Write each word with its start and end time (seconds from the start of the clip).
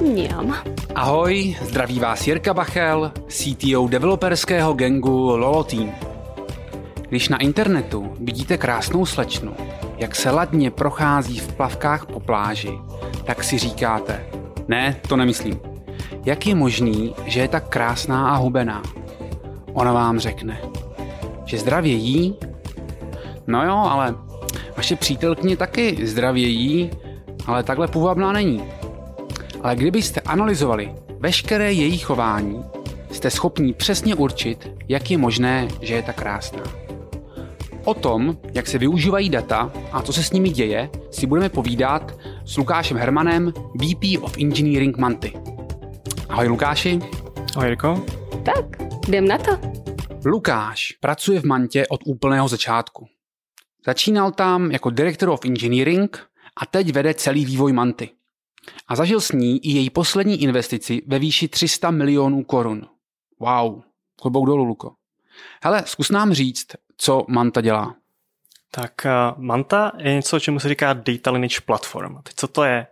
Mňam. 0.00 0.56
Ahoj, 0.94 1.56
zdraví 1.62 1.98
vás 1.98 2.26
Jirka 2.26 2.54
Bachel, 2.54 3.12
CTO 3.28 3.88
developerského 3.88 4.72
gengu 4.72 5.36
Lolo 5.36 5.64
Team. 5.64 5.92
Když 7.08 7.28
na 7.28 7.38
internetu 7.38 8.12
vidíte 8.20 8.58
krásnou 8.58 9.06
slečnu, 9.06 9.54
jak 9.98 10.16
se 10.16 10.30
ladně 10.30 10.70
prochází 10.70 11.38
v 11.38 11.52
plavkách 11.52 12.06
po 12.06 12.20
pláži, 12.20 12.78
tak 13.24 13.44
si 13.44 13.58
říkáte, 13.58 14.26
ne, 14.68 14.96
to 15.08 15.16
nemyslím. 15.16 15.60
Jak 16.24 16.46
je 16.46 16.54
možný, 16.54 17.14
že 17.26 17.40
je 17.40 17.48
tak 17.48 17.68
krásná 17.68 18.30
a 18.30 18.36
hubená? 18.36 18.82
Ona 19.72 19.92
vám 19.92 20.18
řekne, 20.18 20.60
že 21.44 21.58
zdravě 21.58 21.92
jí? 21.92 22.36
No 23.46 23.64
jo, 23.64 23.76
ale 23.76 24.14
vaše 24.76 24.96
přítelkyně 24.96 25.56
taky 25.56 26.06
zdravě 26.06 26.46
jí, 26.46 26.90
ale 27.46 27.62
takhle 27.62 27.88
půvabná 27.88 28.32
není. 28.32 28.79
Ale 29.62 29.76
kdybyste 29.76 30.20
analyzovali 30.20 30.94
veškeré 31.18 31.72
její 31.72 31.98
chování, 31.98 32.64
jste 33.10 33.30
schopni 33.30 33.72
přesně 33.72 34.14
určit, 34.14 34.70
jak 34.88 35.10
je 35.10 35.18
možné, 35.18 35.68
že 35.80 35.94
je 35.94 36.02
tak 36.02 36.16
krásná. 36.16 36.62
O 37.84 37.94
tom, 37.94 38.36
jak 38.54 38.66
se 38.66 38.78
využívají 38.78 39.30
data 39.30 39.72
a 39.92 40.02
co 40.02 40.12
se 40.12 40.22
s 40.22 40.32
nimi 40.32 40.50
děje, 40.50 40.90
si 41.10 41.26
budeme 41.26 41.48
povídat 41.48 42.18
s 42.44 42.56
Lukášem 42.56 42.96
Hermanem, 42.96 43.52
VP 43.52 44.22
of 44.22 44.38
Engineering 44.38 44.96
Manty. 44.96 45.32
Ahoj 46.28 46.48
Lukáši. 46.48 46.98
Ahoj 47.56 47.68
Jirko. 47.68 48.04
Tak, 48.44 48.64
jdem 49.08 49.28
na 49.28 49.38
to. 49.38 49.58
Lukáš 50.26 50.92
pracuje 51.00 51.40
v 51.40 51.44
Mantě 51.44 51.86
od 51.86 52.00
úplného 52.06 52.48
začátku. 52.48 53.06
Začínal 53.86 54.32
tam 54.32 54.70
jako 54.70 54.90
Director 54.90 55.28
of 55.28 55.44
Engineering 55.44 56.26
a 56.62 56.66
teď 56.66 56.92
vede 56.92 57.14
celý 57.14 57.44
vývoj 57.44 57.72
Manty. 57.72 58.08
A 58.88 58.96
zažil 58.96 59.20
s 59.20 59.32
ní 59.32 59.66
i 59.66 59.70
její 59.70 59.90
poslední 59.90 60.42
investici 60.42 61.02
ve 61.06 61.18
výši 61.18 61.48
300 61.48 61.90
milionů 61.90 62.44
korun. 62.44 62.86
Wow, 63.38 63.82
klobouk 64.22 64.46
dolů, 64.46 64.64
Luko. 64.64 64.92
Hele, 65.62 65.82
zkus 65.86 66.10
nám 66.10 66.32
říct, 66.32 66.66
co 66.96 67.24
Manta 67.28 67.60
dělá. 67.60 67.94
Tak 68.70 68.92
uh, 69.04 69.42
Manta 69.42 69.92
je 69.98 70.14
něco, 70.14 70.40
čemu 70.40 70.60
se 70.60 70.68
říká 70.68 70.92
Data 70.92 71.30
Lineage 71.30 71.60
Platform. 71.60 72.22
Teď 72.22 72.34
co 72.36 72.48
to 72.48 72.64
je? 72.64 72.86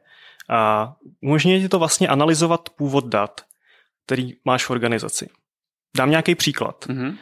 Uh, 0.51 1.11
umožňuje 1.21 1.61
ti 1.61 1.69
to 1.69 1.79
vlastně 1.79 2.09
analyzovat 2.09 2.69
původ 2.71 3.07
dat, 3.07 3.41
který 4.07 4.35
máš 4.45 4.65
v 4.65 4.71
organizaci. 4.71 5.29
Dám 5.97 6.11
nějaký 6.11 6.35
příklad. 6.35 6.87
Mm-hmm. 6.89 7.17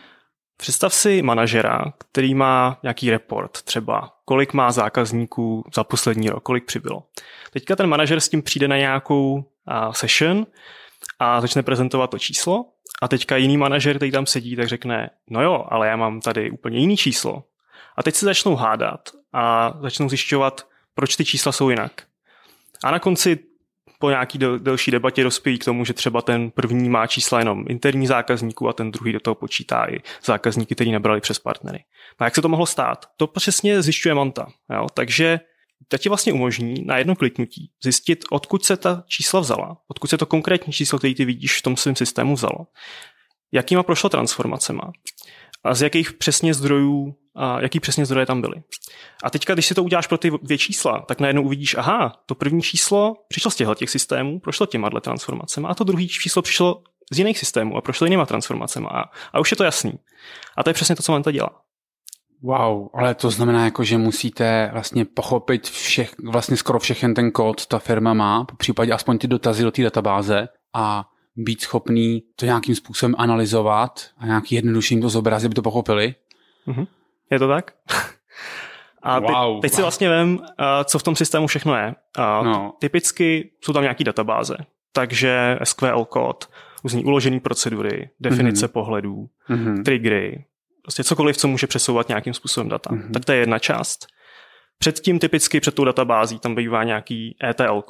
Představ 0.56 0.94
si 0.94 1.22
manažera, 1.22 1.84
který 1.98 2.34
má 2.34 2.78
nějaký 2.82 3.10
report, 3.10 3.62
třeba 3.62 4.12
kolik 4.24 4.52
má 4.52 4.72
zákazníků 4.72 5.64
za 5.74 5.84
poslední 5.84 6.28
rok, 6.28 6.42
kolik 6.42 6.64
přibylo. 6.64 7.02
Teďka 7.52 7.76
ten 7.76 7.86
manažer 7.86 8.20
s 8.20 8.28
tím 8.28 8.42
přijde 8.42 8.68
na 8.68 8.76
nějakou 8.76 9.44
session 9.90 10.46
a 11.18 11.40
začne 11.40 11.62
prezentovat 11.62 12.10
to 12.10 12.18
číslo 12.18 12.64
a 13.02 13.08
teďka 13.08 13.36
jiný 13.36 13.56
manažer, 13.56 13.96
který 13.96 14.12
tam 14.12 14.26
sedí, 14.26 14.56
tak 14.56 14.68
řekne, 14.68 15.10
no 15.30 15.42
jo, 15.42 15.66
ale 15.68 15.88
já 15.88 15.96
mám 15.96 16.20
tady 16.20 16.50
úplně 16.50 16.78
jiný 16.78 16.96
číslo. 16.96 17.44
A 17.96 18.02
teď 18.02 18.14
se 18.14 18.26
začnou 18.26 18.56
hádat 18.56 19.10
a 19.32 19.74
začnou 19.80 20.08
zjišťovat, 20.08 20.68
proč 20.94 21.16
ty 21.16 21.24
čísla 21.24 21.52
jsou 21.52 21.70
jinak. 21.70 21.92
A 22.84 22.90
na 22.90 22.98
konci 22.98 23.38
po 23.98 24.10
nějaký 24.10 24.38
del, 24.38 24.58
delší 24.58 24.90
debatě 24.90 25.22
dospějí 25.22 25.58
k 25.58 25.64
tomu, 25.64 25.84
že 25.84 25.92
třeba 25.92 26.22
ten 26.22 26.50
první 26.50 26.88
má 26.88 27.06
čísla 27.06 27.38
jenom 27.38 27.64
interní 27.68 28.06
zákazníků 28.06 28.68
a 28.68 28.72
ten 28.72 28.90
druhý 28.90 29.12
do 29.12 29.20
toho 29.20 29.34
počítá 29.34 29.86
i 29.90 30.00
zákazníky, 30.24 30.74
který 30.74 30.92
nebrali 30.92 31.20
přes 31.20 31.38
partnery. 31.38 31.78
No 32.20 32.24
a 32.24 32.24
jak 32.24 32.34
se 32.34 32.42
to 32.42 32.48
mohlo 32.48 32.66
stát? 32.66 33.06
To 33.16 33.26
přesně 33.26 33.82
zjišťuje 33.82 34.14
Manta. 34.14 34.46
Jo? 34.74 34.86
Takže 34.94 35.40
to 35.88 35.98
ti 35.98 36.08
vlastně 36.08 36.32
umožní 36.32 36.84
na 36.84 36.98
jedno 36.98 37.16
kliknutí 37.16 37.70
zjistit, 37.82 38.24
odkud 38.30 38.64
se 38.64 38.76
ta 38.76 39.04
čísla 39.06 39.40
vzala, 39.40 39.76
odkud 39.88 40.10
se 40.10 40.18
to 40.18 40.26
konkrétní 40.26 40.72
číslo, 40.72 40.98
který 40.98 41.14
ty 41.14 41.24
vidíš 41.24 41.58
v 41.58 41.62
tom 41.62 41.76
svém 41.76 41.96
systému 41.96 42.34
vzalo, 42.34 42.66
jakýma 43.52 43.82
prošlo 43.82 44.10
transformacema 44.10 44.92
a 45.66 45.74
z 45.74 45.82
jakých 45.82 46.12
přesně 46.12 46.54
zdrojů, 46.54 47.14
a 47.34 47.60
jaký 47.60 47.80
přesně 47.80 48.06
zdroje 48.06 48.26
tam 48.26 48.40
byly. 48.40 48.62
A 49.22 49.30
teďka, 49.30 49.54
když 49.54 49.66
si 49.66 49.74
to 49.74 49.84
uděláš 49.84 50.06
pro 50.06 50.18
ty 50.18 50.30
dvě 50.42 50.58
čísla, 50.58 51.04
tak 51.08 51.20
najednou 51.20 51.42
uvidíš, 51.42 51.74
aha, 51.74 52.12
to 52.26 52.34
první 52.34 52.62
číslo 52.62 53.14
přišlo 53.28 53.50
z 53.50 53.56
těchto 53.56 53.74
těch 53.74 53.90
systémů, 53.90 54.40
prošlo 54.40 54.66
těma 54.66 54.90
transformacemi, 54.90 55.66
a 55.70 55.74
to 55.74 55.84
druhé 55.84 56.06
číslo 56.06 56.42
přišlo 56.42 56.82
z 57.12 57.18
jiných 57.18 57.38
systémů 57.38 57.76
a 57.76 57.80
prošlo 57.80 58.04
jinýma 58.04 58.26
transformacemi. 58.26 58.86
A, 58.90 59.04
a 59.32 59.40
už 59.40 59.50
je 59.50 59.56
to 59.56 59.64
jasný. 59.64 59.92
A 60.56 60.62
to 60.62 60.70
je 60.70 60.74
přesně 60.74 60.96
to, 60.96 61.02
co 61.02 61.22
to 61.22 61.30
dělá. 61.30 61.50
Wow, 62.42 62.88
ale 62.94 63.14
to 63.14 63.30
znamená 63.30 63.64
jako, 63.64 63.84
že 63.84 63.98
musíte 63.98 64.70
vlastně 64.72 65.04
pochopit 65.04 65.68
všech, 65.68 66.14
vlastně 66.24 66.56
skoro 66.56 66.78
všechen 66.78 67.14
ten 67.14 67.30
kód 67.30 67.66
ta 67.66 67.78
firma 67.78 68.14
má, 68.14 68.44
po 68.44 68.56
případě 68.56 68.92
aspoň 68.92 69.18
ty 69.18 69.26
dotazy 69.26 69.62
do 69.62 69.70
té 69.70 69.82
databáze 69.82 70.48
a 70.74 71.04
být 71.36 71.60
schopný 71.60 72.22
to 72.36 72.46
nějakým 72.46 72.74
způsobem 72.74 73.14
analyzovat 73.18 74.06
a 74.18 74.26
nějaký 74.26 74.54
jednodušším 74.54 75.02
to 75.02 75.08
zobrazit, 75.08 75.46
aby 75.46 75.54
to 75.54 75.62
pochopili. 75.62 76.14
Mm-hmm. 76.68 76.86
Je 77.30 77.38
to 77.38 77.48
tak? 77.48 77.74
A 79.02 79.20
teď, 79.20 79.30
wow, 79.30 79.60
teď 79.60 79.72
si 79.72 79.82
vlastně 79.82 80.10
vím, 80.18 80.40
co 80.84 80.98
v 80.98 81.02
tom 81.02 81.16
systému 81.16 81.46
všechno 81.46 81.76
je. 81.76 81.94
no. 82.18 82.74
Typicky 82.78 83.50
jsou 83.60 83.72
tam 83.72 83.82
nějaký 83.82 84.04
databáze, 84.04 84.56
takže 84.92 85.58
SQL 85.64 86.04
kód, 86.04 86.50
různý 86.84 87.04
uložený 87.04 87.40
procedury, 87.40 88.10
definice 88.20 88.66
mm-hmm. 88.66 88.72
pohledů, 88.72 89.28
mm-hmm. 89.50 89.82
triggery, 89.82 90.44
prostě 90.82 91.04
cokoliv, 91.04 91.36
co 91.36 91.48
může 91.48 91.66
přesouvat 91.66 92.08
nějakým 92.08 92.34
způsobem 92.34 92.68
data. 92.68 92.90
Mm-hmm. 92.90 93.12
Tak 93.12 93.24
to 93.24 93.32
je 93.32 93.38
jedna 93.38 93.58
část. 93.58 94.06
Předtím 94.78 95.18
typicky 95.18 95.60
před 95.60 95.74
tou 95.74 95.84
databází 95.84 96.38
tam 96.38 96.54
bývá 96.54 96.84
nějaký 96.84 97.36
ETL, 97.44 97.82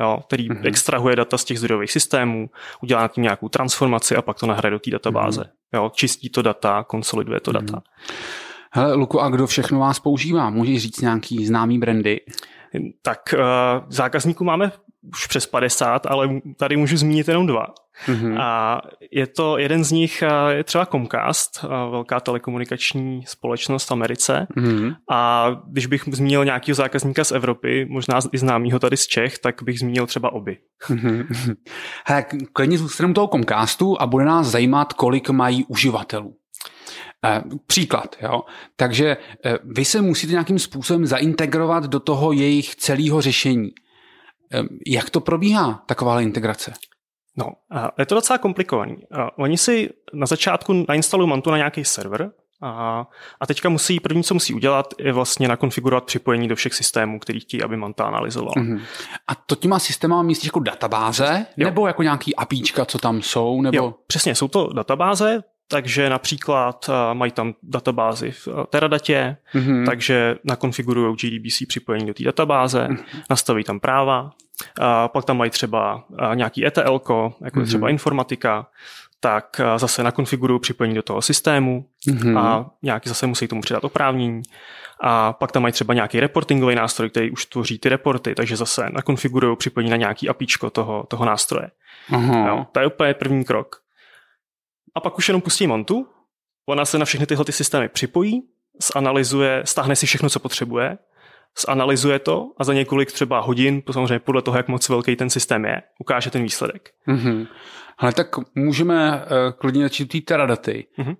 jo, 0.00 0.22
který 0.26 0.48
mm-hmm. 0.48 0.66
extrahuje 0.66 1.16
data 1.16 1.38
z 1.38 1.44
těch 1.44 1.58
zdrojových 1.58 1.92
systémů, 1.92 2.50
udělá 2.82 3.02
na 3.02 3.08
tím 3.08 3.22
nějakou 3.22 3.48
transformaci 3.48 4.16
a 4.16 4.22
pak 4.22 4.38
to 4.38 4.46
nahraje 4.46 4.70
do 4.70 4.78
té 4.78 4.90
databáze. 4.90 5.40
Mm-hmm. 5.40 5.76
Jo, 5.78 5.90
čistí 5.94 6.30
to 6.30 6.42
data, 6.42 6.84
konsoliduje 6.84 7.40
to 7.40 7.50
mm-hmm. 7.50 7.64
data. 7.64 7.82
Hele, 8.74 8.94
Luku, 8.94 9.20
a 9.20 9.28
kdo 9.28 9.46
všechno 9.46 9.78
vás 9.78 10.00
používá? 10.00 10.50
Můžeš 10.50 10.82
říct 10.82 11.00
nějaký 11.00 11.46
známý 11.46 11.78
brandy? 11.78 12.20
Tak 13.02 13.34
uh, 13.34 13.40
zákazníků 13.88 14.44
máme 14.44 14.72
už 15.14 15.26
přes 15.26 15.46
50, 15.46 16.06
ale 16.06 16.28
tady 16.56 16.76
můžu 16.76 16.96
zmínit 16.96 17.28
jenom 17.28 17.46
dva. 17.46 17.66
Mm-hmm. 18.06 18.40
A 18.40 18.80
je 19.10 19.26
to, 19.26 19.58
jeden 19.58 19.84
z 19.84 19.92
nich 19.92 20.22
je 20.50 20.64
třeba 20.64 20.86
Comcast, 20.86 21.62
velká 21.90 22.20
telekomunikační 22.20 23.24
společnost 23.26 23.88
v 23.88 23.92
Americe. 23.92 24.46
Mm-hmm. 24.56 24.96
A 25.10 25.50
když 25.68 25.86
bych 25.86 26.02
zmínil 26.12 26.44
nějakého 26.44 26.74
zákazníka 26.74 27.24
z 27.24 27.32
Evropy, 27.32 27.86
možná 27.90 28.18
i 28.32 28.38
známýho 28.38 28.78
tady 28.78 28.96
z 28.96 29.06
Čech, 29.06 29.38
tak 29.38 29.62
bych 29.62 29.78
zmínil 29.78 30.06
třeba 30.06 30.32
oby. 30.32 30.58
Mm-hmm. 30.88 31.54
Hele, 32.06 32.24
klidně 32.52 32.78
zůstaneme 32.78 33.14
toho 33.14 33.28
Comcastu 33.28 34.02
a 34.02 34.06
bude 34.06 34.24
nás 34.24 34.46
zajímat, 34.46 34.92
kolik 34.92 35.30
mají 35.30 35.64
uživatelů. 35.64 36.36
Eh, 37.24 37.42
příklad, 37.66 38.16
jo. 38.22 38.42
Takže 38.76 39.16
eh, 39.44 39.58
vy 39.64 39.84
se 39.84 40.02
musíte 40.02 40.30
nějakým 40.30 40.58
způsobem 40.58 41.06
zaintegrovat 41.06 41.84
do 41.84 42.00
toho 42.00 42.32
jejich 42.32 42.76
celého 42.76 43.20
řešení. 43.20 43.70
Eh, 44.54 44.62
jak 44.86 45.10
to 45.10 45.20
probíhá, 45.20 45.82
taková 45.86 46.20
integrace? 46.20 46.72
No, 47.36 47.46
je 47.98 48.06
to 48.06 48.14
docela 48.14 48.38
komplikovaný. 48.38 48.96
Oni 49.38 49.58
si 49.58 49.90
na 50.12 50.26
začátku 50.26 50.84
nainstalují 50.88 51.30
Mantu 51.30 51.50
na 51.50 51.56
nějaký 51.56 51.84
server 51.84 52.30
a, 52.62 53.06
a 53.40 53.46
teďka 53.46 53.68
musí, 53.68 54.00
první, 54.00 54.24
co 54.24 54.34
musí 54.34 54.54
udělat, 54.54 54.94
je 54.98 55.12
vlastně 55.12 55.48
nakonfigurovat 55.48 56.04
připojení 56.04 56.48
do 56.48 56.56
všech 56.56 56.74
systémů, 56.74 57.18
který 57.18 57.40
chtějí, 57.40 57.62
aby 57.62 57.76
Manta 57.76 58.04
analyzoval. 58.04 58.54
Mm-hmm. 58.56 58.80
A 59.28 59.34
to 59.34 59.54
těma 59.54 59.78
systémama 59.78 60.22
myslíš 60.22 60.46
jako 60.46 60.60
databáze? 60.60 61.46
Jo. 61.56 61.64
Nebo 61.64 61.86
jako 61.86 62.02
nějaký 62.02 62.36
APIčka, 62.36 62.84
co 62.84 62.98
tam 62.98 63.22
jsou? 63.22 63.62
Nebo... 63.62 63.76
Jo, 63.76 63.94
přesně, 64.06 64.34
jsou 64.34 64.48
to 64.48 64.72
databáze, 64.72 65.42
takže 65.72 66.10
například 66.10 66.88
uh, 66.88 66.94
mají 67.14 67.32
tam 67.32 67.54
databázi 67.62 68.30
v 68.30 68.46
uh, 68.46 68.64
Teradatě, 68.64 69.36
mm-hmm. 69.54 69.86
takže 69.86 70.36
nakonfigurují 70.44 71.16
GDBC 71.16 71.62
připojení 71.68 72.06
do 72.06 72.14
té 72.14 72.24
databáze, 72.24 72.86
mm-hmm. 72.86 73.04
nastaví 73.30 73.64
tam 73.64 73.80
práva, 73.80 74.30
a 74.80 75.08
pak 75.08 75.24
tam 75.24 75.36
mají 75.36 75.50
třeba 75.50 76.04
uh, 76.08 76.34
nějaký 76.34 76.66
ETL, 76.66 76.82
jako 76.82 77.32
mm-hmm. 77.42 77.66
třeba 77.66 77.88
informatika, 77.88 78.66
tak 79.20 79.60
zase 79.76 80.02
nakonfigurují 80.02 80.60
připojení 80.60 80.94
do 80.94 81.02
toho 81.02 81.22
systému 81.22 81.84
mm-hmm. 82.08 82.38
a 82.38 82.70
nějaký 82.82 83.08
zase 83.08 83.26
musí 83.26 83.48
tomu 83.48 83.60
přidat 83.60 83.84
oprávnění. 83.84 84.42
A 85.00 85.32
pak 85.32 85.52
tam 85.52 85.62
mají 85.62 85.72
třeba 85.72 85.94
nějaký 85.94 86.20
reportingový 86.20 86.74
nástroj, 86.74 87.10
který 87.10 87.30
už 87.30 87.46
tvoří 87.46 87.78
ty 87.78 87.88
reporty, 87.88 88.34
takže 88.34 88.56
zase 88.56 88.86
nakonfigurují 88.90 89.56
připojení 89.56 89.90
na 89.90 89.96
nějaký 89.96 90.28
APIčko 90.28 90.70
toho, 90.70 91.04
toho 91.08 91.24
nástroje. 91.24 91.70
Uh-huh. 92.10 92.48
Jo, 92.48 92.66
to 92.72 92.80
je 92.80 92.86
úplně 92.86 93.14
první 93.14 93.44
krok 93.44 93.82
a 94.94 95.00
pak 95.00 95.18
už 95.18 95.28
jenom 95.28 95.42
pustí 95.42 95.66
Montu, 95.66 96.06
ona 96.68 96.84
se 96.84 96.98
na 96.98 97.04
všechny 97.04 97.26
tyhle 97.26 97.44
ty 97.44 97.52
systémy 97.52 97.88
připojí, 97.88 98.42
zanalizuje, 98.94 99.62
stáhne 99.64 99.96
si 99.96 100.06
všechno, 100.06 100.30
co 100.30 100.40
potřebuje, 100.40 100.98
zanalizuje 101.66 102.18
to 102.18 102.50
a 102.58 102.64
za 102.64 102.74
několik 102.74 103.12
třeba 103.12 103.40
hodin, 103.40 103.82
samozřejmě 103.90 104.18
podle 104.18 104.42
toho, 104.42 104.56
jak 104.56 104.68
moc 104.68 104.88
velký 104.88 105.16
ten 105.16 105.30
systém 105.30 105.64
je, 105.64 105.82
ukáže 105.98 106.30
ten 106.30 106.42
výsledek. 106.42 106.90
Mm-hmm. 107.08 107.46
Ale 107.98 108.12
tak 108.12 108.28
můžeme 108.54 109.14
uh, 109.14 109.52
klidně 109.58 109.82
začít 109.82 110.06
ty 110.06 110.20
teradaty. 110.20 110.86
Mm-hmm. 110.98 111.16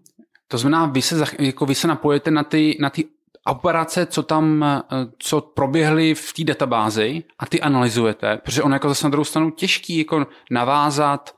To 0.48 0.58
znamená, 0.58 0.86
vy 0.86 1.02
se, 1.02 1.24
jako 1.38 1.66
vy 1.66 1.74
se 1.74 1.88
napojete 1.88 2.30
na 2.30 2.44
ty, 2.44 2.76
na 2.80 2.90
ty 2.90 3.04
operace, 3.46 4.06
co 4.06 4.22
tam, 4.22 4.64
eh, 4.64 4.82
co 5.18 5.40
proběhly 5.40 6.14
v 6.14 6.32
té 6.32 6.44
databázi 6.44 7.22
a 7.38 7.46
ty 7.46 7.60
analyzujete, 7.60 8.36
protože 8.36 8.62
ono 8.62 8.74
jako 8.74 8.88
zase 8.88 9.06
na 9.06 9.10
druhou 9.10 9.24
stranu 9.24 9.50
těžký 9.50 9.98
jako 9.98 10.26
navázat 10.50 11.36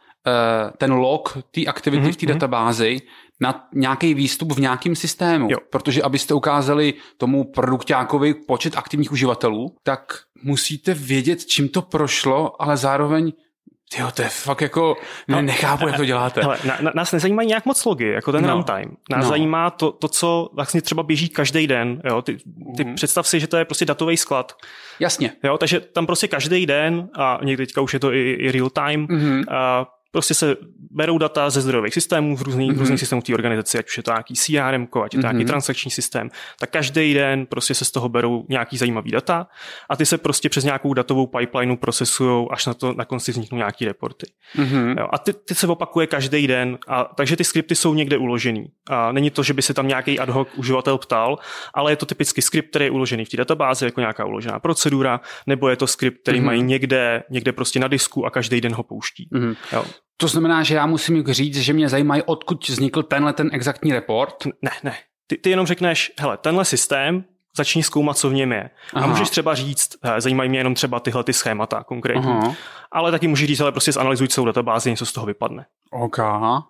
ten 0.79 0.93
log 0.93 1.38
té 1.50 1.65
aktivity 1.65 2.06
mm-hmm. 2.06 2.12
v 2.12 2.17
té 2.17 2.26
mhm. 2.26 2.35
databázi 2.35 3.00
na 3.41 3.69
nějaký 3.75 4.15
výstup 4.15 4.53
v 4.53 4.61
nějakém 4.61 4.97
systému. 4.97 5.49
Jo. 5.50 5.59
Protože 5.71 6.03
abyste 6.03 6.35
ukázali 6.35 6.94
tomu 7.17 7.44
produktákovi 7.44 8.35
počet 8.35 8.76
aktivních 8.76 9.12
uživatelů, 9.12 9.76
tak 9.82 10.19
musíte 10.43 10.94
vědět, 10.94 11.44
čím 11.44 11.69
to 11.69 11.82
prošlo, 11.82 12.62
ale 12.62 12.76
zároveň 12.76 13.32
Jo, 13.99 14.11
to 14.15 14.23
je 14.23 14.29
fakt 14.29 14.61
jako, 14.61 14.97
no, 15.29 15.43
nechápu, 15.43 15.87
jak 15.87 15.97
to 15.97 16.05
děláte. 16.05 16.41
Hele, 16.41 16.59
na, 16.65 16.79
na, 16.81 16.93
nás 16.94 17.12
nezajímají 17.12 17.49
nějak 17.49 17.67
moc 17.67 17.85
logy, 17.85 18.09
jako 18.09 18.32
ten 18.32 18.47
no, 18.47 18.53
runtime. 18.53 18.97
Nás 19.11 19.25
no. 19.25 19.29
zajímá 19.29 19.71
to, 19.71 19.93
to, 19.93 20.09
co 20.09 20.50
vlastně 20.53 20.82
třeba 20.82 21.03
běží 21.03 21.29
každý 21.29 21.67
den. 21.67 22.03
Jo? 22.05 22.23
Ty, 22.23 22.37
ty 22.76 22.85
mm. 22.85 22.94
představ 22.94 23.29
si, 23.29 23.41
že 23.41 23.47
to 23.47 23.56
je 23.56 23.65
prostě 23.65 23.85
datový 23.85 24.17
sklad. 24.17 24.53
Jasně. 25.00 25.32
Jo, 25.44 25.59
takže 25.59 25.81
tam 25.81 26.06
prostě 26.06 26.29
každý 26.29 26.67
den, 26.67 27.09
a 27.19 27.38
někdy 27.43 27.67
teďka 27.67 27.81
už 27.81 27.94
je 27.94 28.00
to 28.00 28.12
i, 28.12 28.32
i 28.32 28.53
real 28.53 28.71
time, 28.71 29.06
mm-hmm. 29.06 29.44
a 29.50 29.87
Prostě 30.14 30.34
se 30.34 30.56
berou 30.90 31.19
data 31.19 31.50
ze 31.50 31.61
zdrojových 31.61 31.94
systémů 31.94 32.37
v 32.37 32.43
různých, 32.43 32.70
mm-hmm. 32.70 32.78
různých 32.78 33.00
systémů 33.00 33.22
té 33.22 33.34
organizace, 33.34 33.78
ať 33.78 33.87
už 33.87 33.96
je 33.96 34.02
to 34.02 34.11
nějaký 34.11 34.34
CRM, 34.34 34.82
ať 35.05 35.14
je 35.14 35.20
to 35.20 35.26
mm-hmm. 35.26 35.32
nějaký 35.32 35.44
transakční 35.44 35.90
systém, 35.90 36.31
tak 36.61 36.70
každý 36.70 37.14
den 37.14 37.46
prostě 37.46 37.75
se 37.75 37.84
z 37.84 37.90
toho 37.90 38.08
berou 38.08 38.46
nějaký 38.49 38.76
zajímavý 38.76 39.11
data 39.11 39.46
a 39.90 39.96
ty 39.96 40.06
se 40.06 40.19
prostě 40.19 40.49
přes 40.49 40.64
nějakou 40.64 40.94
datovou 40.94 41.26
pipeline 41.26 41.76
procesují, 41.76 42.46
až 42.50 42.66
na 42.66 42.75
to 42.75 42.93
na 42.93 43.05
konci 43.05 43.32
vzniknou 43.32 43.58
nějaký 43.58 43.84
reporty. 43.84 44.26
Mm-hmm. 44.56 44.99
Jo, 44.99 45.06
a 45.12 45.19
ty, 45.19 45.32
ty 45.32 45.55
se 45.55 45.66
opakuje 45.66 46.06
každý 46.06 46.46
den, 46.46 46.78
a, 46.88 47.05
takže 47.05 47.37
ty 47.37 47.44
skripty 47.44 47.75
jsou 47.75 47.94
někde 47.94 48.19
uložený. 48.19 48.66
A 48.90 49.12
není 49.12 49.31
to, 49.31 49.43
že 49.43 49.55
by 49.55 49.62
se 49.62 49.75
tam 49.75 49.88
nějaký 49.88 50.19
ad 50.19 50.28
hoc 50.28 50.49
uživatel 50.56 50.99
ptal, 50.99 51.38
ale 51.75 51.93
je 51.93 51.96
to 51.96 52.06
typicky 52.06 52.43
skript, 52.43 52.70
který 52.70 52.84
je 52.84 52.90
uložený 52.90 53.25
v 53.25 53.28
té 53.28 53.37
databázi 53.37 53.84
jako 53.84 54.00
nějaká 54.00 54.25
uložená 54.25 54.58
procedura, 54.58 55.20
nebo 55.46 55.69
je 55.69 55.76
to 55.76 55.87
skript, 55.87 56.22
který 56.22 56.40
mm-hmm. 56.40 56.44
mají 56.44 56.62
někde, 56.62 57.22
někde 57.31 57.52
prostě 57.52 57.81
na 57.81 57.88
disku 57.88 58.26
a 58.26 58.31
každý 58.31 58.61
den 58.61 58.75
ho 58.75 58.82
pouští. 58.82 59.28
Mm-hmm. 59.32 59.56
Jo. 59.72 59.84
To 60.16 60.28
znamená, 60.28 60.62
že 60.62 60.75
já 60.75 60.87
musím 60.87 61.25
říct, 61.26 61.56
že 61.56 61.72
mě 61.72 61.88
zajímají, 61.88 62.22
odkud 62.22 62.69
vznikl 62.69 63.02
tenhle 63.02 63.32
ten 63.32 63.50
exaktní 63.52 63.93
report? 63.93 64.46
Ne, 64.62 64.70
ne. 64.82 64.94
Ty, 65.26 65.37
ty 65.37 65.50
jenom 65.50 65.66
řekneš, 65.66 66.12
hele, 66.20 66.37
tenhle 66.37 66.64
systém, 66.64 67.25
začni 67.56 67.82
zkoumat, 67.82 68.19
co 68.19 68.31
v 68.31 68.34
něm 68.34 68.52
je. 68.52 68.70
Aha. 68.94 69.05
A 69.05 69.08
můžeš 69.08 69.31
třeba 69.31 69.55
říct, 69.55 69.96
hele, 70.02 70.20
zajímají 70.20 70.50
mě 70.50 70.58
jenom 70.58 70.75
třeba 70.75 71.00
tyhle 71.00 71.25
ty 71.25 71.32
schémata 71.32 71.84
konkrétní. 71.84 72.31
Aha. 72.31 72.55
Ale 72.93 73.11
taky 73.11 73.28
můžeš 73.28 73.49
říct, 73.49 73.61
ale 73.61 73.72
prostě 73.72 73.93
zanalizuj 73.93 74.28
celou 74.28 74.46
databázi, 74.46 74.90
něco 74.90 75.06
z 75.06 75.12
toho 75.12 75.26
vypadne. 75.26 75.66
OK. 75.90 76.19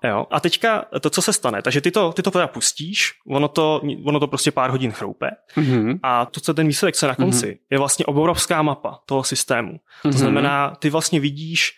Jo. 0.04 0.26
A 0.30 0.40
teďka 0.40 0.84
to, 1.00 1.10
co 1.10 1.22
se 1.22 1.32
stane, 1.32 1.62
takže 1.62 1.80
ty 1.80 1.90
to, 1.90 2.12
ty 2.12 2.22
to 2.22 2.30
teda 2.30 2.46
pustíš, 2.46 3.12
ono 3.28 3.48
to, 3.48 3.82
ono 4.06 4.20
to 4.20 4.26
prostě 4.26 4.50
pár 4.50 4.70
hodin 4.70 4.92
chroupe 4.92 5.30
mm-hmm. 5.56 5.98
a 6.02 6.26
to, 6.26 6.40
co 6.40 6.54
ten 6.54 6.66
výsledek 6.66 6.96
se 6.96 7.06
na 7.06 7.14
konci, 7.14 7.46
mm-hmm. 7.46 7.66
je 7.70 7.78
vlastně 7.78 8.06
obrovská 8.06 8.62
mapa 8.62 8.98
toho 9.06 9.24
systému. 9.24 9.72
Mm-hmm. 9.72 10.12
To 10.12 10.18
znamená, 10.18 10.76
ty 10.78 10.90
vlastně 10.90 11.20
vidíš, 11.20 11.72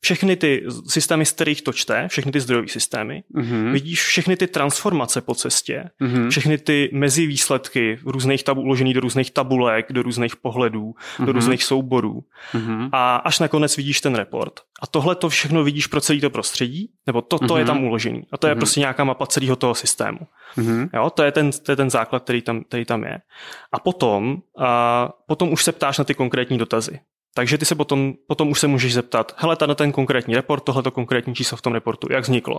všechny 0.00 0.36
ty 0.36 0.66
systémy, 0.88 1.26
z 1.26 1.32
kterých 1.32 1.62
to 1.62 1.72
čte, 1.72 2.08
všechny 2.08 2.32
ty 2.32 2.40
zdrojové 2.40 2.68
systémy, 2.68 3.22
mm-hmm. 3.34 3.72
vidíš 3.72 4.02
všechny 4.02 4.36
ty 4.36 4.46
transformace 4.46 5.20
po 5.20 5.34
cestě, 5.34 5.90
mm-hmm. 6.00 6.30
všechny 6.30 6.58
ty 6.58 6.90
mezi 6.92 7.26
výsledky 7.26 7.98
různých 8.04 8.44
tabů 8.44 8.60
uložený 8.60 8.94
do 8.94 9.00
různých 9.00 9.30
tabulek, 9.30 9.92
do 9.92 10.02
různých 10.02 10.36
pohledů, 10.36 10.94
mm-hmm. 10.94 11.24
do 11.24 11.32
různých 11.32 11.64
souborů. 11.64 12.24
Mm-hmm. 12.54 12.88
A 12.92 13.16
až 13.16 13.38
nakonec 13.38 13.76
vidíš 13.76 14.00
ten 14.00 14.14
report. 14.14 14.60
A 14.82 14.86
tohle 14.86 15.14
to 15.14 15.28
všechno 15.28 15.64
vidíš 15.64 15.86
pro 15.86 16.00
celý 16.00 16.20
to 16.20 16.30
prostředí, 16.30 16.90
nebo 17.06 17.22
toto 17.22 17.44
mm-hmm. 17.44 17.58
je 17.58 17.64
tam 17.64 17.84
uložený. 17.84 18.22
A 18.32 18.38
to 18.38 18.46
je 18.46 18.54
mm-hmm. 18.54 18.58
prostě 18.58 18.80
nějaká 18.80 19.04
mapa 19.04 19.26
celého 19.26 19.56
toho 19.56 19.74
systému. 19.74 20.18
Mm-hmm. 20.56 20.88
Jo, 20.94 21.10
to 21.10 21.22
je, 21.22 21.32
ten, 21.32 21.50
to 21.52 21.72
je 21.72 21.76
ten 21.76 21.90
základ, 21.90 22.22
který 22.22 22.42
tam, 22.42 22.64
který 22.64 22.84
tam 22.84 23.04
je. 23.04 23.18
A 23.72 23.78
potom, 23.78 24.36
a 24.58 25.08
potom 25.26 25.52
už 25.52 25.64
se 25.64 25.72
ptáš 25.72 25.98
na 25.98 26.04
ty 26.04 26.14
konkrétní 26.14 26.58
dotazy. 26.58 27.00
Takže 27.34 27.58
ty 27.58 27.64
se 27.64 27.74
potom, 27.74 28.12
potom 28.26 28.50
už 28.50 28.60
se 28.60 28.66
můžeš 28.66 28.94
zeptat, 28.94 29.34
hele, 29.36 29.56
tady 29.56 29.74
ten 29.74 29.92
konkrétní 29.92 30.34
report, 30.34 30.64
tohleto 30.64 30.90
konkrétní 30.90 31.34
číslo 31.34 31.56
v 31.56 31.62
tom 31.62 31.72
reportu, 31.72 32.08
jak 32.10 32.22
vzniklo. 32.22 32.58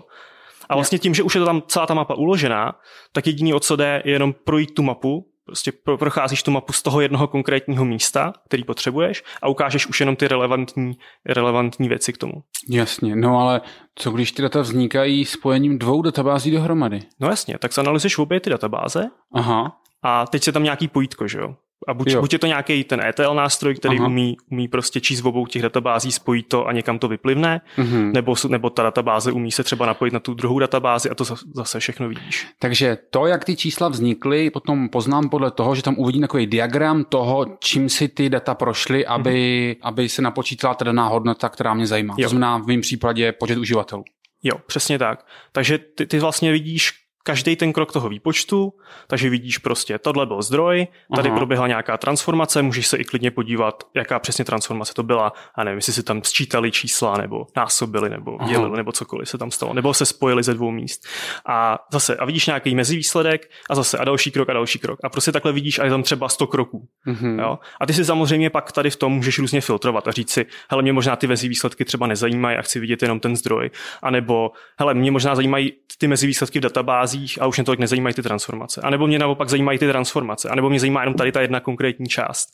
A 0.69 0.75
vlastně 0.75 0.99
tím, 0.99 1.13
že 1.13 1.23
už 1.23 1.35
je 1.35 1.39
to 1.39 1.45
tam 1.45 1.61
celá 1.67 1.85
ta 1.85 1.93
mapa 1.93 2.13
uložená, 2.13 2.75
tak 3.11 3.27
jediný, 3.27 3.53
o 3.53 3.59
co 3.59 3.75
jde, 3.75 4.01
je 4.05 4.11
jenom 4.11 4.33
projít 4.33 4.73
tu 4.73 4.83
mapu, 4.83 5.31
prostě 5.45 5.71
procházíš 5.99 6.43
tu 6.43 6.51
mapu 6.51 6.73
z 6.73 6.81
toho 6.81 7.01
jednoho 7.01 7.27
konkrétního 7.27 7.85
místa, 7.85 8.33
který 8.47 8.63
potřebuješ 8.63 9.23
a 9.41 9.47
ukážeš 9.47 9.87
už 9.87 9.99
jenom 9.99 10.15
ty 10.15 10.27
relevantní, 10.27 10.93
relevantní 11.25 11.89
věci 11.89 12.13
k 12.13 12.17
tomu. 12.17 12.33
Jasně, 12.69 13.15
no 13.15 13.39
ale 13.39 13.61
co 13.95 14.11
když 14.11 14.31
ty 14.31 14.41
data 14.41 14.61
vznikají 14.61 15.25
spojením 15.25 15.79
dvou 15.79 16.01
databází 16.01 16.51
dohromady? 16.51 16.99
No 17.19 17.29
jasně, 17.29 17.57
tak 17.57 17.73
zanalizuješ 17.73 18.17
obě 18.17 18.39
ty 18.39 18.49
databáze 18.49 19.03
Aha. 19.33 19.77
a 20.03 20.27
teď 20.27 20.43
se 20.43 20.51
tam 20.51 20.63
nějaký 20.63 20.87
pojítko, 20.87 21.27
že 21.27 21.39
jo? 21.39 21.55
A 21.87 21.93
buď, 21.93 22.15
buď 22.15 22.33
je 22.33 22.39
to 22.39 22.47
nějaký 22.47 22.83
ten 22.83 23.01
ETL 23.01 23.35
nástroj, 23.35 23.75
který 23.75 23.99
umí, 23.99 24.37
umí 24.51 24.67
prostě 24.67 25.01
číst 25.01 25.21
v 25.21 25.27
obou 25.27 25.45
těch 25.45 25.61
databází, 25.61 26.11
spojit 26.11 26.47
to 26.47 26.67
a 26.67 26.71
někam 26.71 26.99
to 26.99 27.07
vyplivne, 27.07 27.61
mm-hmm. 27.77 28.11
nebo, 28.11 28.35
nebo 28.47 28.69
ta 28.69 28.83
databáze 28.83 29.31
umí 29.31 29.51
se 29.51 29.63
třeba 29.63 29.85
napojit 29.85 30.13
na 30.13 30.19
tu 30.19 30.33
druhou 30.33 30.59
databázi 30.59 31.09
a 31.09 31.15
to 31.15 31.23
zase 31.53 31.79
všechno 31.79 32.09
vidíš. 32.09 32.47
Takže 32.59 32.97
to, 33.09 33.25
jak 33.25 33.45
ty 33.45 33.55
čísla 33.55 33.89
vznikly, 33.89 34.49
potom 34.49 34.89
poznám 34.89 35.29
podle 35.29 35.51
toho, 35.51 35.75
že 35.75 35.83
tam 35.83 35.95
uvidím 35.97 36.21
takový 36.21 36.47
diagram 36.47 37.03
toho, 37.03 37.45
čím 37.59 37.89
si 37.89 38.07
ty 38.07 38.29
data 38.29 38.55
prošly, 38.55 39.05
aby, 39.05 39.31
mm-hmm. 39.31 39.87
aby 39.87 40.09
se 40.09 40.21
napočítala 40.21 40.73
ta 40.73 40.85
daná 40.85 41.07
hodnota, 41.07 41.49
která 41.49 41.73
mě 41.73 41.87
zajímá. 41.87 42.15
Jo. 42.17 42.25
To 42.25 42.29
znamená 42.29 42.57
v 42.57 42.67
mém 42.67 42.81
případě 42.81 43.31
počet 43.31 43.57
uživatelů. 43.57 44.03
Jo, 44.43 44.55
přesně 44.67 44.99
tak. 44.99 45.25
Takže 45.51 45.77
ty, 45.77 46.05
ty 46.05 46.19
vlastně 46.19 46.51
vidíš, 46.51 46.91
každý 47.23 47.55
ten 47.55 47.73
krok 47.73 47.93
toho 47.93 48.09
výpočtu, 48.09 48.73
takže 49.07 49.29
vidíš 49.29 49.57
prostě, 49.57 49.99
tohle 49.99 50.25
byl 50.25 50.41
zdroj, 50.41 50.87
tady 51.15 51.29
Aha. 51.29 51.37
proběhla 51.37 51.67
nějaká 51.67 51.97
transformace, 51.97 52.61
můžeš 52.61 52.87
se 52.87 52.97
i 52.97 53.03
klidně 53.03 53.31
podívat, 53.31 53.83
jaká 53.95 54.19
přesně 54.19 54.45
transformace 54.45 54.93
to 54.93 55.03
byla, 55.03 55.33
a 55.55 55.63
nevím, 55.63 55.77
jestli 55.77 55.93
si 55.93 56.03
tam 56.03 56.23
sčítali 56.23 56.71
čísla, 56.71 57.17
nebo 57.17 57.47
násobili, 57.55 58.09
nebo 58.09 58.37
dělili, 58.47 58.77
nebo 58.77 58.91
cokoliv 58.91 59.29
se 59.29 59.37
tam 59.37 59.51
stalo, 59.51 59.73
nebo 59.73 59.93
se 59.93 60.05
spojili 60.05 60.43
ze 60.43 60.53
dvou 60.53 60.71
míst. 60.71 61.07
A 61.45 61.79
zase, 61.91 62.15
a 62.15 62.25
vidíš 62.25 62.47
nějaký 62.47 62.75
mezivýsledek, 62.75 63.51
a 63.69 63.75
zase, 63.75 63.97
a 63.97 64.03
další 64.03 64.31
krok, 64.31 64.49
a 64.49 64.53
další 64.53 64.79
krok. 64.79 64.99
A 65.03 65.09
prostě 65.09 65.31
takhle 65.31 65.51
vidíš, 65.51 65.79
a 65.79 65.83
je 65.83 65.89
tam 65.89 66.03
třeba 66.03 66.29
100 66.29 66.47
kroků. 66.47 66.87
Mm-hmm. 67.07 67.41
Jo? 67.41 67.59
A 67.79 67.85
ty 67.85 67.93
si 67.93 68.05
samozřejmě 68.05 68.49
pak 68.49 68.71
tady 68.71 68.89
v 68.89 68.95
tom 68.95 69.11
můžeš 69.13 69.39
různě 69.39 69.61
filtrovat 69.61 70.07
a 70.07 70.11
říct 70.11 70.31
si, 70.31 70.45
hele, 70.69 70.81
mě 70.81 70.93
možná 70.93 71.15
ty 71.15 71.27
mezivýsledky 71.27 71.85
třeba 71.85 72.07
nezajímají 72.07 72.57
a 72.57 72.61
chci 72.61 72.79
vidět 72.79 73.01
jenom 73.01 73.19
ten 73.19 73.35
zdroj, 73.35 73.69
a 74.01 74.11
nebo 74.11 74.51
hele, 74.79 74.93
mě 74.93 75.11
možná 75.11 75.35
zajímají 75.35 75.73
ty 75.97 76.07
mezivýsledky 76.07 76.59
v 76.59 76.61
databázi, 76.61 77.10
fázích 77.11 77.41
a 77.41 77.47
už 77.47 77.57
mě 77.57 77.65
tolik 77.65 77.79
nezajímají 77.79 78.15
ty 78.15 78.21
transformace. 78.21 78.81
A 78.81 78.89
nebo 78.89 79.07
mě 79.07 79.19
naopak 79.19 79.49
zajímají 79.49 79.79
ty 79.79 79.87
transformace. 79.87 80.49
A 80.49 80.55
nebo 80.55 80.69
mě 80.69 80.79
zajímá 80.79 81.01
jenom 81.01 81.13
tady 81.13 81.31
ta 81.31 81.41
jedna 81.41 81.59
konkrétní 81.59 82.05
část. 82.05 82.47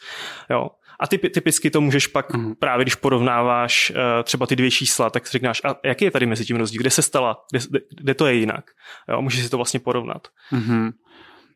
Jo. 0.50 0.70
A 1.00 1.08
ty, 1.08 1.18
typicky 1.18 1.70
to 1.70 1.82
můžeš 1.82 2.08
pak 2.08 2.34
mm. 2.34 2.56
právě, 2.56 2.84
když 2.84 2.96
porovnáváš 2.96 3.92
uh, 3.92 4.24
třeba 4.24 4.46
ty 4.46 4.56
dvě 4.56 4.72
čísla, 4.72 5.10
tak 5.10 5.28
si 5.28 5.38
říkáš, 5.38 5.62
a 5.66 5.76
jaký 5.86 6.06
je 6.06 6.12
tady 6.12 6.26
mezi 6.26 6.46
tím 6.46 6.58
rozdíl, 6.58 6.80
kde 6.82 6.90
se 6.90 7.02
stala, 7.02 7.38
kde, 7.52 7.80
kde 8.02 8.14
to 8.14 8.28
je 8.28 8.34
jinak. 8.34 8.66
Jo, 9.10 9.22
můžeš 9.22 9.44
si 9.44 9.50
to 9.50 9.58
vlastně 9.58 9.80
porovnat. 9.80 10.28
Mm-hmm. 10.54 10.92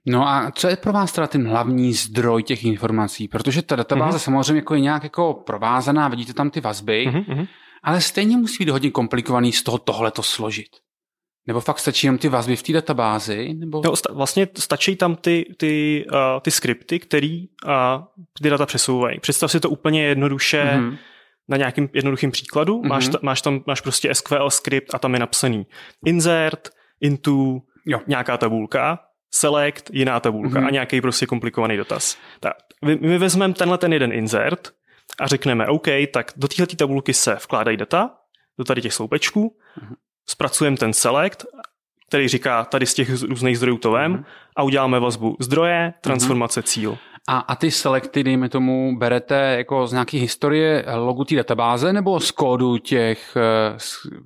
No 0.05 0.27
a 0.27 0.51
co 0.51 0.67
je 0.67 0.75
pro 0.75 0.93
vás 0.93 1.11
teda 1.11 1.27
ten 1.27 1.47
hlavní 1.47 1.93
zdroj 1.93 2.43
těch 2.43 2.63
informací? 2.63 3.27
Protože 3.27 3.61
ta 3.61 3.75
databáze 3.75 4.17
mm-hmm. 4.17 4.21
samozřejmě 4.21 4.55
jako 4.55 4.73
je 4.73 4.81
nějak 4.81 5.03
jako 5.03 5.33
provázaná, 5.33 6.07
vidíte 6.07 6.33
tam 6.33 6.49
ty 6.49 6.61
vazby, 6.61 7.07
mm-hmm. 7.07 7.47
ale 7.83 8.01
stejně 8.01 8.37
musí 8.37 8.65
být 8.65 8.71
hodně 8.71 8.91
komplikovaný 8.91 9.51
z 9.51 9.63
toho 9.63 9.77
tohleto 9.77 10.23
složit. 10.23 10.69
Nebo 11.47 11.61
fakt 11.61 11.79
stačí 11.79 12.07
jenom 12.07 12.17
ty 12.17 12.29
vazby 12.29 12.55
v 12.55 12.63
té 12.63 12.73
databázi? 12.73 13.53
Nebo... 13.53 13.81
No, 13.85 13.95
sta- 13.95 14.13
vlastně 14.13 14.47
stačí 14.57 14.95
tam 14.95 15.15
ty, 15.15 15.55
ty, 15.57 16.05
uh, 16.13 16.39
ty 16.41 16.51
skripty, 16.51 16.99
které 16.99 17.45
uh, 17.65 17.71
ty 18.41 18.49
data 18.49 18.65
přesouvají. 18.65 19.19
Představ 19.19 19.51
si 19.51 19.59
to 19.59 19.69
úplně 19.69 20.03
jednoduše 20.03 20.63
mm-hmm. 20.63 20.97
na 21.49 21.57
nějakým 21.57 21.89
jednoduchým 21.93 22.31
příkladu. 22.31 22.81
Mm-hmm. 22.81 22.87
Máš, 22.87 23.07
ta, 23.07 23.19
máš 23.21 23.41
tam 23.41 23.63
máš 23.67 23.81
prostě 23.81 24.15
SQL 24.15 24.49
skript 24.49 24.95
a 24.95 24.99
tam 24.99 25.13
je 25.13 25.19
napsaný 25.19 25.67
insert, 26.05 26.69
into, 27.01 27.59
jo. 27.85 27.99
nějaká 28.07 28.37
tabulka, 28.37 28.99
select, 29.31 29.83
jiná 29.93 30.19
tabulka 30.19 30.59
mm-hmm. 30.59 30.67
a 30.67 30.71
nějaký 30.71 31.01
prostě 31.01 31.25
komplikovaný 31.25 31.77
dotaz. 31.77 32.17
Tak, 32.39 32.53
my, 32.85 32.95
my 32.95 33.17
vezmeme 33.17 33.53
tenhle 33.53 33.77
ten 33.77 33.93
jeden 33.93 34.13
insert 34.13 34.69
a 35.19 35.27
řekneme, 35.27 35.67
OK, 35.67 35.87
tak 36.13 36.31
do 36.35 36.47
téhle 36.47 36.67
tabulky 36.67 37.13
se 37.13 37.35
vkládají 37.35 37.77
data, 37.77 38.15
do 38.57 38.63
tady 38.63 38.81
těch 38.81 38.93
sloupečků, 38.93 39.57
mm-hmm 39.79 39.95
zpracujeme 40.31 40.77
ten 40.77 40.93
select, 40.93 41.45
který 42.07 42.27
říká 42.27 42.65
tady 42.65 42.85
z 42.85 42.93
těch 42.93 43.23
různých 43.23 43.57
zdrojů 43.57 43.77
to 43.77 43.91
vem 43.91 44.13
mm-hmm. 44.13 44.25
a 44.55 44.63
uděláme 44.63 44.99
vazbu 44.99 45.35
zdroje, 45.39 45.93
transformace, 46.01 46.59
mm-hmm. 46.59 46.67
cíl. 46.67 46.97
A, 47.29 47.39
a 47.39 47.55
ty 47.55 47.71
selekty, 47.71 48.23
dejme 48.23 48.49
tomu, 48.49 48.97
berete 48.97 49.55
jako 49.57 49.87
z 49.87 49.91
nějaké 49.91 50.17
historie 50.17 50.85
logu 50.95 51.23
té 51.23 51.35
databáze 51.35 51.93
nebo 51.93 52.19
z 52.19 52.31
kódu 52.31 52.77
těch, 52.77 53.37
eh, 53.37 53.77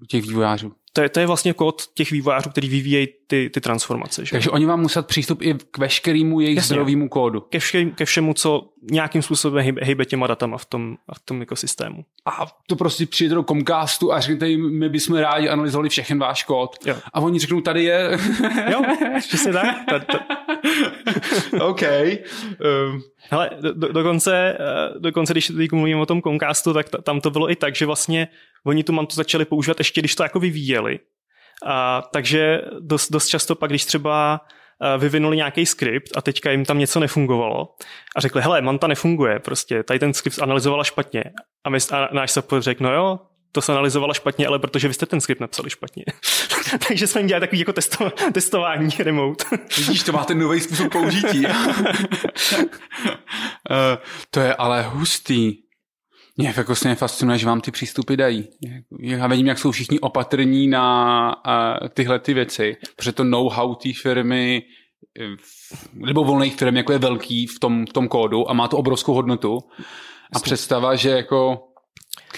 těch 0.08 0.24
vývojářů? 0.24 0.72
To 0.96 1.02
je, 1.02 1.10
to 1.10 1.20
je 1.20 1.28
vlastně 1.28 1.54
kód 1.54 1.82
těch 1.94 2.12
vývojářů, 2.12 2.50
který 2.50 2.70
vyvíjejí 2.70 3.08
ty, 3.28 3.50
ty 3.50 3.62
transformace. 3.62 4.26
Že? 4.26 4.32
Takže 4.32 4.50
oni 4.50 4.66
vám 4.66 4.82
muset 4.82 5.08
přístup 5.08 5.42
i 5.42 5.56
k 5.72 5.78
veškerému 5.78 6.40
jejich 6.40 6.56
Jasně. 6.56 6.68
zdrojovému 6.68 7.10
kódu. 7.10 7.42
Ke, 7.42 7.60
vše, 7.60 7.86
ke 7.86 8.06
všemu, 8.06 8.34
co 8.34 8.70
nějakým 8.92 9.22
způsobem 9.22 9.64
hejbe, 9.64 9.82
hejbe 9.84 10.06
těma 10.06 10.28
datama 10.28 10.58
v 10.58 10.66
tom, 10.66 10.98
v 11.16 11.20
tom 11.26 11.42
ekosystému. 11.42 12.06
A 12.26 12.46
to 12.68 12.76
prostě 12.76 13.06
přijde 13.06 13.36
do 13.36 13.44
Comcastu 13.44 14.14
a 14.14 14.20
řeknete 14.20 14.50
jim, 14.50 14.80
my 14.80 14.90
bychom 14.90 15.18
rádi 15.18 15.50
analyzovali 15.50 15.90
všechny 15.90 16.18
váš 16.18 16.44
kód. 16.44 16.76
Jo. 16.86 16.96
A 17.14 17.20
oni 17.20 17.40
řeknou, 17.40 17.62
tady 17.62 17.84
je. 17.84 18.18
jo, 18.72 18.82
přesně 19.20 19.54
tak. 19.54 19.76
Ta, 19.90 20.00
ta, 20.00 20.26
OK. 21.66 21.82
Um. 21.82 23.02
Hele, 23.30 23.50
do, 23.62 23.92
dokonce, 23.92 24.58
eh, 24.60 25.00
dokonce, 25.00 25.34
když 25.34 25.48
teď 25.48 25.72
mluvím 25.72 26.00
o 26.00 26.06
tom 26.06 26.22
Comcastu, 26.22 26.74
tak 26.74 26.90
t- 26.90 26.98
tam 27.02 27.22
to 27.22 27.32
bylo 27.32 27.52
i 27.52 27.56
tak, 27.56 27.76
že 27.76 27.86
vlastně 27.86 28.28
oni 28.66 28.84
tu 28.84 28.94
mantu 28.94 29.16
začali 29.16 29.46
používat 29.46 29.80
ještě, 29.80 30.02
když 30.02 30.16
to 30.16 30.24
jako 30.24 30.40
vyvíjeli. 30.40 31.00
A, 31.66 32.04
takže 32.14 32.62
dost, 32.80 33.12
dost 33.12 33.28
často 33.28 33.56
pak, 33.56 33.70
když 33.70 33.86
třeba 33.86 34.42
eh, 34.84 34.98
vyvinuli 34.98 35.38
nějaký 35.38 35.66
skript 35.66 36.18
a 36.18 36.22
teďka 36.22 36.52
jim 36.52 36.66
tam 36.66 36.80
něco 36.80 37.00
nefungovalo 37.00 37.68
a 38.16 38.22
řekli, 38.22 38.42
hele, 38.42 38.62
Manta 38.62 38.88
nefunguje, 38.88 39.40
prostě 39.40 39.84
tady 39.84 40.00
ten 40.00 40.14
skript 40.14 40.42
analyzovala 40.42 40.84
špatně. 40.84 41.24
A, 41.66 41.70
my, 41.70 41.78
a 41.92 42.10
náš 42.12 42.32
support 42.32 42.64
řekl, 42.64 42.84
no 42.84 42.94
jo, 42.94 43.20
to 43.56 43.62
se 43.62 43.72
analyzovala 43.72 44.14
špatně, 44.14 44.48
ale 44.48 44.60
protože 44.60 44.88
vy 44.88 44.94
jste 44.94 45.06
ten 45.06 45.22
skript 45.22 45.42
napsali 45.42 45.70
špatně. 45.70 46.04
Takže 46.88 47.08
jsme 47.08 47.22
jim 47.22 47.28
dělali 47.28 47.40
takový 47.40 47.60
jako 47.60 47.74
testo, 47.74 48.10
testování 48.10 48.90
remote. 49.00 49.46
Vidíš, 49.78 50.04
to 50.04 50.12
má 50.12 50.24
ten 50.24 50.40
nový 50.40 50.60
způsob 50.60 50.92
použití. 50.92 51.46
uh, 51.46 51.54
to 54.32 54.40
je 54.40 54.56
ale 54.56 54.84
hustý. 54.84 55.65
Mě 56.38 56.54
jako 56.58 56.76
se 56.76 56.96
fascinuje, 56.96 57.38
že 57.38 57.46
vám 57.46 57.62
ty 57.62 57.72
přístupy 57.72 58.16
dají. 58.16 58.48
Já 59.00 59.28
vidím, 59.28 59.48
jak 59.48 59.60
jsou 59.60 59.72
všichni 59.72 60.00
opatrní 60.00 60.68
na 60.68 61.36
uh, 61.48 61.88
tyhle 61.88 62.20
ty 62.20 62.34
věci, 62.34 62.78
protože 62.96 63.12
to 63.12 63.24
know-how 63.24 63.76
té 63.76 63.90
firmy 64.02 64.64
nebo 65.94 66.24
volných 66.24 66.56
firm, 66.56 66.78
jako 66.78 66.92
je 66.92 67.00
velký 67.00 67.48
v 67.48 67.60
tom, 67.60 67.86
v 67.86 67.94
tom 67.94 68.08
kódu 68.08 68.50
a 68.50 68.54
má 68.54 68.68
to 68.68 68.78
obrovskou 68.78 69.14
hodnotu. 69.14 69.60
A 70.34 70.40
představa, 70.40 70.96
že 70.96 71.10
jako 71.10 71.68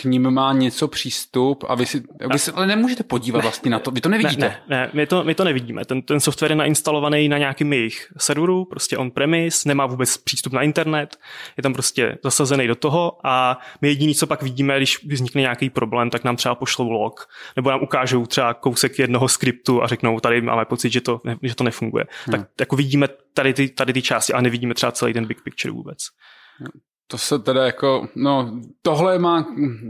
k 0.02 0.04
ním 0.04 0.32
má 0.32 0.54
něco 0.54 0.88
přístup 0.88 1.64
a 1.68 1.76
vy 1.76 1.86
si, 1.86 2.04
vy 2.34 2.40
si 2.40 2.52
ale 2.52 2.68
nemůžete 2.68 3.04
podívat 3.04 3.38
ne, 3.38 3.42
vlastně 3.42 3.72
na 3.72 3.80
to, 3.80 3.92
vy 3.92 4.02
to 4.02 4.10
nevidíte. 4.10 4.42
Ne, 4.42 4.62
ne, 4.68 4.78
ne 4.78 4.90
my, 4.94 5.08
to, 5.08 5.24
my 5.24 5.36
to 5.36 5.44
nevidíme. 5.44 5.86
Ten, 5.86 6.02
ten 6.02 6.20
software 6.20 6.52
je 6.52 6.56
nainstalovaný 6.56 7.30
na 7.30 7.38
nějakým 7.38 7.74
jejich 7.74 8.14
serveru, 8.18 8.66
prostě 8.66 8.98
on-premise, 8.98 9.70
nemá 9.70 9.86
vůbec 9.86 10.18
přístup 10.18 10.54
na 10.54 10.62
internet, 10.62 11.18
je 11.58 11.64
tam 11.64 11.74
prostě 11.74 12.18
zasazený 12.24 12.68
do 12.68 12.76
toho 12.76 13.20
a 13.24 13.60
my 13.82 13.88
jediný, 13.88 14.16
co 14.16 14.28
pak 14.28 14.44
vidíme, 14.44 14.78
když 14.78 15.06
vznikne 15.06 15.42
nějaký 15.42 15.70
problém, 15.70 16.10
tak 16.10 16.24
nám 16.24 16.36
třeba 16.36 16.56
pošlou 16.56 16.90
log, 16.90 17.30
nebo 17.56 17.70
nám 17.70 17.84
ukážou 17.84 18.26
třeba 18.26 18.54
kousek 18.54 19.00
jednoho 19.00 19.28
skriptu 19.28 19.84
a 19.84 19.88
řeknou, 19.88 20.20
tady 20.20 20.42
máme 20.42 20.66
pocit, 20.66 20.90
že 20.90 21.02
to, 21.02 21.22
že 21.42 21.56
to 21.56 21.64
nefunguje. 21.64 22.06
Hmm. 22.26 22.32
Tak 22.32 22.50
jako 22.60 22.76
vidíme 22.76 23.08
tady 23.34 23.54
ty, 23.54 23.70
tady 23.70 23.94
ty 23.94 24.02
části 24.02 24.34
a 24.34 24.42
nevidíme 24.42 24.74
třeba 24.74 24.92
celý 24.92 25.14
ten 25.14 25.26
big 25.26 25.42
picture 25.42 25.72
vůbec. 25.72 25.98
To 27.08 27.18
se 27.18 27.40
teda 27.40 27.66
jako, 27.66 28.08
no 28.16 28.52
tohle 28.82 29.20
má, 29.20 29.46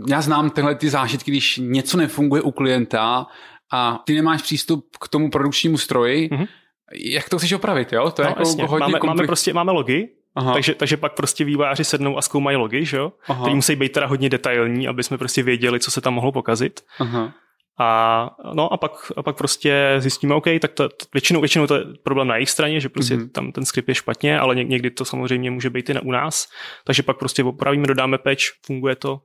já 0.07 0.21
znám 0.21 0.49
tyhle 0.49 0.75
ty 0.75 0.89
zážitky, 0.89 1.31
když 1.31 1.57
něco 1.63 1.97
nefunguje 1.97 2.41
u 2.41 2.51
klienta 2.51 3.27
a 3.71 4.03
ty 4.05 4.15
nemáš 4.15 4.41
přístup 4.41 4.97
k 5.01 5.07
tomu 5.07 5.29
produkčnímu 5.29 5.77
stroji, 5.77 6.29
mm-hmm. 6.29 6.47
jak 6.95 7.29
to 7.29 7.37
chceš 7.37 7.53
opravit, 7.53 7.93
jo? 7.93 8.11
To 8.11 8.21
je 8.21 8.25
no, 8.25 8.29
jako 8.29 8.41
jasně. 8.41 8.63
hodně 8.63 8.79
máme, 8.79 8.99
komplik... 8.99 9.17
máme, 9.17 9.27
prostě, 9.27 9.53
máme 9.53 9.71
logy, 9.71 10.09
Aha. 10.37 10.53
Takže, 10.53 10.75
takže 10.75 10.97
pak 10.97 11.13
prostě 11.13 11.43
vývojáři 11.43 11.83
sednou 11.83 12.17
a 12.17 12.21
zkoumají 12.21 12.57
logy, 12.57 12.85
že 12.85 12.97
jo? 12.97 13.13
Ty 13.45 13.53
musí 13.53 13.75
být 13.75 13.91
teda 13.91 14.07
hodně 14.07 14.29
detailní, 14.29 14.87
aby 14.87 15.03
jsme 15.03 15.17
prostě 15.17 15.43
věděli, 15.43 15.79
co 15.79 15.91
se 15.91 16.01
tam 16.01 16.13
mohlo 16.13 16.31
pokazit. 16.31 16.81
Aha. 16.99 17.33
A, 17.79 18.29
no 18.53 18.73
a 18.73 18.77
pak, 18.77 18.91
a 19.17 19.23
pak 19.23 19.37
prostě 19.37 19.95
zjistíme, 19.99 20.35
OK, 20.35 20.45
tak 20.61 20.71
to, 20.73 20.89
to, 20.89 21.05
většinou, 21.13 21.39
většinou 21.39 21.67
to 21.67 21.75
je 21.75 21.83
problém 22.03 22.27
na 22.27 22.35
jejich 22.35 22.49
straně, 22.49 22.79
že 22.79 22.89
prostě 22.89 23.15
mm-hmm. 23.15 23.31
tam 23.31 23.51
ten 23.51 23.65
skript 23.65 23.89
je 23.89 23.95
špatně, 23.95 24.39
ale 24.39 24.55
někdy 24.55 24.91
to 24.91 25.05
samozřejmě 25.05 25.51
může 25.51 25.69
být 25.69 25.89
i 25.89 25.93
na, 25.93 26.01
u 26.01 26.11
nás, 26.11 26.47
takže 26.85 27.03
pak 27.03 27.17
prostě 27.17 27.43
opravíme, 27.43 27.87
dodáme 27.87 28.17
patch, 28.17 28.43
funguje 28.65 28.95
to. 28.95 29.19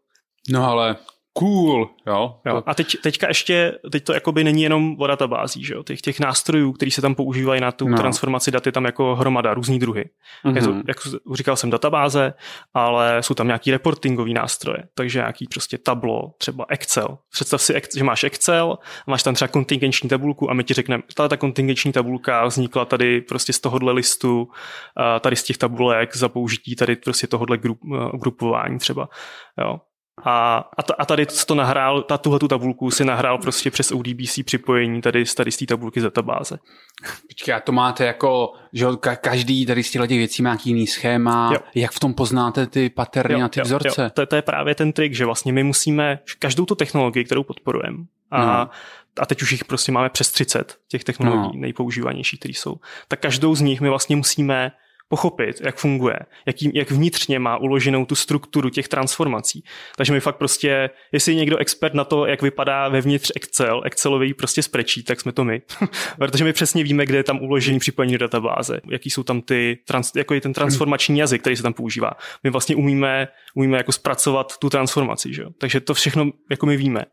No 0.51 0.71
ale 0.71 0.97
Cool, 1.39 1.91
jo. 2.07 2.37
jo. 2.47 2.63
A 2.67 2.75
teď, 2.75 2.97
teďka 3.03 3.29
ještě, 3.29 3.79
teď 3.93 4.05
to 4.05 4.13
jakoby 4.13 4.45
není 4.45 4.63
jenom 4.63 4.97
o 4.99 5.07
databází, 5.07 5.65
že 5.65 5.75
jo. 5.75 5.83
Těch, 5.83 6.01
těch 6.01 6.21
nástrojů, 6.21 6.73
které 6.73 6.91
se 6.91 7.01
tam 7.01 7.15
používají 7.15 7.61
na 7.61 7.73
tu 7.73 7.89
no. 7.89 7.97
transformaci 7.97 8.51
dat, 8.51 8.67
je 8.67 8.73
tam 8.73 8.85
jako 8.85 9.15
hromada, 9.15 9.55
různý 9.55 9.79
druhy. 9.79 10.05
Mm-hmm. 10.45 10.57
Je 10.57 10.63
to, 10.63 10.75
jak 10.89 10.97
říkal 11.35 11.57
jsem, 11.57 11.71
databáze, 11.71 12.35
ale 12.75 13.23
jsou 13.23 13.35
tam 13.35 13.47
nějaký 13.47 13.71
reportingové 13.71 14.31
nástroje, 14.31 14.79
takže 14.95 15.19
nějaký 15.19 15.47
prostě 15.47 15.79
tablo, 15.79 16.35
třeba 16.39 16.67
Excel. 16.69 17.19
Představ 17.33 17.63
si, 17.63 17.81
že 17.97 18.05
máš 18.05 18.25
Excel, 18.25 18.79
máš 19.07 19.23
tam 19.23 19.35
třeba 19.35 19.49
kontingenční 19.49 20.09
tabulku 20.09 20.51
a 20.51 20.55
my 20.55 20.65
ti 20.65 20.75
řekneme, 20.75 21.03
tato 21.15 21.29
ta 21.29 21.37
kontingenční 21.37 21.93
tabulka 21.93 22.47
vznikla 22.47 22.85
tady 22.85 23.21
prostě 23.21 23.53
z 23.53 23.61
tohohle 23.61 23.93
listu, 23.93 24.49
tady 25.21 25.37
z 25.37 25.43
těch 25.43 25.59
tabulek 25.59 26.17
za 26.17 26.29
použití 26.29 26.77
tady 26.77 26.97
prostě 26.97 27.27
tohohle 27.27 27.59
grup, 27.59 27.79
grupování 28.23 28.79
třeba. 28.79 29.09
Jo. 29.61 29.81
A, 30.25 30.65
a, 30.99 31.05
tady 31.05 31.27
to 31.47 31.55
nahrál, 31.55 32.03
ta, 32.03 32.19
tuhle 32.19 32.39
tu 32.39 32.49
tabulku 32.49 32.91
si 32.91 33.05
nahrál 33.05 33.39
prostě 33.39 33.71
přes 33.71 33.93
ODBC 33.93 34.39
připojení 34.45 35.01
tady, 35.01 35.25
tady 35.37 35.51
z 35.51 35.57
té 35.57 35.67
tabulky 35.67 36.01
z 36.01 36.03
databáze. 36.03 36.59
Počkej, 37.29 37.55
a 37.55 37.61
to 37.61 37.73
máte 37.73 38.07
jako, 38.07 38.53
že 38.73 38.87
každý 39.21 39.67
tady 39.67 39.83
z 39.83 39.91
těchto 39.91 40.07
věcí 40.07 40.43
má 40.43 40.51
nějaký 40.51 40.71
jiný 40.71 40.87
schéma, 40.87 41.51
jo. 41.53 41.61
jak 41.75 41.93
v 41.93 42.01
tom 42.01 42.15
poznáte 42.15 42.67
ty 42.67 42.91
paterny 42.91 43.43
a 43.43 43.49
ty 43.49 43.61
jo, 43.61 43.65
vzorce? 43.65 44.03
Jo. 44.03 44.11
To, 44.15 44.27
to 44.27 44.37
je 44.37 44.43
právě 44.43 44.75
ten 44.75 44.93
trik, 44.93 45.15
že 45.15 45.25
vlastně 45.25 45.53
my 45.53 45.63
musíme 45.63 46.19
každou 46.39 46.65
tu 46.65 46.75
technologii, 46.75 47.25
kterou 47.25 47.43
podporujeme, 47.43 47.99
a, 48.31 48.47
no. 48.47 48.71
a 49.19 49.27
teď 49.27 49.43
už 49.43 49.53
jich 49.53 49.65
prostě 49.65 49.93
máme 49.93 50.09
přes 50.09 50.33
30 50.33 50.79
těch 50.89 51.05
technologií 51.05 51.57
no. 51.57 51.61
nejpoužívanějších, 51.61 52.39
které 52.39 52.55
jsou, 52.55 52.77
tak 53.09 53.21
každou 53.21 53.55
z 53.55 53.61
nich 53.61 53.81
my 53.81 53.89
vlastně 53.89 54.17
musíme 54.17 54.73
pochopit, 55.13 55.61
jak 55.61 55.77
funguje, 55.77 56.19
jak, 56.47 56.57
jak 56.75 56.91
vnitřně 56.91 57.39
má 57.39 57.57
uloženou 57.57 58.05
tu 58.05 58.15
strukturu 58.15 58.71
těch 58.71 58.89
transformací. 58.89 59.65
Takže 59.97 60.13
my 60.13 60.21
fakt 60.21 60.37
prostě, 60.37 60.91
jestli 61.13 61.33
je 61.33 61.37
někdo 61.37 61.57
expert 61.57 61.95
na 61.95 62.05
to, 62.05 62.27
jak 62.27 62.43
vypadá 62.43 62.89
vevnitř 62.89 63.33
Excel, 63.37 63.83
Excelový 63.85 64.35
prostě 64.35 64.63
sprečí, 64.63 65.03
tak 65.03 65.21
jsme 65.21 65.33
to 65.33 65.45
my. 65.45 65.63
Protože 66.19 66.45
my 66.45 66.53
přesně 66.53 66.85
víme, 66.85 67.07
kde 67.07 67.17
je 67.17 67.25
tam 67.25 67.43
uložený 67.43 67.79
připojení 67.79 68.13
do 68.13 68.19
databáze, 68.19 68.81
jaký 68.91 69.11
jsou 69.11 69.23
tam 69.23 69.41
ty, 69.41 69.79
trans, 69.87 70.13
jako 70.17 70.35
je 70.35 70.41
ten 70.41 70.53
transformační 70.53 71.19
jazyk, 71.19 71.41
který 71.41 71.57
se 71.57 71.63
tam 71.63 71.73
používá. 71.73 72.11
My 72.45 72.51
vlastně 72.51 72.77
umíme, 72.77 73.29
umíme 73.55 73.77
jako 73.77 73.93
zpracovat 73.93 74.59
tu 74.59 74.71
transformaci, 74.71 75.35
že? 75.35 75.45
takže 75.59 75.81
to 75.81 75.95
všechno 75.95 76.31
jako 76.51 76.67
my 76.67 76.77
víme. 76.77 77.05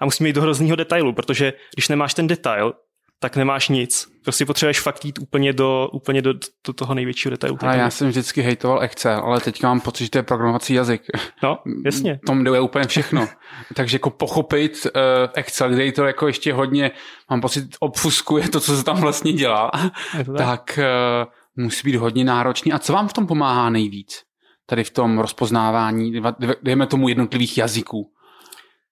A 0.00 0.04
musíme 0.04 0.28
jít 0.28 0.32
do 0.32 0.42
hrozného 0.42 0.76
detailu, 0.76 1.12
protože 1.12 1.52
když 1.74 1.88
nemáš 1.88 2.14
ten 2.14 2.26
detail, 2.26 2.74
tak 3.20 3.36
nemáš 3.36 3.68
nic. 3.68 4.08
Prostě 4.24 4.46
potřebuješ 4.46 4.80
fakt 4.80 5.04
jít 5.04 5.18
úplně 5.18 5.52
do, 5.52 5.88
úplně 5.92 6.22
do, 6.22 6.34
do 6.66 6.72
toho 6.72 6.94
největšího 6.94 7.30
detailu. 7.30 7.58
A 7.60 7.74
já 7.74 7.90
jsem 7.90 8.08
vždycky 8.08 8.42
hejtoval 8.42 8.82
Excel, 8.82 9.20
ale 9.20 9.40
teďka 9.40 9.68
mám 9.68 9.80
pocit, 9.80 10.04
že 10.04 10.10
to 10.10 10.18
je 10.18 10.22
programovací 10.22 10.74
jazyk. 10.74 11.02
No, 11.42 11.58
jasně. 11.84 12.20
Tom 12.26 12.44
jde 12.44 12.60
úplně 12.60 12.86
všechno. 12.86 13.28
Takže 13.74 13.94
jako 13.94 14.10
pochopit 14.10 14.86
uh, 14.86 15.00
Excel, 15.34 15.70
kde 15.70 15.84
je 15.84 15.92
to 15.92 16.04
jako 16.04 16.26
ještě 16.26 16.52
hodně, 16.52 16.90
mám 17.30 17.40
pocit, 17.40 17.64
obfuskuje 17.80 18.48
to, 18.48 18.60
co 18.60 18.76
se 18.76 18.84
tam 18.84 19.00
vlastně 19.00 19.32
dělá, 19.32 19.70
tak, 20.12 20.26
tak 20.36 20.78
uh, 20.78 21.64
musí 21.64 21.90
být 21.90 21.96
hodně 21.96 22.24
náročný. 22.24 22.72
A 22.72 22.78
co 22.78 22.92
vám 22.92 23.08
v 23.08 23.12
tom 23.12 23.26
pomáhá 23.26 23.70
nejvíc? 23.70 24.22
Tady 24.66 24.84
v 24.84 24.90
tom 24.90 25.18
rozpoznávání, 25.18 26.22
dejme 26.62 26.86
tomu 26.86 27.08
jednotlivých 27.08 27.58
jazyků. 27.58 28.12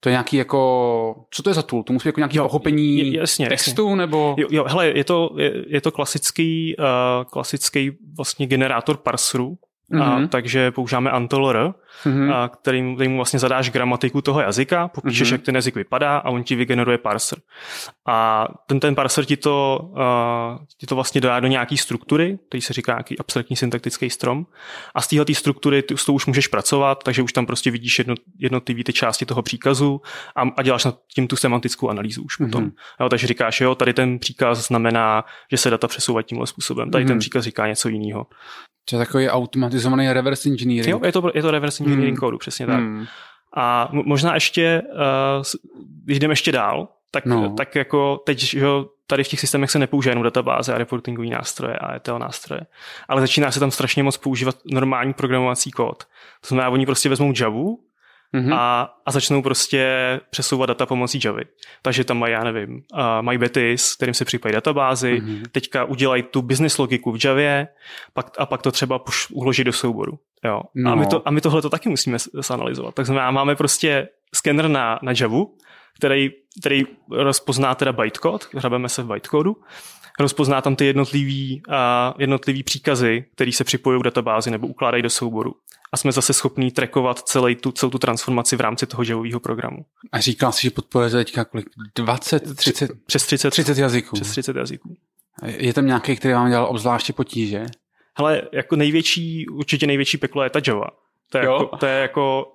To 0.01 0.09
je 0.09 0.13
nějaký 0.13 0.37
jako, 0.37 1.15
co 1.31 1.43
to 1.43 1.51
je 1.51 1.55
za 1.55 1.63
tool? 1.63 1.83
To 1.83 1.93
musí 1.93 2.03
být 2.03 2.09
jako 2.09 2.21
nějaký 2.21 2.39
pochopení 2.39 3.13
jasně, 3.13 3.49
textu 3.49 3.85
jasně. 3.85 3.97
nebo? 3.97 4.35
Jo, 4.39 4.49
jo, 4.51 4.65
hele, 4.69 4.89
je 4.89 5.05
to, 5.05 5.31
je, 5.39 5.53
je 5.67 5.81
to 5.81 5.91
klasický, 5.91 6.77
uh, 6.79 6.85
klasický 7.31 7.91
vlastně 8.17 8.47
generátor 8.47 8.97
parserů, 8.97 9.59
mm-hmm. 9.93 10.03
a, 10.03 10.19
mhm. 10.19 10.29
takže 10.29 10.71
používáme 10.71 11.11
Antolr, 11.11 11.57
mm-hmm. 12.05 12.35
a, 12.35 12.49
kterým, 12.49 12.95
kterým 12.95 13.17
vlastně 13.17 13.39
zadáš 13.39 13.71
gramatiku 13.71 14.23
toho 14.23 14.41
jazyka, 14.41 14.89
popíšeš, 14.89 15.29
mm-hmm. 15.29 15.33
jak 15.33 15.43
ten 15.43 15.55
jazyk 15.55 15.75
vypadá 15.75 16.19
a 16.19 16.31
on 16.31 16.43
ti 16.43 16.55
vygeneruje 16.55 16.99
parser. 16.99 17.39
A 18.09 18.49
ten, 18.67 18.81
ten 18.81 18.95
parser 18.95 19.25
ti 19.25 19.37
to, 19.37 19.81
uh, 19.93 20.65
ti 20.81 20.87
to 20.87 20.95
vlastně 20.95 21.21
dá 21.21 21.41
do 21.41 21.49
nějaký 21.49 21.77
struktury, 21.77 22.39
který 22.49 22.61
se 22.61 22.73
říká 22.73 22.93
nějaký 22.93 23.19
abstraktní 23.19 23.57
syntaktický 23.57 24.11
strom. 24.11 24.47
A 24.95 25.01
z 25.01 25.09
téhle 25.09 25.25
struktury 25.33 25.83
ty, 25.83 25.97
s 25.97 26.05
tou 26.05 26.13
už 26.13 26.27
můžeš 26.27 26.47
pracovat, 26.47 27.05
takže 27.05 27.23
už 27.23 27.33
tam 27.33 27.47
prostě 27.47 27.71
vidíš 27.71 27.99
jedno, 27.99 28.15
jednotlivé 28.39 28.85
ty 28.85 28.93
části 28.93 29.27
toho 29.27 29.43
příkazu 29.43 30.01
a, 30.37 30.43
a 30.57 30.63
děláš 30.63 30.85
nad 30.85 30.99
tím 31.15 31.29
tu 31.29 31.37
semantickou 31.37 31.89
analýzu 31.89 32.23
už 32.23 32.37
potom. 32.37 32.65
Mm-hmm. 32.65 33.01
Jo, 33.01 33.09
takže 33.09 33.27
říkáš, 33.27 33.61
jo, 33.61 33.75
tady 33.75 33.95
ten 33.95 34.19
příkaz 34.19 34.67
znamená, 34.67 35.25
že 35.51 35.57
se 35.57 35.71
data 35.71 35.89
přesouvají 35.89 36.25
tímhle 36.25 36.47
způsobem, 36.47 36.91
tady 36.91 37.05
mm-hmm. 37.05 37.09
ten 37.09 37.15
mhm. 37.15 37.21
příkaz 37.21 37.45
říká 37.45 37.67
něco 37.67 37.89
jiného. 37.89 38.27
To 38.91 38.97
je 38.97 38.99
takový 38.99 39.29
automatizovaný 39.77 40.13
reverse 40.13 40.49
engineering. 40.49 40.93
Jo, 40.93 41.01
je 41.05 41.13
to, 41.13 41.31
je 41.35 41.43
to 41.43 41.51
reverse 41.51 41.85
engineering 41.85 42.19
hmm. 42.19 42.21
kódu, 42.21 42.39
přesně 42.39 42.67
tak. 42.67 42.81
Hmm. 42.81 43.07
A 43.57 43.89
možná 43.93 44.35
ještě, 44.35 44.83
uh, 44.93 45.45
když 46.05 46.19
jdeme 46.19 46.33
ještě 46.33 46.53
dál, 46.53 46.89
tak, 47.11 47.27
no. 47.27 47.55
tak 47.57 47.75
jako 47.75 48.23
teď, 48.27 48.39
že 48.39 48.67
tady 49.07 49.25
v 49.25 49.29
těch 49.29 49.41
systémech 49.41 49.71
se 49.71 49.79
nepoužívá 49.79 50.11
jenom 50.11 50.25
databáze 50.25 50.75
a 50.75 50.79
reportingové 50.79 51.29
nástroje 51.29 51.77
a 51.77 51.95
ETL 51.95 52.19
nástroje, 52.19 52.61
ale 53.09 53.21
začíná 53.21 53.51
se 53.51 53.61
tam 53.61 53.71
strašně 53.71 54.03
moc 54.03 54.17
používat 54.17 54.57
normální 54.65 55.13
programovací 55.13 55.71
kód. 55.71 56.05
To 56.41 56.49
znamená, 56.49 56.69
oni 56.69 56.87
prostě 56.87 57.09
vezmou 57.09 57.33
Javu, 57.41 57.79
mm-hmm. 58.35 58.55
a, 58.55 58.95
a 59.07 59.11
začnou 59.11 59.43
prostě 59.43 59.91
přesouvat 60.31 60.69
data 60.69 60.87
pomocí 60.87 61.21
Javy. 61.25 61.45
Takže 61.83 62.05
tam 62.05 62.19
mají, 62.19 62.33
já 62.33 62.45
nevím, 62.45 62.71
uh, 62.75 63.01
mají 63.21 63.39
Betis, 63.39 63.95
kterým 63.95 64.15
se 64.15 64.25
připojí 64.25 64.55
databázy, 64.55 65.21
mm-hmm. 65.21 65.43
teďka 65.53 65.85
udělají 65.85 66.23
tu 66.23 66.43
business 66.43 66.79
logiku 66.79 67.13
v 67.13 67.25
Javě 67.25 67.69
pak, 68.15 68.31
a 68.39 68.47
pak 68.47 68.63
to 68.63 68.73
třeba 68.73 69.01
uloží 69.33 69.65
do 69.65 69.73
souboru. 69.73 70.19
Jo. 70.45 70.63
No. 70.75 70.93
A, 70.93 70.95
my 70.95 71.07
to, 71.07 71.29
a 71.29 71.31
my 71.31 71.41
tohle 71.41 71.63
to 71.63 71.71
taky 71.71 71.89
musíme 71.89 72.19
zanalizovat. 72.35 72.95
Tak 72.95 73.07
znamená, 73.07 73.31
máme 73.31 73.57
prostě 73.57 74.09
skener 74.35 74.69
na, 74.69 74.99
na 75.03 75.13
Javu, 75.21 75.57
který, 75.99 76.31
který 76.61 76.85
rozpozná 77.11 77.75
teda 77.75 77.93
bytecode, 77.93 78.47
hrabeme 78.55 78.89
se 78.89 79.03
v 79.03 79.07
bytecodu 79.07 79.57
rozpozná 80.21 80.61
tam 80.61 80.77
ty 80.77 80.87
jednotlivý, 80.87 81.63
a 81.71 82.15
jednotlivý 82.19 82.63
příkazy, 82.63 83.25
které 83.35 83.53
se 83.53 83.65
připojují 83.65 84.01
k 84.01 84.05
databázi 84.05 84.51
nebo 84.51 84.67
ukládají 84.67 85.03
do 85.03 85.11
souboru. 85.11 85.55
A 85.93 85.97
jsme 85.97 86.13
zase 86.13 86.33
schopní 86.33 86.71
trackovat 86.71 87.19
celý 87.19 87.57
tu, 87.57 87.73
celou 87.73 87.91
tu 87.91 87.99
transformaci 87.99 88.57
v 88.57 88.61
rámci 88.61 88.87
toho 88.87 89.03
javového 89.03 89.41
programu. 89.41 89.85
A 90.13 90.21
říkal 90.21 90.53
jsi, 90.53 90.63
že 90.63 90.71
podporuje 90.71 91.11
teďka 91.11 91.45
kolik? 91.45 91.67
20, 91.95 92.57
30? 92.57 92.91
Přes 93.07 93.27
30, 93.27 93.51
30 93.51 93.79
jazyků. 93.79 94.17
Přes 94.17 94.31
30 94.31 94.57
jazyků. 94.57 94.97
Je 95.45 95.75
tam 95.75 95.87
nějaký, 95.87 96.17
který 96.17 96.35
vám 96.35 96.51
dělal 96.51 96.67
obzvláště 96.71 97.13
potíže? 97.13 97.67
Hele, 98.19 98.43
jako 98.53 98.77
největší, 98.77 99.49
určitě 99.49 99.87
největší 99.87 100.19
peklo 100.19 100.43
je 100.43 100.51
ta 100.51 100.61
Java. 100.67 100.87
To 101.31 101.39
je, 101.39 101.45
jako, 101.45 101.77
to 101.77 101.87
je 101.87 102.01
jako 102.01 102.53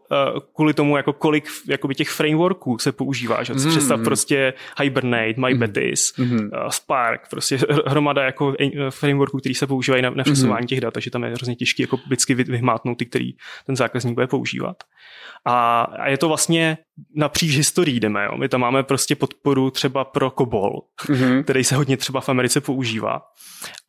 kvůli 0.56 0.74
tomu, 0.74 0.98
jako 0.98 1.14
kolik 1.14 1.50
jakoby 1.68 1.96
těch 1.96 2.10
frameworků 2.10 2.78
se 2.78 2.92
používá. 2.92 3.44
Že? 3.44 3.54
Mm. 3.54 3.70
Představ 3.70 4.02
prostě 4.04 4.54
Hibernate, 4.80 5.34
MyBetis, 5.38 6.14
mm. 6.18 6.50
Spark, 6.70 7.30
prostě 7.30 7.60
hromada 7.86 8.24
jako 8.24 8.56
frameworků, 8.90 9.40
který 9.40 9.56
se 9.56 9.68
používají 9.68 10.04
na, 10.04 10.10
na 10.10 10.24
přesování 10.24 10.64
mm. 10.64 10.68
těch 10.68 10.82
dat, 10.82 10.94
takže 10.94 11.12
tam 11.12 11.24
je 11.24 11.30
hrozně 11.30 11.56
těžké 11.56 11.84
jako 11.84 11.98
vždycky 12.06 12.36
vyhmátnout 12.36 12.98
ty, 12.98 13.06
který 13.06 13.32
ten 13.66 13.76
zákazník 13.76 14.14
bude 14.14 14.28
používat. 14.28 14.84
A, 15.46 15.82
a 15.82 16.08
je 16.08 16.18
to 16.18 16.28
vlastně 16.28 16.78
napříč 17.16 17.56
historií 17.56 18.00
jdeme. 18.00 18.26
Jo. 18.26 18.38
My 18.38 18.50
tam 18.50 18.62
máme 18.62 18.84
prostě 18.84 19.16
podporu 19.16 19.72
třeba 19.72 20.04
pro 20.04 20.32
COBOL, 20.32 20.82
mm-hmm. 21.06 21.44
který 21.44 21.64
se 21.64 21.76
hodně 21.76 21.98
třeba 21.98 22.22
v 22.22 22.30
Americe 22.30 22.62
používá. 22.62 23.22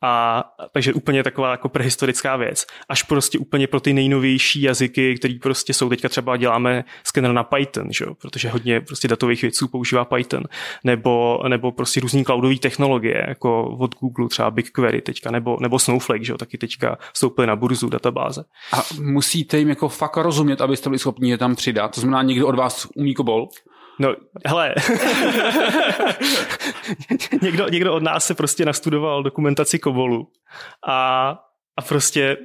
A 0.01 0.43
takže 0.73 0.93
úplně 0.93 1.23
taková 1.23 1.51
jako 1.51 1.69
prehistorická 1.69 2.35
věc. 2.35 2.65
Až 2.89 3.03
prostě 3.03 3.39
úplně 3.39 3.67
pro 3.67 3.79
ty 3.79 3.93
nejnovější 3.93 4.61
jazyky, 4.61 5.15
který 5.15 5.39
prostě 5.39 5.73
jsou 5.73 5.89
teďka 5.89 6.09
třeba 6.13 6.37
děláme 6.37 6.83
skener 7.03 7.31
na 7.31 7.43
Python, 7.43 7.87
že? 7.91 8.05
protože 8.21 8.49
hodně 8.49 8.81
prostě 8.81 9.07
datových 9.07 9.41
věců 9.41 9.67
používá 9.67 10.05
Python. 10.05 10.43
Nebo, 10.83 11.39
nebo 11.47 11.71
prostě 11.71 11.99
různý 11.99 12.25
cloudové 12.25 12.55
technologie, 12.55 13.25
jako 13.27 13.77
od 13.79 13.95
Google 13.95 14.29
třeba 14.29 14.51
BigQuery 14.51 15.01
teďka, 15.01 15.31
nebo, 15.31 15.57
nebo 15.61 15.79
Snowflake, 15.79 16.25
že? 16.25 16.33
taky 16.33 16.57
teďka 16.57 16.97
vstoupili 17.13 17.47
na 17.47 17.55
burzu 17.55 17.89
databáze. 17.89 18.43
A 18.73 18.83
musíte 19.01 19.57
jim 19.57 19.69
jako 19.69 19.89
fakt 19.89 20.17
rozumět, 20.17 20.61
abyste 20.61 20.89
byli 20.89 20.99
schopni 20.99 21.29
je 21.29 21.37
tam 21.37 21.55
přidat. 21.55 21.95
To 21.95 22.01
znamená, 22.01 22.23
někdo 22.23 22.47
od 22.47 22.55
vás 22.55 22.87
umí 22.95 23.13
COBOL? 23.13 23.49
No, 23.99 24.15
hele, 24.45 24.75
někdo, 27.41 27.69
někdo 27.69 27.93
od 27.93 28.03
nás 28.03 28.25
se 28.25 28.33
prostě 28.33 28.65
nastudoval 28.65 29.23
dokumentaci 29.23 29.79
Kobolu 29.79 30.27
a, 30.87 31.29
a 31.77 31.81
prostě 31.87 32.37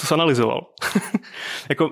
to 0.00 0.06
zanalizoval. 0.06 0.66
jako 1.68 1.90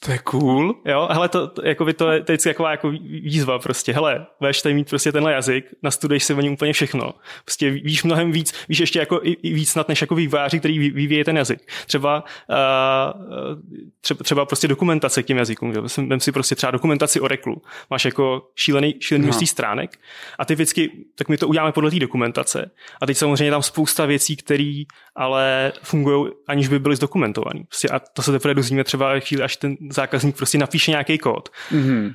to 0.00 0.12
je 0.12 0.18
cool. 0.18 0.74
Jo, 0.84 1.08
hele, 1.10 1.28
to, 1.28 1.46
to, 1.46 1.66
jako 1.66 1.84
by 1.84 1.94
to 1.94 2.10
je 2.10 2.20
teď 2.22 2.42
taková 2.42 2.70
jako 2.70 2.90
výzva 3.00 3.58
prostě. 3.58 3.92
Hele, 3.92 4.26
budeš 4.40 4.62
tady 4.62 4.74
mít 4.74 4.88
prostě 4.88 5.12
tenhle 5.12 5.32
jazyk, 5.32 5.64
nastuduješ 5.82 6.24
si 6.24 6.34
o 6.34 6.40
něm 6.40 6.52
úplně 6.52 6.72
všechno. 6.72 7.14
Prostě 7.44 7.70
víš 7.70 8.04
mnohem 8.04 8.32
víc, 8.32 8.54
víš 8.68 8.78
ještě 8.78 8.98
jako 8.98 9.20
i, 9.22 9.30
i 9.30 9.52
víc 9.52 9.70
snad 9.70 9.88
než 9.88 10.00
jako 10.00 10.14
výváři, 10.14 10.58
který 10.58 10.78
vyvíjí 10.78 11.24
ten 11.24 11.36
jazyk. 11.36 11.72
Třeba, 11.86 12.24
uh, 12.48 13.62
třeba, 14.00 14.24
třeba 14.24 14.46
prostě 14.46 14.68
dokumentace 14.68 15.22
k 15.22 15.26
těm 15.26 15.36
jazykům. 15.36 15.72
Že? 15.74 15.80
Vem 16.06 16.20
si 16.20 16.32
prostě 16.32 16.54
třeba 16.54 16.70
dokumentaci 16.70 17.20
Oracle. 17.20 17.54
Máš 17.90 18.04
jako 18.04 18.42
šílený, 18.56 18.94
šílený 19.00 19.26
no. 19.26 19.46
stránek 19.46 19.98
a 20.38 20.44
ty 20.44 20.54
vždycky, 20.54 20.90
tak 21.14 21.28
my 21.28 21.36
to 21.36 21.48
uděláme 21.48 21.72
podle 21.72 21.90
té 21.90 21.98
dokumentace. 21.98 22.70
A 23.00 23.06
teď 23.06 23.16
samozřejmě 23.16 23.50
tam 23.50 23.62
spousta 23.62 24.06
věcí, 24.06 24.36
které 24.36 24.82
ale 25.16 25.72
fungují, 25.82 26.32
aniž 26.48 26.68
by 26.68 26.78
byly 26.78 26.96
zdokumentované. 26.96 27.60
Prostě 27.68 27.88
a 27.88 27.98
to 27.98 28.22
se 28.22 28.32
teprve 28.32 28.54
dozvíme 28.54 28.84
třeba 28.84 29.20
chvíli, 29.20 29.42
až 29.42 29.56
ten 29.56 29.76
zákazník 29.90 30.36
prostě 30.36 30.58
napíše 30.58 30.90
nějaký 30.90 31.18
kód 31.18 31.48
mm-hmm. 31.72 32.14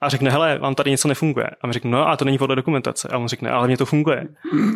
a 0.00 0.08
řekne, 0.08 0.30
hele, 0.30 0.58
vám 0.58 0.74
tady 0.74 0.90
něco 0.90 1.08
nefunguje. 1.08 1.46
A 1.60 1.66
my 1.66 1.72
řekne, 1.72 1.90
no 1.90 2.08
a 2.08 2.16
to 2.16 2.24
není 2.24 2.38
podle 2.38 2.56
dokumentace. 2.56 3.08
A 3.08 3.18
on 3.18 3.28
řekne, 3.28 3.50
ale 3.50 3.66
mě 3.66 3.76
to 3.76 3.86
funguje. 3.86 4.28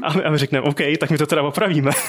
A 0.02 0.12
my, 0.12 0.24
a 0.24 0.30
my 0.30 0.38
řekne, 0.38 0.60
OK, 0.60 0.80
tak 1.00 1.10
my 1.10 1.18
to 1.18 1.26
teda 1.26 1.42
opravíme. 1.42 1.90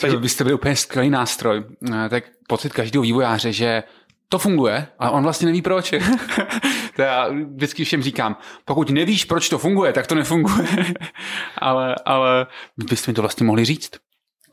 Takže 0.00 0.16
byste 0.16 0.44
byli 0.44 0.54
úplně 0.54 0.76
skvělý 0.76 1.10
nástroj. 1.10 1.64
Eh, 1.92 2.08
tak 2.08 2.24
pocit 2.48 2.72
každého 2.72 3.02
vývojáře, 3.02 3.52
že 3.52 3.82
to 4.28 4.38
funguje, 4.38 4.86
ale 4.98 5.10
on 5.10 5.22
vlastně 5.22 5.46
neví 5.46 5.62
proč. 5.62 5.94
to 6.96 7.02
já 7.02 7.28
vždycky 7.28 7.84
všem 7.84 8.02
říkám, 8.02 8.36
pokud 8.64 8.90
nevíš, 8.90 9.24
proč 9.24 9.48
to 9.48 9.58
funguje, 9.58 9.92
tak 9.92 10.06
to 10.06 10.14
nefunguje. 10.14 10.66
ale, 11.58 11.94
ale 12.04 12.46
byste 12.76 13.10
mi 13.10 13.14
to 13.14 13.20
vlastně 13.20 13.46
mohli 13.46 13.64
říct. 13.64 13.90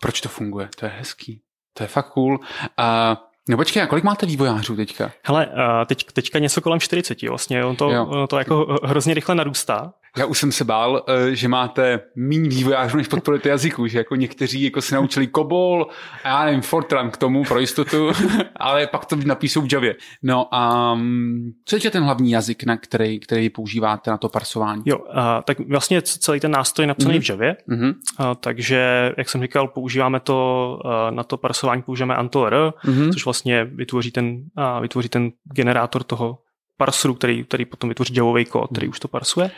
Proč 0.02 0.21
to 0.21 0.30
funguje? 0.30 0.69
To 0.80 0.86
je 0.86 0.91
hezký. 0.98 1.41
To 1.78 1.84
je 1.84 1.88
fakt 1.88 2.10
cool. 2.10 2.40
Uh, 2.80 3.18
No 3.50 3.58
počkej, 3.58 3.84
a 3.84 3.88
kolik 3.88 4.04
máte 4.04 4.26
vývojářů 4.26 4.76
teďka? 4.76 5.12
Hele, 5.24 5.48
teď, 5.86 6.06
teďka 6.13 6.40
něco 6.40 6.62
kolem 6.62 6.80
40 6.80 7.22
vlastně, 7.22 7.66
on 7.66 7.76
to, 7.76 7.88
on 7.88 8.28
to 8.28 8.38
jako 8.38 8.80
hrozně 8.84 9.13
rychle 9.13 9.36
narůstá. 9.36 9.94
Já 10.17 10.26
už 10.26 10.39
jsem 10.39 10.52
se 10.52 10.63
bál, 10.63 11.04
eh, 11.08 11.36
že 11.36 11.48
máte 11.48 12.00
méně 12.15 12.50
vývojářů, 12.50 12.98
než 12.98 13.08
podporujete 13.08 13.50
jazyku, 13.50 13.88
že 13.88 13.98
jako 13.98 14.15
někteří 14.15 14.63
jako 14.63 14.82
se 14.82 14.96
naučili 14.96 15.28
COBOL 15.28 15.88
a 16.24 16.30
já 16.30 16.46
nevím, 16.46 16.62
Fortran 16.62 17.12
k 17.12 17.17
tomu 17.17 17.43
pro 17.43 17.60
jistotu, 17.60 18.12
ale 18.56 18.88
pak 18.88 19.06
to 19.06 19.15
napíšou 19.15 19.62
v 19.62 19.74
Javě. 19.74 19.96
No 20.24 20.56
a 20.56 20.93
um, 20.93 21.52
co 21.65 21.76
je 21.84 21.91
ten 21.91 22.04
hlavní 22.04 22.32
jazyk, 22.32 22.63
na 22.63 22.78
který, 22.78 23.20
který 23.20 23.50
používáte 23.50 24.12
na 24.12 24.17
to 24.17 24.30
parsování? 24.30 24.84
Jo, 24.86 24.98
a, 25.13 25.41
tak 25.41 25.60
vlastně 25.60 26.02
celý 26.02 26.39
ten 26.39 26.52
nástroj 26.52 26.84
je 26.84 26.88
napsaný 26.88 27.20
mm-hmm. 27.20 27.26
v 27.26 27.30
Javě, 27.30 27.56
mm-hmm. 27.70 27.93
a, 28.17 28.36
takže, 28.36 29.13
jak 29.17 29.30
jsem 29.30 29.41
říkal, 29.41 29.67
používáme 29.67 30.20
to, 30.20 30.80
a, 30.86 31.12
na 31.12 31.24
to 31.24 31.38
parsování 31.38 31.82
používáme 31.82 32.15
AntoR, 32.15 32.74
mm-hmm. 32.86 33.13
což 33.13 33.26
vlastně 33.26 33.65
vytvoří 33.65 34.12
ten, 34.12 34.43
a, 34.56 34.80
vytvoří 34.80 35.10
ten 35.10 35.32
generátor 35.54 36.04
toho 36.04 36.38
parseru, 36.78 37.13
který, 37.13 37.43
který 37.43 37.65
potom 37.65 37.89
vytvoří 37.89 38.15
javový 38.15 38.46
kód, 38.46 38.70
který 38.72 38.88
už 38.88 39.00
to 39.00 39.08
parsuje. 39.08 39.52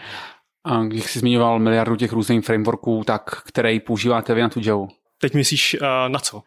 A 0.65 0.83
když 0.83 1.03
jsi 1.03 1.19
zmiňoval 1.19 1.59
miliardu 1.59 1.95
těch 1.95 2.13
různých 2.13 2.45
frameworků, 2.45 3.03
tak 3.05 3.41
který 3.43 3.79
používáte 3.79 4.33
vy 4.33 4.41
na 4.41 4.49
tu 4.49 4.59
Java? 4.63 4.87
Teď 5.21 5.33
myslíš 5.33 5.77
uh, 5.81 5.87
na 6.07 6.19
co? 6.19 6.43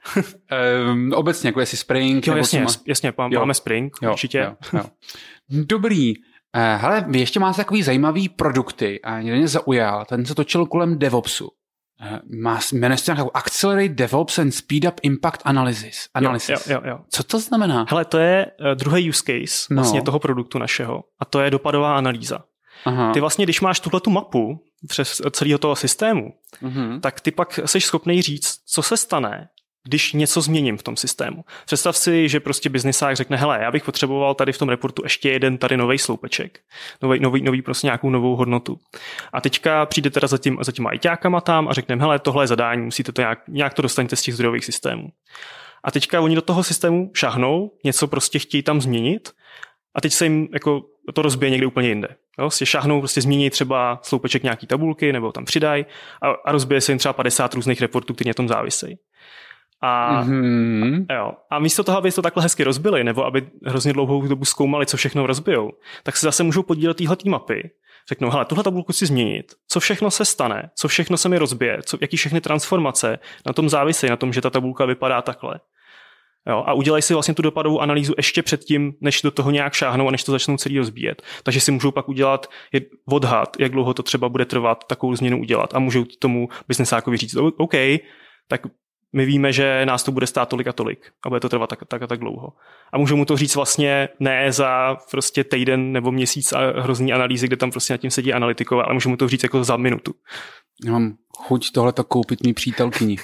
um, 0.93 1.13
obecně, 1.15 1.49
jako 1.49 1.61
jestli 1.61 1.77
Spring? 1.77 2.27
Jo, 2.27 2.37
jasně, 2.37 2.61
má... 2.61 2.71
jasně, 2.87 3.13
máme 3.19 3.35
jo. 3.35 3.55
Spring, 3.55 3.97
jo, 4.03 4.11
určitě. 4.11 4.39
Jo, 4.39 4.57
jo. 4.73 4.85
Dobrý. 5.51 6.15
Uh, 6.17 6.81
hele, 6.81 7.05
vy 7.09 7.19
ještě 7.19 7.41
máte 7.41 7.57
takový 7.57 7.83
zajímavý 7.83 8.29
produkty 8.29 9.01
a 9.03 9.19
mě 9.19 9.33
mě 9.33 9.49
zaujal, 9.49 10.05
ten 10.05 10.27
se 10.27 10.35
točil 10.35 10.67
kolem 10.67 10.99
DevOpsu. 10.99 11.45
Uh, 11.45 12.41
má, 12.41 12.61
jmenuje 12.73 12.99
se 12.99 13.13
nějakou 13.13 13.31
Accelerate 13.35 13.95
DevOps 13.95 14.39
and 14.39 14.51
Speed 14.51 14.85
Up 14.85 15.01
Impact 15.03 15.43
Analysis. 15.45 16.09
analysis. 16.15 16.67
Jo, 16.67 16.75
jo, 16.75 16.81
jo, 16.85 16.91
jo. 16.91 16.99
Co 17.11 17.23
to 17.23 17.41
znamená? 17.41 17.87
Hele, 17.89 18.05
to 18.05 18.19
je 18.19 18.47
uh, 18.47 18.75
druhý 18.75 19.09
use 19.09 19.23
case 19.27 19.67
no. 19.71 19.75
vlastně 19.75 20.03
toho 20.03 20.19
produktu 20.19 20.59
našeho 20.59 21.05
a 21.21 21.25
to 21.25 21.41
je 21.41 21.51
dopadová 21.51 21.97
analýza. 21.97 22.45
Aha. 22.85 23.13
Ty 23.13 23.21
vlastně, 23.21 23.47
když 23.47 23.61
máš 23.61 23.81
tuhle 23.81 24.01
tu 24.01 24.11
mapu 24.11 24.65
přes 24.89 25.23
celého 25.31 25.59
toho 25.59 25.77
systému, 25.77 26.33
uh-huh. 26.63 27.01
tak 27.01 27.21
ty 27.21 27.31
pak 27.31 27.61
jsi 27.65 27.81
schopný 27.81 28.23
říct, 28.23 28.59
co 28.67 28.83
se 28.83 28.97
stane, 28.97 29.49
když 29.85 30.13
něco 30.13 30.41
změním 30.41 30.77
v 30.77 30.83
tom 30.83 30.97
systému. 30.97 31.45
Představ 31.67 31.97
si, 31.97 32.29
že 32.29 32.41
prostě 32.41 32.69
biznisák 32.69 33.17
řekne, 33.17 33.37
hele, 33.37 33.59
já 33.63 33.71
bych 33.71 33.85
potřeboval 33.85 34.35
tady 34.35 34.53
v 34.53 34.59
tom 34.59 34.69
reportu 34.69 35.03
ještě 35.05 35.31
jeden 35.31 35.59
tady 35.59 35.77
nový 35.77 35.99
sloupeček, 35.99 36.61
nový, 37.03 37.21
nový, 37.21 37.43
nový 37.43 37.63
prostě 37.63 37.87
nějakou 37.87 38.11
novou 38.11 38.37
hodnotu. 38.37 38.79
A 39.33 39.41
teďka 39.41 39.87
přijde 39.87 40.11
teda 40.11 40.29
za, 40.29 40.39
tím, 40.39 40.59
za 40.61 40.73
těma 40.73 40.91
ajťákama 40.91 41.41
tam 41.41 41.69
a 41.69 41.73
řekneme, 41.73 42.03
hele, 42.03 42.19
tohle 42.19 42.45
je 42.45 42.49
zadání, 42.49 42.83
musíte 42.83 43.13
to 43.13 43.21
nějak, 43.21 43.39
nějak 43.49 43.75
to 43.75 43.83
dostaňte 43.83 44.17
z 44.17 44.23
těch 44.23 44.35
zdrojových 44.35 44.65
systémů. 44.65 45.09
A 45.85 45.91
teďka 45.91 46.21
oni 46.21 46.35
do 46.35 46.43
toho 46.43 46.63
systému 46.63 47.11
šahnou, 47.15 47.71
něco 47.85 48.09
prostě 48.09 48.39
chtějí 48.39 48.63
tam 48.63 48.81
změnit 48.81 49.31
a 49.95 50.01
teď 50.01 50.13
se 50.13 50.25
jim 50.25 50.49
jako 50.53 50.83
to 51.15 51.23
rozbije 51.23 51.51
někde 51.51 51.67
úplně 51.67 51.89
jinde. 51.89 52.09
Jo, 52.39 52.51
si 52.51 52.67
šahnou, 52.67 52.99
prostě 52.99 53.21
změní 53.21 53.51
třeba 53.51 53.99
sloupeček 54.03 54.43
nějaký 54.43 54.67
tabulky 54.67 55.13
nebo 55.13 55.33
tam 55.33 55.45
přidají 55.45 55.87
a, 56.23 56.29
a 56.29 56.53
rozbije 56.53 56.81
se 56.81 56.93
jim 56.93 56.99
třeba 56.99 57.13
50 57.13 57.55
různých 57.55 57.81
reportů, 57.81 58.15
které 58.15 58.29
na 58.29 58.35
tom 58.35 58.49
závisejí. 58.49 58.99
A, 59.81 60.25
mm-hmm. 60.25 61.07
jo. 61.15 61.33
a 61.51 61.59
místo 61.59 61.85
toho, 61.85 61.99
aby 61.99 62.13
to 62.13 62.23
takhle 62.23 62.43
hezky 62.43 62.65
rozbili, 62.65 63.05
nebo 63.05 63.25
aby 63.25 63.47
hrozně 63.67 63.93
dlouhou 63.93 64.27
dobu 64.27 64.45
zkoumali, 64.45 64.87
co 64.87 64.97
všechno 64.97 65.27
rozbijou, 65.27 65.71
tak 66.03 66.17
se 66.17 66.27
zase 66.27 66.43
můžou 66.43 66.63
podílet 66.63 66.97
téhle 66.97 67.17
mapy. 67.27 67.71
Řeknou, 68.09 68.31
hele, 68.31 68.45
tuhle 68.45 68.65
tabulku 68.65 68.93
si 68.93 69.07
změnit, 69.07 69.53
co 69.69 69.81
všechno 69.81 70.11
se 70.11 70.25
stane, 70.25 70.71
co 70.79 70.89
všechno 70.89 71.17
se 71.17 71.29
mi 71.29 71.39
rozbije, 71.39 71.79
co, 71.83 71.99
jaký 72.01 72.17
všechny 72.17 72.41
transformace 72.41 73.19
na 73.47 73.53
tom 73.53 73.69
závisejí, 73.69 74.11
na 74.11 74.17
tom, 74.17 74.33
že 74.33 74.41
ta 74.41 74.51
tabulka 74.51 74.85
vypadá 74.85 75.23
takhle. 75.23 75.61
Jo, 76.49 76.65
a 76.67 76.73
udělají 76.73 77.03
si 77.03 77.15
vlastně 77.15 77.35
tu 77.35 77.43
dopadovou 77.43 77.81
analýzu 77.81 78.15
ještě 78.17 78.43
předtím, 78.43 78.93
než 79.01 79.23
do 79.23 79.31
toho 79.31 79.51
nějak 79.51 79.73
šáhnou 79.73 80.09
a 80.09 80.11
než 80.11 80.25
to 80.25 80.33
začnou 80.33 80.57
celý 80.57 80.79
rozbíjet. 80.79 81.23
Takže 81.43 81.61
si 81.61 81.73
můžou 81.73 81.91
pak 81.91 82.09
udělat 82.09 82.51
odhad, 83.07 83.57
jak 83.59 83.73
dlouho 83.73 83.95
to 83.95 84.03
třeba 84.03 84.29
bude 84.29 84.45
trvat 84.45 84.85
takovou 84.85 85.17
změnu 85.17 85.41
udělat. 85.41 85.75
A 85.75 85.79
můžou 85.79 86.05
tomu 86.05 86.49
biznesákovi 86.69 87.17
říct, 87.17 87.37
OK, 87.57 87.75
tak 88.49 88.61
my 89.13 89.27
víme, 89.27 89.53
že 89.53 89.87
nás 89.87 90.03
to 90.03 90.13
bude 90.13 90.27
stát 90.27 90.49
tolik 90.49 90.67
a 90.67 90.73
tolik 90.73 91.13
a 91.25 91.29
bude 91.29 91.41
to 91.41 91.49
trvat 91.49 91.71
tak, 91.71 91.79
tak 91.89 92.03
a 92.03 92.07
tak 92.07 92.21
dlouho. 92.21 92.53
A 92.93 92.99
můžou 92.99 93.17
mu 93.17 93.25
to 93.25 93.37
říct 93.37 93.55
vlastně 93.55 94.09
ne 94.21 94.53
za 94.53 94.97
prostě 95.11 95.45
týden 95.45 95.93
nebo 95.93 96.13
měsíc 96.13 96.53
a 96.53 96.81
hrozný 96.81 97.13
analýzy, 97.13 97.47
kde 97.47 97.57
tam 97.57 97.71
prostě 97.71 97.95
nad 97.95 97.99
tím 97.99 98.11
sedí 98.11 98.33
analytikové, 98.33 98.83
ale 98.85 98.95
můžou 98.95 99.11
mu 99.11 99.17
to 99.17 99.29
říct 99.29 99.43
jako 99.43 99.65
za 99.65 99.77
minutu. 99.77 100.15
Já 100.85 100.93
mám 100.93 101.15
chuť 101.37 101.71
tohleto 101.73 102.05
koupit 102.05 102.43
mý 102.43 102.55
přítelkyni. 102.55 103.17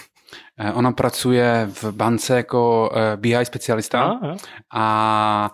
Eh, 0.58 0.72
ona 0.72 0.92
pracuje 0.92 1.68
v 1.82 1.84
bance 1.84 2.36
jako 2.36 2.90
eh, 2.94 3.16
BI 3.16 3.44
specialista 3.44 4.02
a, 4.02 4.36
a 4.74 5.50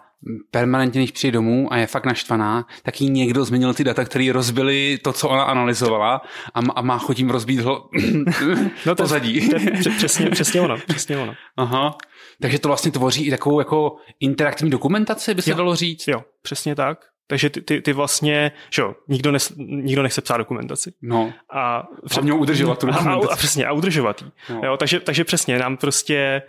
permanentně, 0.51 1.01
když 1.01 1.11
přijde 1.11 1.33
domů 1.33 1.73
a 1.73 1.77
je 1.77 1.87
fakt 1.87 2.07
naštvaná, 2.07 2.67
tak 2.83 3.01
jí 3.01 3.11
někdo 3.11 3.45
změnil 3.45 3.75
ty 3.75 3.85
data, 3.85 4.05
které 4.05 4.33
rozbily 4.33 4.99
to, 5.05 5.13
co 5.13 5.29
ona 5.29 5.43
analyzovala 5.43 6.21
a, 6.55 6.61
má, 6.61 6.73
a 6.73 6.83
má 6.83 6.99
chodím 6.99 7.31
rozbít 7.31 7.61
hlo... 7.61 7.89
no 8.87 8.95
to, 8.95 9.03
pozadí. 9.03 9.49
To 9.49 9.57
je 9.57 9.97
přesně, 9.97 10.31
přesně 10.31 10.61
ono, 10.61 10.77
přesně 10.87 11.19
ono. 11.19 11.35
Aha. 11.57 11.97
Takže 12.41 12.59
to 12.59 12.69
vlastně 12.69 12.93
tvoří 12.93 13.27
i 13.27 13.31
takovou 13.31 13.59
jako 13.59 13.97
interaktivní 14.21 14.71
dokumentaci, 14.71 15.35
by 15.35 15.43
se 15.43 15.51
jo. 15.51 15.57
dalo 15.57 15.77
říct? 15.77 16.09
Jo, 16.09 16.23
přesně 16.43 16.75
tak. 16.75 16.99
Takže 17.27 17.51
ty, 17.51 17.61
ty, 17.61 17.81
ty 17.81 17.93
vlastně, 17.93 18.53
že 18.71 18.83
jo, 18.83 18.95
nikdo, 19.09 19.33
nes, 19.33 19.53
nikdo 19.57 20.03
nechce 20.03 20.21
psát 20.21 20.37
dokumentaci. 20.37 20.93
No. 21.03 21.33
A, 21.51 21.77
a 22.17 22.35
udržovat 22.35 22.79
tu 22.79 22.87
dokumentaci. 22.87 23.27
A, 23.27 23.31
a, 23.31 23.33
a 23.33 23.37
přesně, 23.37 23.67
a 23.67 23.73
udržovat 23.73 24.23
ji. 24.23 24.29
No. 24.51 24.61
Jo, 24.65 24.77
takže, 24.77 25.01
takže 25.01 25.25
přesně, 25.25 25.59
nám 25.59 25.77
prostě 25.77 26.43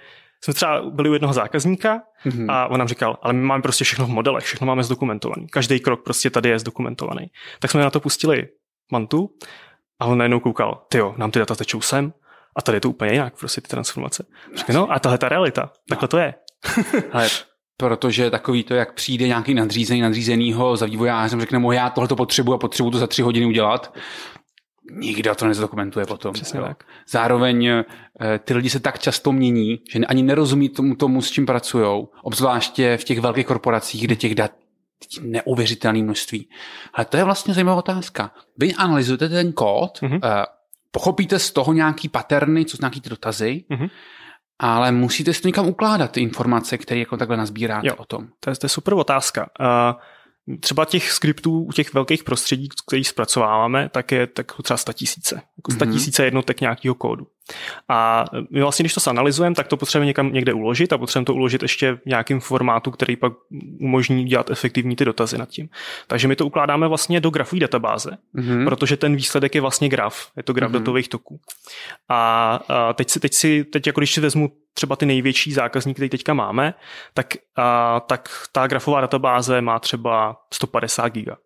jsme 0.46 0.54
třeba 0.54 0.82
byli 0.90 1.10
u 1.10 1.14
jednoho 1.14 1.34
zákazníka 1.34 2.02
mm-hmm. 2.26 2.52
a 2.52 2.68
on 2.68 2.80
nám 2.80 2.88
říkal, 2.88 3.18
ale 3.22 3.34
my 3.34 3.42
máme 3.42 3.62
prostě 3.62 3.84
všechno 3.84 4.06
v 4.06 4.10
modelech, 4.10 4.44
všechno 4.44 4.68
máme 4.68 4.84
zdokumentovaný. 4.84 5.48
Každý 5.48 5.80
krok 5.80 6.04
prostě 6.04 6.30
tady 6.30 6.50
je 6.50 6.60
zdokumentovaný. 6.60 7.32
Tak 7.60 7.72
jsme 7.72 7.82
na 7.82 7.90
to 7.90 8.00
pustili 8.00 8.48
mantu 8.92 9.30
a 10.00 10.06
on 10.06 10.18
najednou 10.18 10.40
koukal, 10.40 10.86
ty 10.90 10.98
jo, 10.98 11.16
nám 11.18 11.32
ty 11.32 11.40
data 11.40 11.56
tečou 11.56 11.82
sem 11.82 12.14
a 12.56 12.62
tady 12.62 12.76
je 12.76 12.82
to 12.82 12.90
úplně 12.90 13.12
jinak, 13.12 13.40
prostě 13.40 13.62
ty 13.62 13.68
transformace. 13.68 14.26
Říkal, 14.56 14.76
no 14.76 14.92
a 14.92 15.00
tohle 15.00 15.14
je 15.14 15.20
ta 15.20 15.30
realita, 15.30 15.72
takhle 15.90 16.08
to 16.08 16.18
je. 16.18 16.34
ale 17.12 17.28
protože 17.78 18.32
takový 18.32 18.64
to, 18.64 18.74
jak 18.74 18.94
přijde 18.94 19.28
nějaký 19.28 19.54
nadřízený 19.54 20.02
nadřízenýho 20.02 20.78
za 20.78 20.86
vývojářem, 20.86 21.40
řekne 21.40 21.60
mu, 21.60 21.72
já 21.72 21.90
tohle 21.90 22.08
to 22.08 22.16
potřebuji 22.16 22.54
a 22.54 22.58
potřebuji 22.58 22.92
to 22.92 22.98
za 22.98 23.08
tři 23.08 23.22
hodiny 23.22 23.46
udělat, 23.46 23.94
nikdo 24.92 25.36
to 25.36 25.48
nezdokumentuje 25.48 26.06
potom. 26.06 26.34
Přesně 26.34 26.62
tak. 26.62 26.84
Zároveň 27.10 27.66
eh, 27.66 27.84
ty 28.40 28.54
lidi 28.54 28.70
se 28.70 28.80
tak 28.80 29.00
často 29.00 29.32
mění, 29.32 29.80
že 29.90 30.00
ani 30.00 30.24
nerozumí 30.24 30.70
tomu, 30.70 30.96
tomu 30.96 31.22
s 31.22 31.32
čím 31.32 31.46
pracují, 31.46 32.08
obzvláště 32.22 32.98
v 32.98 33.04
těch 33.04 33.20
velkých 33.20 33.46
korporacích, 33.46 34.04
kde 34.04 34.16
těch 34.16 34.36
dat 34.36 34.52
neuvěřitelné 35.22 36.04
množství. 36.04 36.50
Ale 36.94 37.06
to 37.06 37.18
je 37.18 37.24
vlastně 37.24 37.54
zajímavá 37.54 37.78
otázka. 37.78 38.32
Vy 38.58 38.74
analyzujete 38.74 39.30
ten 39.30 39.54
kód, 39.54 40.00
mm-hmm. 40.02 40.46
pochopíte 40.92 41.40
z 41.40 41.52
toho 41.52 41.74
nějaký 41.74 42.10
paterny, 42.10 42.66
co 42.66 42.78
jsou 42.78 42.82
nějaký 42.82 43.02
ty 43.02 43.10
dotazy, 43.10 43.64
mm-hmm. 43.72 43.90
Ale 44.60 44.92
musíte 44.92 45.34
si 45.34 45.42
to 45.42 45.48
někam 45.48 45.68
ukládat, 45.68 46.12
ty 46.12 46.22
informace, 46.22 46.78
které 46.78 47.00
jako 47.00 47.18
takhle 47.18 47.38
nazbíráte 47.38 47.88
jo, 47.88 47.96
o 47.96 48.06
tom. 48.06 48.28
To 48.40 48.50
je, 48.50 48.56
to 48.56 48.66
je 48.66 48.70
super 48.70 48.94
otázka. 48.94 49.50
Uh, 49.60 50.02
Třeba 50.60 50.86
těch 50.86 51.12
skriptů 51.12 51.64
u 51.64 51.72
těch 51.72 51.94
velkých 51.94 52.24
prostředí, 52.24 52.70
který 52.88 53.04
zpracováváme, 53.04 53.90
tak 53.90 54.12
je 54.12 54.28
tak 54.28 54.52
třeba 54.64 54.78
100 54.78 54.94
tisíce. 54.94 55.42
Jako 55.58 55.72
100 55.72 55.86
mhm. 55.86 55.94
tisíce 55.94 56.26
jednotek 56.26 56.62
nějakého 56.62 56.96
kódu. 56.96 57.28
A 57.90 58.26
my 58.52 58.62
vlastně, 58.62 58.84
když 58.84 58.94
to 58.94 59.00
zanalizujeme, 59.00 59.56
tak 59.56 59.68
to 59.68 59.78
potřebujeme 59.78 60.06
někam 60.06 60.34
někde 60.34 60.54
uložit 60.54 60.94
a 60.94 60.98
potřebujeme 60.98 61.26
to 61.26 61.34
uložit 61.34 61.62
ještě 61.62 61.94
v 61.94 62.06
nějakém 62.06 62.40
formátu, 62.40 62.92
který 62.92 63.16
pak 63.16 63.34
umožní 63.80 64.26
dělat 64.26 64.50
efektivní 64.50 64.96
ty 64.96 65.06
dotazy 65.06 65.38
nad 65.38 65.50
tím. 65.50 65.70
Takže 66.08 66.28
my 66.28 66.36
to 66.36 66.46
ukládáme 66.46 66.88
vlastně 66.88 67.20
do 67.20 67.30
grafové 67.30 67.60
databáze, 67.60 68.18
mm-hmm. 68.36 68.66
protože 68.66 68.98
ten 68.98 69.16
výsledek 69.16 69.56
je 69.56 69.62
vlastně 69.62 69.90
graf, 69.90 70.32
je 70.38 70.44
to 70.44 70.54
graf 70.54 70.72
mm-hmm. 70.72 70.74
datových 70.74 71.10
toků. 71.10 71.40
A, 72.10 72.60
a 72.68 72.94
teď 72.94 73.10
si, 73.10 73.20
teď 73.20 73.34
si, 73.34 73.64
teď 73.64 73.88
jako 73.88 74.00
když 74.00 74.14
si 74.14 74.22
vezmu 74.22 74.50
třeba 74.78 74.96
ty 74.96 75.06
největší 75.06 75.54
zákazníky, 75.54 75.96
které 75.96 76.10
teďka 76.10 76.34
máme, 76.34 76.74
tak, 77.14 77.28
a, 77.56 78.00
tak 78.00 78.30
ta 78.52 78.68
grafová 78.68 79.02
databáze 79.02 79.62
má 79.62 79.80
třeba 79.80 80.42
150 80.54 81.10
giga. 81.10 81.38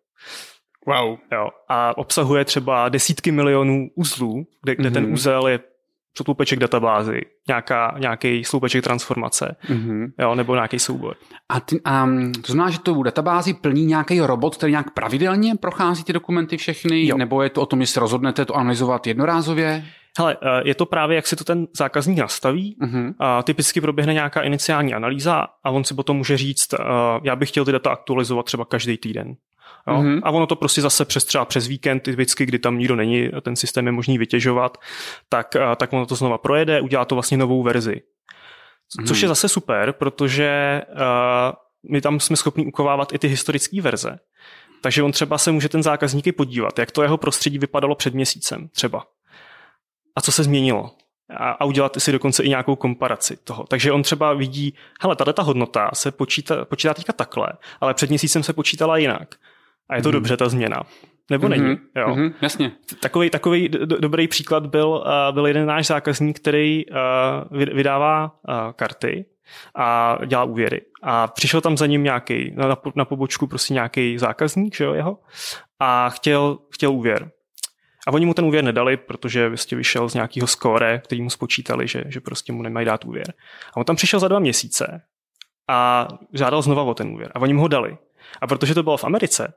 Wow. 0.86 1.18
Jo. 1.32 1.48
A 1.68 1.98
obsahuje 1.98 2.44
třeba 2.44 2.88
desítky 2.88 3.32
milionů 3.32 3.88
uzlů, 3.94 4.46
kde, 4.62 4.74
kde 4.74 4.88
mm-hmm. 4.88 4.92
ten 4.92 5.12
úzel 5.12 5.48
je 5.48 5.60
sloupeček 6.16 6.58
databázy, 6.58 7.20
nějaká, 7.48 7.94
nějaký 7.98 8.44
sloupeček 8.44 8.84
transformace, 8.84 9.56
mm-hmm. 9.68 10.12
jo, 10.18 10.34
nebo 10.34 10.54
nějaký 10.54 10.78
soubor. 10.78 11.16
A, 11.48 11.60
ty, 11.60 11.80
a 11.84 12.08
to 12.44 12.52
znamená, 12.52 12.70
že 12.70 12.78
tu 12.78 13.02
databázi 13.02 13.54
plní 13.54 13.86
nějaký 13.86 14.20
robot, 14.20 14.56
který 14.56 14.72
nějak 14.72 14.90
pravidelně 14.90 15.54
prochází 15.54 16.04
ty 16.04 16.12
dokumenty 16.12 16.56
všechny, 16.56 17.06
jo. 17.06 17.16
nebo 17.16 17.42
je 17.42 17.50
to 17.50 17.62
o 17.62 17.66
tom, 17.66 17.80
jestli 17.80 18.00
rozhodnete 18.00 18.44
to 18.44 18.56
analyzovat 18.56 19.06
jednorázově? 19.06 19.84
Hele, 20.18 20.36
eh, 20.42 20.62
je 20.64 20.74
to 20.74 20.86
právě, 20.86 21.16
jak 21.16 21.26
si 21.26 21.36
to 21.36 21.44
ten 21.44 21.66
zákazník 21.76 22.18
nastaví. 22.18 22.76
Uh-huh. 22.82 23.14
A 23.18 23.42
typicky 23.42 23.80
proběhne 23.80 24.14
nějaká 24.14 24.42
iniciální 24.42 24.94
analýza 24.94 25.46
a 25.64 25.70
on 25.70 25.84
si 25.84 25.94
potom 25.94 26.16
může 26.16 26.36
říct, 26.36 26.74
eh, 26.74 26.78
já 27.22 27.36
bych 27.36 27.48
chtěl 27.48 27.64
ty 27.64 27.72
data 27.72 27.90
aktualizovat 27.90 28.46
třeba 28.46 28.64
každý 28.64 28.96
týden. 28.98 29.36
Jo? 29.88 29.94
Mm-hmm. 29.94 30.20
A 30.22 30.30
ono 30.30 30.46
to 30.46 30.56
prostě 30.56 30.80
zase 30.80 31.04
přes 31.04 31.24
třeba 31.24 31.44
přes 31.44 31.66
víkend, 31.66 32.06
vždycky, 32.06 32.46
kdy 32.46 32.58
tam 32.58 32.78
nikdo 32.78 32.96
není, 32.96 33.30
ten 33.42 33.56
systém 33.56 33.86
je 33.86 33.92
možný 33.92 34.18
vytěžovat, 34.18 34.78
tak, 35.28 35.56
tak 35.76 35.92
ono 35.92 36.06
to 36.06 36.14
znova 36.14 36.38
projede, 36.38 36.80
udělá 36.80 37.04
to 37.04 37.14
vlastně 37.14 37.36
novou 37.36 37.62
verzi. 37.62 38.02
Mm-hmm. 38.98 39.06
Což 39.06 39.20
je 39.20 39.28
zase 39.28 39.48
super, 39.48 39.92
protože 39.92 40.82
uh, 40.92 41.52
my 41.90 42.00
tam 42.00 42.20
jsme 42.20 42.36
schopni 42.36 42.66
ukovávat 42.66 43.12
i 43.12 43.18
ty 43.18 43.28
historické 43.28 43.82
verze. 43.82 44.18
Takže 44.80 45.02
on 45.02 45.12
třeba 45.12 45.38
se 45.38 45.52
může 45.52 45.68
ten 45.68 45.82
zákazník 45.82 46.26
i 46.26 46.32
podívat, 46.32 46.78
jak 46.78 46.90
to 46.90 47.02
jeho 47.02 47.16
prostředí 47.16 47.58
vypadalo 47.58 47.94
před 47.94 48.14
měsícem 48.14 48.68
třeba. 48.68 49.04
A 50.16 50.20
co 50.20 50.32
se 50.32 50.42
změnilo. 50.44 50.90
A, 51.36 51.50
a 51.50 51.64
udělat 51.64 51.96
si 51.98 52.12
dokonce 52.12 52.42
i 52.42 52.48
nějakou 52.48 52.76
komparaci 52.76 53.36
toho. 53.44 53.64
Takže 53.68 53.92
on 53.92 54.02
třeba 54.02 54.34
vidí, 54.34 54.74
hele, 55.00 55.16
tady 55.16 55.32
ta 55.32 55.42
hodnota 55.42 55.90
se 55.94 56.10
počítá, 56.10 56.64
počítá 56.64 56.94
teďka 56.94 57.12
takhle, 57.12 57.48
ale 57.80 57.94
před 57.94 58.10
měsícem 58.10 58.42
se 58.42 58.52
počítala 58.52 58.96
jinak 58.96 59.34
a 59.88 59.96
je 59.96 60.02
to 60.02 60.08
mm-hmm. 60.08 60.12
dobře 60.12 60.36
ta 60.36 60.48
změna. 60.48 60.82
Nebo 61.30 61.46
mm-hmm. 61.46 61.50
není? 61.50 61.78
Jo. 61.96 62.08
Mm-hmm, 62.08 62.32
jasně. 62.42 62.72
Takový, 63.00 63.30
takový 63.30 63.68
do, 63.68 64.00
dobrý 64.00 64.28
příklad 64.28 64.66
byl, 64.66 64.88
uh, 64.88 65.34
byl 65.34 65.46
jeden 65.46 65.66
náš 65.66 65.86
zákazník, 65.86 66.40
který 66.40 66.84
uh, 66.86 67.58
vydává 67.74 68.24
uh, 68.48 68.54
karty 68.72 69.24
a 69.74 70.18
dělá 70.26 70.44
úvěry. 70.44 70.80
A 71.02 71.26
přišel 71.26 71.60
tam 71.60 71.76
za 71.76 71.86
ním 71.86 72.02
nějaký, 72.02 72.52
na, 72.56 72.76
na 72.94 73.04
pobočku 73.04 73.46
prostě 73.46 73.74
nějaký 73.74 74.18
zákazník, 74.18 74.76
že 74.76 74.84
jo, 74.84 74.94
jeho, 74.94 75.18
a 75.78 76.10
chtěl, 76.10 76.58
chtěl 76.70 76.92
úvěr. 76.92 77.30
A 78.06 78.12
oni 78.12 78.26
mu 78.26 78.34
ten 78.34 78.44
úvěr 78.44 78.64
nedali, 78.64 78.96
protože 78.96 79.48
vlastně 79.48 79.76
vyšel 79.76 80.08
z 80.08 80.14
nějakého 80.14 80.46
skóre, 80.46 80.98
který 81.04 81.22
mu 81.22 81.30
spočítali, 81.30 81.88
že, 81.88 82.04
že 82.06 82.20
prostě 82.20 82.52
mu 82.52 82.62
nemají 82.62 82.86
dát 82.86 83.04
úvěr. 83.04 83.34
A 83.72 83.76
on 83.76 83.84
tam 83.84 83.96
přišel 83.96 84.20
za 84.20 84.28
dva 84.28 84.38
měsíce 84.38 85.02
a 85.68 86.08
žádal 86.32 86.62
znova 86.62 86.82
o 86.82 86.94
ten 86.94 87.08
úvěr. 87.08 87.32
A 87.34 87.40
oni 87.40 87.54
mu 87.54 87.60
ho 87.60 87.68
dali. 87.68 87.98
A 88.40 88.46
protože 88.46 88.74
to 88.74 88.82
bylo 88.82 88.96
v 88.96 89.04
Americe, 89.04 89.54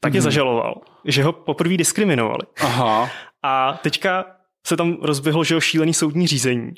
tak 0.00 0.14
je 0.14 0.20
mm. 0.20 0.24
zažaloval, 0.24 0.80
že 1.04 1.24
ho 1.24 1.32
poprvé 1.32 1.76
diskriminovali. 1.76 2.42
Aha. 2.60 3.10
A 3.42 3.72
teďka 3.82 4.24
se 4.66 4.76
tam 4.76 4.96
rozběhlo, 5.02 5.44
že 5.44 5.54
ho 5.54 5.60
šílený 5.60 5.94
soudní 5.94 6.26
řízení. 6.26 6.74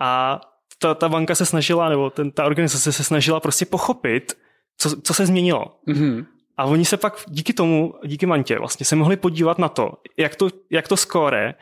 A 0.00 0.40
ta, 0.78 0.94
ta 0.94 1.08
banka 1.08 1.34
se 1.34 1.46
snažila, 1.46 1.88
nebo 1.88 2.10
ten, 2.10 2.30
ta 2.30 2.44
organizace 2.44 2.92
se 2.92 3.04
snažila 3.04 3.40
prostě 3.40 3.66
pochopit, 3.66 4.32
co, 4.78 5.00
co 5.00 5.14
se 5.14 5.26
změnilo. 5.26 5.76
Mm-hmm. 5.88 6.26
A 6.56 6.64
oni 6.64 6.84
se 6.84 6.96
pak 6.96 7.24
díky 7.28 7.52
tomu, 7.52 7.94
díky 8.04 8.26
Mantě 8.26 8.58
vlastně 8.58 8.86
se 8.86 8.96
mohli 8.96 9.16
podívat 9.16 9.58
na 9.58 9.68
to, 9.68 9.92
jak 10.16 10.36
to, 10.36 10.48
jak 10.70 10.88
to 10.88 10.96
skóre 10.96 11.54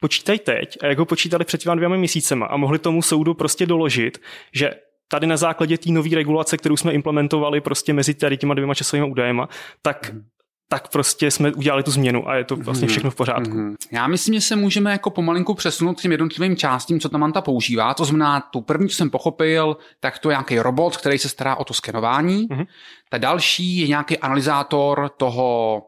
počítají 0.00 0.38
teď 0.38 0.76
a 0.82 0.86
jak 0.86 0.98
ho 0.98 1.04
počítali 1.04 1.44
před 1.44 1.60
těma 1.60 1.74
dvěma 1.74 1.96
měsícema 1.96 2.46
a 2.46 2.56
mohli 2.56 2.78
tomu 2.78 3.02
soudu 3.02 3.34
prostě 3.34 3.66
doložit, 3.66 4.18
že 4.52 4.74
tady 5.08 5.26
na 5.26 5.36
základě 5.36 5.78
té 5.78 5.90
nové 5.90 6.10
regulace, 6.14 6.56
kterou 6.56 6.76
jsme 6.76 6.92
implementovali 6.92 7.60
prostě 7.60 7.92
mezi 7.92 8.14
tady 8.14 8.36
těma 8.36 8.54
dvěma 8.54 8.74
časovými 8.74 9.10
údajema, 9.10 9.48
tak 9.82 10.12
mm 10.12 10.33
tak 10.68 10.88
prostě 10.88 11.30
jsme 11.30 11.52
udělali 11.52 11.82
tu 11.82 11.90
změnu 11.90 12.28
a 12.28 12.34
je 12.34 12.44
to 12.44 12.56
vlastně 12.56 12.84
mhm. 12.84 12.90
všechno 12.90 13.10
v 13.10 13.14
pořádku. 13.14 13.50
Mm-hmm. 13.50 13.74
Já 13.92 14.06
myslím, 14.06 14.34
že 14.34 14.40
se 14.40 14.56
můžeme 14.56 14.92
jako 14.92 15.10
pomalinku 15.10 15.54
přesunout 15.54 15.98
k 15.98 16.02
těm 16.02 16.12
jednotlivým 16.12 16.56
částím, 16.56 17.00
co 17.00 17.08
ta 17.08 17.18
Manta 17.18 17.40
používá. 17.40 17.94
To 17.94 18.04
znamená, 18.04 18.40
tu 18.40 18.60
první, 18.60 18.88
co 18.88 18.96
jsem 18.96 19.10
pochopil, 19.10 19.76
tak 20.00 20.18
to 20.18 20.30
je 20.30 20.34
nějaký 20.34 20.58
robot, 20.58 20.96
který 20.96 21.18
se 21.18 21.28
stará 21.28 21.56
o 21.56 21.64
to 21.64 21.74
skenování. 21.74 22.48
Mm-hmm. 22.48 22.66
Ta 23.10 23.18
další 23.18 23.78
je 23.78 23.88
nějaký 23.88 24.18
analyzátor 24.18 25.10
toho 25.16 25.82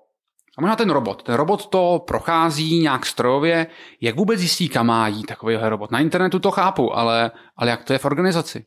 a 0.58 0.60
možná 0.60 0.76
ten 0.76 0.90
robot. 0.90 1.22
Ten 1.22 1.34
robot 1.34 1.66
to 1.66 2.04
prochází 2.06 2.80
nějak 2.80 3.06
strojově. 3.06 3.66
Jak 4.00 4.16
vůbec 4.16 4.40
zjistí, 4.40 4.68
kam 4.68 4.86
má 4.86 5.08
jít 5.08 5.26
takovýhle 5.26 5.68
robot? 5.68 5.90
Na 5.90 6.00
internetu 6.00 6.38
to 6.38 6.50
chápu, 6.50 6.96
ale, 6.96 7.30
ale 7.56 7.70
jak 7.70 7.84
to 7.84 7.92
je 7.92 7.98
v 7.98 8.04
organizaci? 8.04 8.64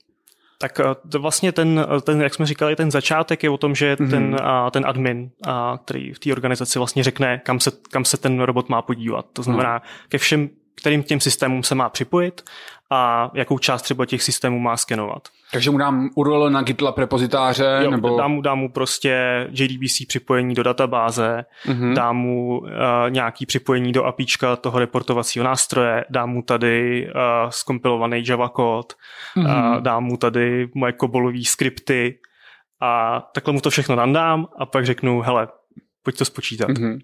Tak 0.62 0.80
eh, 0.80 0.84
to 1.12 1.20
vlastně 1.20 1.52
ten, 1.52 1.86
eh, 1.98 2.02
ten, 2.02 2.22
jak 2.22 2.34
jsme 2.34 2.46
říkali, 2.46 2.76
ten 2.76 2.92
začátek 2.92 3.44
je 3.44 3.50
o 3.50 3.58
tom, 3.58 3.76
že 3.76 3.96
mm-hmm. 3.96 4.10
ten, 4.10 4.38
a, 4.42 4.72
ten 4.72 4.86
admin, 4.88 5.30
a, 5.48 5.80
který 5.86 6.14
v 6.14 6.20
té 6.20 6.32
organizaci 6.32 6.80
vlastně 6.80 7.04
řekne, 7.04 7.42
kam 7.46 7.60
se, 7.60 7.72
kam 7.92 8.06
se 8.06 8.18
ten 8.18 8.40
robot 8.40 8.70
má 8.70 8.82
podívat. 8.82 9.26
To 9.34 9.44
znamená, 9.44 9.74
no. 9.74 9.82
ke 10.10 10.18
všem, 10.18 10.50
kterým 10.76 11.04
těm 11.04 11.20
systémům 11.20 11.64
se 11.64 11.76
má 11.76 11.90
připojit 11.90 12.44
a 12.92 13.32
jakou 13.34 13.58
část 13.58 13.82
třeba 13.82 14.06
těch 14.06 14.24
systémů 14.24 14.60
má 14.60 14.78
skenovat. 14.78 15.28
Takže 15.52 15.72
mu 15.72 15.78
dám 15.78 16.10
URL 16.16 16.50
na 16.50 16.62
GitLab 16.62 16.98
repozitáře? 16.98 17.80
Jo, 17.84 17.92
nebo... 17.92 18.18
dám, 18.18 18.32
mu, 18.32 18.42
dám 18.42 18.60
mu 18.60 18.70
prostě 18.70 19.48
JDBC 19.52 20.06
připojení 20.08 20.56
do 20.56 20.64
databáze, 20.64 21.46
mm-hmm. 21.66 21.94
dám 21.94 22.18
mu 22.18 22.60
uh, 22.60 22.68
nějaký 23.10 23.46
připojení 23.46 23.92
do 23.92 24.06
APIčka 24.06 24.56
toho 24.56 24.80
reportovacího 24.80 25.46
nástroje, 25.46 26.06
dám 26.10 26.30
mu 26.30 26.42
tady 26.42 27.08
uh, 27.08 27.50
skompilovaný 27.50 28.24
Java 28.28 28.50
kód, 28.50 28.94
mm-hmm. 29.38 29.76
uh, 29.76 29.82
dám 29.82 30.04
mu 30.04 30.18
tady 30.18 30.70
moje 30.76 30.94
kobolové 30.94 31.44
skripty 31.44 32.20
a 32.82 33.22
takhle 33.34 33.54
mu 33.54 33.62
to 33.62 33.70
všechno 33.70 33.96
nandám 33.96 34.48
a 34.60 34.66
pak 34.66 34.86
řeknu, 34.86 35.22
hele, 35.22 35.48
pojď 36.04 36.18
to 36.18 36.26
spočítat. 36.26 36.70
Mm-hmm. 36.70 37.00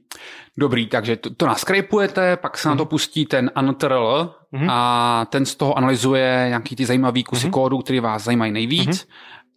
Dobrý, 0.57 0.87
takže 0.87 1.15
to, 1.15 1.35
to 1.35 1.45
naskripujete, 1.45 2.37
pak 2.37 2.57
se 2.57 2.67
mm-hmm. 2.67 2.71
na 2.71 2.77
to 2.77 2.83
mhm. 2.83 2.89
pustí 2.89 3.25
ten 3.25 3.51
untrl 3.59 4.35
mm-hmm. 4.53 4.67
a 4.71 5.25
ten 5.29 5.45
z 5.45 5.55
toho 5.55 5.77
analyzuje 5.77 6.45
nějaký 6.47 6.75
ty 6.75 6.85
zajímavý 6.85 7.23
kusy 7.23 7.47
mm-hmm. 7.47 7.51
kódu, 7.51 7.77
který 7.77 7.99
vás 7.99 8.23
zajímají 8.23 8.51
nejvíc 8.51 8.89
mm-hmm. 8.89 9.07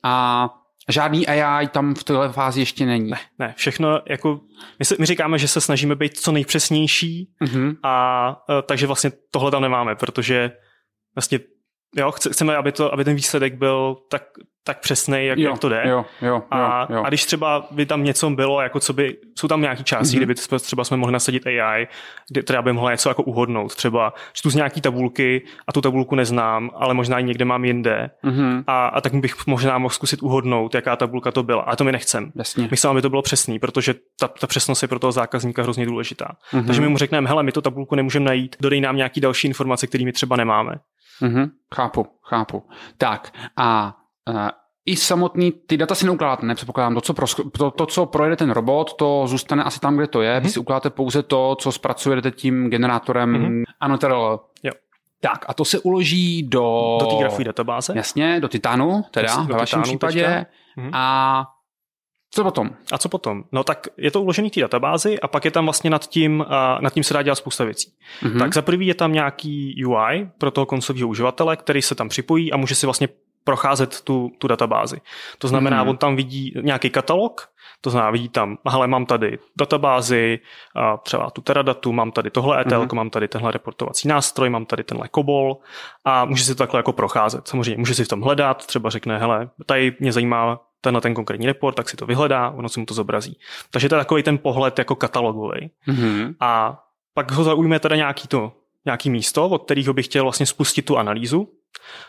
a 0.02 0.48
Žádný 0.90 1.26
AI 1.26 1.68
tam 1.68 1.94
v 1.94 2.04
téhle 2.04 2.32
fázi 2.32 2.60
ještě 2.60 2.86
není. 2.86 3.10
Ne, 3.10 3.18
ne, 3.38 3.54
všechno 3.56 4.00
jako, 4.08 4.40
my, 4.78 4.84
se, 4.84 4.96
my 4.98 5.06
říkáme, 5.06 5.38
že 5.38 5.48
se 5.48 5.60
snažíme 5.60 5.94
být 5.94 6.18
co 6.18 6.32
nejpřesnější 6.32 7.32
Mhm. 7.40 7.76
a 7.82 8.36
e, 8.50 8.62
takže 8.62 8.86
vlastně 8.86 9.12
tohle 9.30 9.50
tam 9.50 9.62
nemáme, 9.62 9.94
protože 9.94 10.50
vlastně 11.14 11.40
jo, 11.96 12.10
chce- 12.10 12.30
chceme, 12.30 12.56
aby, 12.56 12.72
to, 12.72 12.92
aby 12.92 13.04
ten 13.04 13.14
výsledek 13.14 13.54
byl 13.54 13.96
tak, 14.10 14.22
tak 14.64 14.80
přesný, 14.80 15.26
jak, 15.26 15.38
jak 15.38 15.58
to 15.58 15.68
jde. 15.68 15.82
Jo, 15.86 16.04
jo, 16.22 16.42
A, 16.50 16.86
jo, 16.90 16.96
jo. 16.96 17.02
a 17.04 17.08
když 17.08 17.24
třeba 17.24 17.66
by 17.70 17.86
tam 17.86 18.04
něco 18.04 18.30
bylo, 18.30 18.60
jako 18.60 18.80
co 18.80 18.92
by, 18.92 19.16
jsou 19.38 19.48
tam 19.48 19.60
nějaký 19.60 19.84
části, 19.84 20.16
Mhm. 20.16 20.22
mm-hmm. 20.24 20.34
kdyby 20.34 20.60
třeba, 20.60 20.84
jsme 20.84 20.96
mohli 20.96 21.12
nasadit 21.12 21.46
AI, 21.46 21.86
kde 22.30 22.42
která 22.42 22.62
by 22.62 22.72
mohla 22.72 22.90
něco 22.90 23.08
jako 23.10 23.22
uhodnout. 23.22 23.74
Třeba 23.74 24.12
čtu 24.32 24.50
z 24.50 24.54
nějaký 24.54 24.80
tabulky 24.80 25.42
a 25.68 25.72
tu 25.72 25.80
tabulku 25.80 26.14
neznám, 26.14 26.70
ale 26.74 26.94
možná 26.94 27.18
ji 27.18 27.24
někde 27.24 27.44
mám 27.44 27.64
jinde. 27.64 28.10
Mhm. 28.22 28.64
A, 28.66 28.86
a 28.86 29.00
tak 29.00 29.14
bych 29.14 29.46
možná 29.46 29.78
mohl 29.78 29.94
zkusit 29.94 30.22
uhodnout, 30.22 30.74
jaká 30.74 30.96
tabulka 30.96 31.30
to 31.32 31.42
byla. 31.42 31.62
A 31.62 31.76
to 31.76 31.84
my 31.84 31.92
nechcem. 31.92 32.32
Jasně. 32.36 32.68
My 32.70 32.76
chceme, 32.76 32.90
aby 32.90 33.02
to 33.02 33.10
bylo 33.10 33.22
přesný, 33.22 33.58
protože 33.58 33.94
ta, 34.20 34.28
ta 34.28 34.46
přesnost 34.46 34.82
je 34.82 34.88
pro 34.88 34.98
toho 34.98 35.12
zákazníka 35.12 35.62
hrozně 35.62 35.86
důležitá. 35.86 36.28
Mhm. 36.52 36.66
Takže 36.66 36.80
my 36.80 36.88
mu 36.88 36.98
řekneme, 36.98 37.28
hele, 37.28 37.42
my 37.42 37.52
tu 37.52 37.60
tabulku 37.60 37.94
nemůžeme 37.94 38.24
najít, 38.24 38.56
dodej 38.60 38.80
nám 38.80 38.96
nějaký 38.96 39.20
další 39.20 39.48
informace, 39.48 39.86
které 39.86 40.04
my 40.04 40.12
třeba 40.12 40.36
nemáme. 40.36 40.74
Mhm, 41.20 41.50
chápu, 41.74 42.06
chápu. 42.22 42.62
Tak 42.98 43.32
a 43.56 43.96
uh, 44.28 44.48
i 44.86 44.96
samotný, 44.96 45.52
ty 45.52 45.76
data 45.76 45.94
si 45.94 46.06
neukládáte, 46.06 46.46
nepředpokládám, 46.46 46.94
to 46.94 47.00
co, 47.00 47.14
prosko, 47.14 47.50
to, 47.50 47.70
to, 47.70 47.86
co 47.86 48.06
projede 48.06 48.36
ten 48.36 48.50
robot, 48.50 48.94
to 48.94 49.26
zůstane 49.26 49.64
asi 49.64 49.80
tam, 49.80 49.96
kde 49.96 50.06
to 50.06 50.22
je, 50.22 50.36
mm-hmm. 50.36 50.42
vy 50.42 50.48
si 50.48 50.60
ukládáte 50.60 50.90
pouze 50.90 51.22
to, 51.22 51.56
co 51.60 51.72
zpracujete 51.72 52.30
tím 52.30 52.70
generátorem 52.70 53.30
Mhm. 53.32 53.42
mm-hmm. 53.44 53.64
Anoterl. 53.80 54.40
Jo. 54.62 54.72
Tak 55.20 55.44
a 55.48 55.54
to 55.54 55.64
se 55.64 55.78
uloží 55.78 56.42
do... 56.42 56.96
Do 57.00 57.06
té 57.06 57.16
grafové 57.16 57.44
databáze. 57.44 57.92
Jasně, 57.96 58.40
do 58.40 58.48
Titanu, 58.48 59.04
teda 59.10 59.36
Do- 59.36 59.42
do 59.42 59.54
ve 59.54 59.58
vašem 59.60 59.82
případě. 59.82 60.22
teďka. 60.22 60.46
Mhm. 60.76 60.90
A 60.94 61.46
co 62.30 62.44
potom? 62.44 62.70
A 62.92 62.98
co 62.98 63.08
potom? 63.08 63.44
No 63.52 63.64
tak 63.64 63.86
je 63.96 64.10
to 64.10 64.22
uložený 64.22 64.50
v 64.50 64.52
té 64.52 64.60
databázi 64.60 65.20
a 65.20 65.28
pak 65.28 65.44
je 65.44 65.50
tam 65.50 65.64
vlastně 65.64 65.90
nad 65.90 66.06
tím, 66.06 66.40
uh, 66.40 66.80
nad 66.80 66.94
tím 66.94 67.04
se 67.04 67.14
dá 67.14 67.22
dělat 67.22 67.34
spousta 67.34 67.64
věcí. 67.64 67.92
Mhm. 68.22 68.30
Hmm. 68.30 68.40
Tak 68.40 68.54
za 68.54 68.62
prvý 68.62 68.86
je 68.86 68.94
tam 68.94 69.12
nějaký 69.12 69.84
UI 69.84 70.28
pro 70.38 70.50
toho 70.50 70.66
koncového 70.66 71.08
uživatele, 71.08 71.56
který 71.56 71.82
se 71.82 71.94
tam 71.94 72.08
připojí 72.08 72.52
a 72.52 72.56
může 72.56 72.74
si 72.74 72.86
vlastně 72.86 73.08
procházet 73.48 74.00
tu, 74.00 74.30
tu 74.38 74.48
databázi. 74.48 75.00
To 75.38 75.48
znamená, 75.48 75.80
hmm. 75.80 75.88
on 75.88 75.96
tam 75.96 76.16
vidí 76.16 76.52
nějaký 76.62 76.90
katalog, 76.90 77.48
to 77.80 77.90
znamená, 77.90 78.10
vidí 78.10 78.28
tam, 78.28 78.58
hele, 78.68 78.86
mám 78.86 79.06
tady 79.06 79.38
databázi, 79.58 80.38
a 80.76 80.96
třeba 80.96 81.30
tu 81.30 81.40
Teradatu, 81.40 81.92
mám 81.92 82.12
tady 82.12 82.30
tohle 82.30 82.60
ETL, 82.60 82.80
Mhm. 82.80 82.88
mám 82.92 83.10
tady 83.10 83.28
tenhle 83.28 83.52
reportovací 83.52 84.08
nástroj, 84.08 84.50
mám 84.50 84.66
tady 84.66 84.84
tenhle 84.84 85.08
COBOL 85.14 85.58
a 86.04 86.24
může 86.24 86.44
si 86.44 86.54
to 86.54 86.58
takhle 86.58 86.78
jako 86.78 86.92
procházet. 86.92 87.48
Samozřejmě 87.48 87.78
může 87.78 87.94
si 87.94 88.04
v 88.04 88.08
tom 88.08 88.20
hledat, 88.20 88.66
třeba 88.66 88.90
řekne, 88.90 89.18
hele, 89.18 89.48
tady 89.66 89.96
mě 90.00 90.12
zajímá 90.12 90.60
tenhle 90.80 91.00
ten 91.00 91.14
konkrétní 91.14 91.46
report, 91.46 91.76
tak 91.76 91.88
si 91.88 91.96
to 91.96 92.06
vyhledá, 92.06 92.50
ono 92.50 92.68
si 92.68 92.80
mu 92.80 92.86
to 92.86 92.94
zobrazí. 92.94 93.38
Takže 93.70 93.88
to 93.88 93.94
je 93.94 94.00
takový 94.00 94.22
ten 94.22 94.38
pohled 94.38 94.78
jako 94.78 94.94
katalogový. 94.94 95.70
Mhm. 95.86 96.34
A 96.40 96.78
pak 97.14 97.32
ho 97.32 97.44
zaujme 97.44 97.80
teda 97.80 97.96
nějaký 97.96 98.28
to, 98.28 98.52
nějaký 98.84 99.10
místo, 99.10 99.48
od 99.48 99.64
kterého 99.64 99.94
bych 99.94 100.04
chtěl 100.06 100.22
vlastně 100.22 100.46
spustit 100.46 100.82
tu 100.84 100.98
analýzu. 100.98 101.48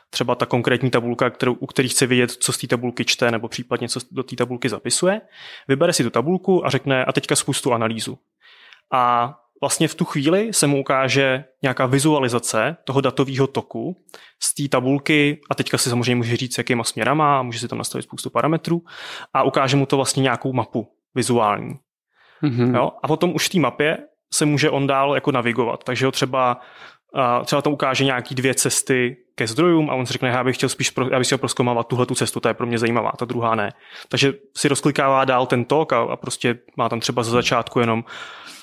Třeba 0.10 0.36
ta 0.36 0.46
konkrétní 0.46 0.90
tabulka, 0.90 1.30
kterou, 1.30 1.54
u 1.54 1.66
který 1.66 1.90
chce 1.90 2.06
vědět, 2.08 2.32
co 2.32 2.54
z 2.54 2.58
té 2.58 2.68
tabulky 2.68 3.06
čte, 3.06 3.32
nebo 3.32 3.48
případně 3.48 3.90
co 3.90 4.00
do 4.12 4.24
té 4.24 4.36
tabulky 4.36 4.70
zapisuje. 4.70 5.22
Vybere 5.68 5.94
si 5.94 6.04
tu 6.04 6.10
tabulku 6.10 6.66
a 6.66 6.70
řekne, 6.70 7.06
a 7.06 7.12
teďka 7.12 7.36
spust 7.36 7.64
tu 7.64 7.74
analýzu. 7.74 8.18
A 8.94 9.34
vlastně 9.62 9.88
v 9.88 9.96
tu 9.96 10.06
chvíli 10.06 10.54
se 10.54 10.68
mu 10.68 10.80
ukáže 10.80 11.44
nějaká 11.62 11.86
vizualizace 11.86 12.78
toho 12.84 13.02
datového 13.02 13.48
toku 13.48 13.98
z 14.40 14.56
té 14.56 14.68
tabulky 14.68 15.42
a 15.50 15.56
teďka 15.56 15.78
si 15.78 15.90
samozřejmě 15.90 16.16
může 16.16 16.38
říct, 16.38 16.58
jakýma 16.58 16.84
směrama, 16.84 17.42
může 17.42 17.60
si 17.60 17.68
tam 17.68 17.78
nastavit 17.78 18.04
spoustu 18.04 18.30
parametrů 18.30 18.82
a 19.34 19.44
ukáže 19.44 19.78
mu 19.78 19.86
to 19.86 19.96
vlastně 19.96 20.24
nějakou 20.24 20.54
mapu 20.54 20.88
vizuální. 21.16 21.80
Mhm. 22.42 22.76
Jo? 22.76 22.92
A 23.04 23.08
potom 23.08 23.36
už 23.36 23.46
v 23.46 23.50
té 23.50 23.60
mapě 23.60 23.98
se 24.34 24.46
může 24.46 24.70
on 24.70 24.88
dál 24.88 25.16
jako 25.16 25.32
navigovat. 25.32 25.84
Takže 25.84 26.06
ho 26.06 26.12
třeba, 26.12 26.60
a 27.14 27.44
třeba 27.46 27.62
to 27.62 27.72
ukáže 27.72 28.06
nějaký 28.06 28.36
dvě 28.36 28.54
cesty 28.54 29.18
ke 29.36 29.48
zdrojům 29.48 29.90
a 29.90 29.94
on 29.94 30.06
si 30.06 30.14
řekne, 30.14 30.30
já 30.30 30.44
bych 30.44 30.56
chtěl 30.56 30.70
spíš 30.70 30.90
pro, 30.90 31.10
já 31.12 31.18
bych 31.18 31.28
chtěl 31.28 31.38
proskoumávat 31.38 31.88
tuhle 31.88 32.06
tu 32.06 32.16
cestu, 32.16 32.40
to 32.40 32.48
je 32.48 32.54
pro 32.54 32.68
mě 32.68 32.78
zajímavá, 32.78 33.12
ta 33.18 33.26
druhá 33.26 33.56
ne. 33.56 33.74
Takže 34.10 34.34
si 34.58 34.68
rozklikává 34.68 35.26
dál 35.26 35.46
ten 35.46 35.66
tok 35.66 35.94
a, 35.94 36.00
a 36.00 36.16
prostě 36.16 36.60
má 36.78 36.90
tam 36.90 37.00
třeba 37.00 37.24
za 37.24 37.32
začátku 37.32 37.80
jenom 37.80 38.04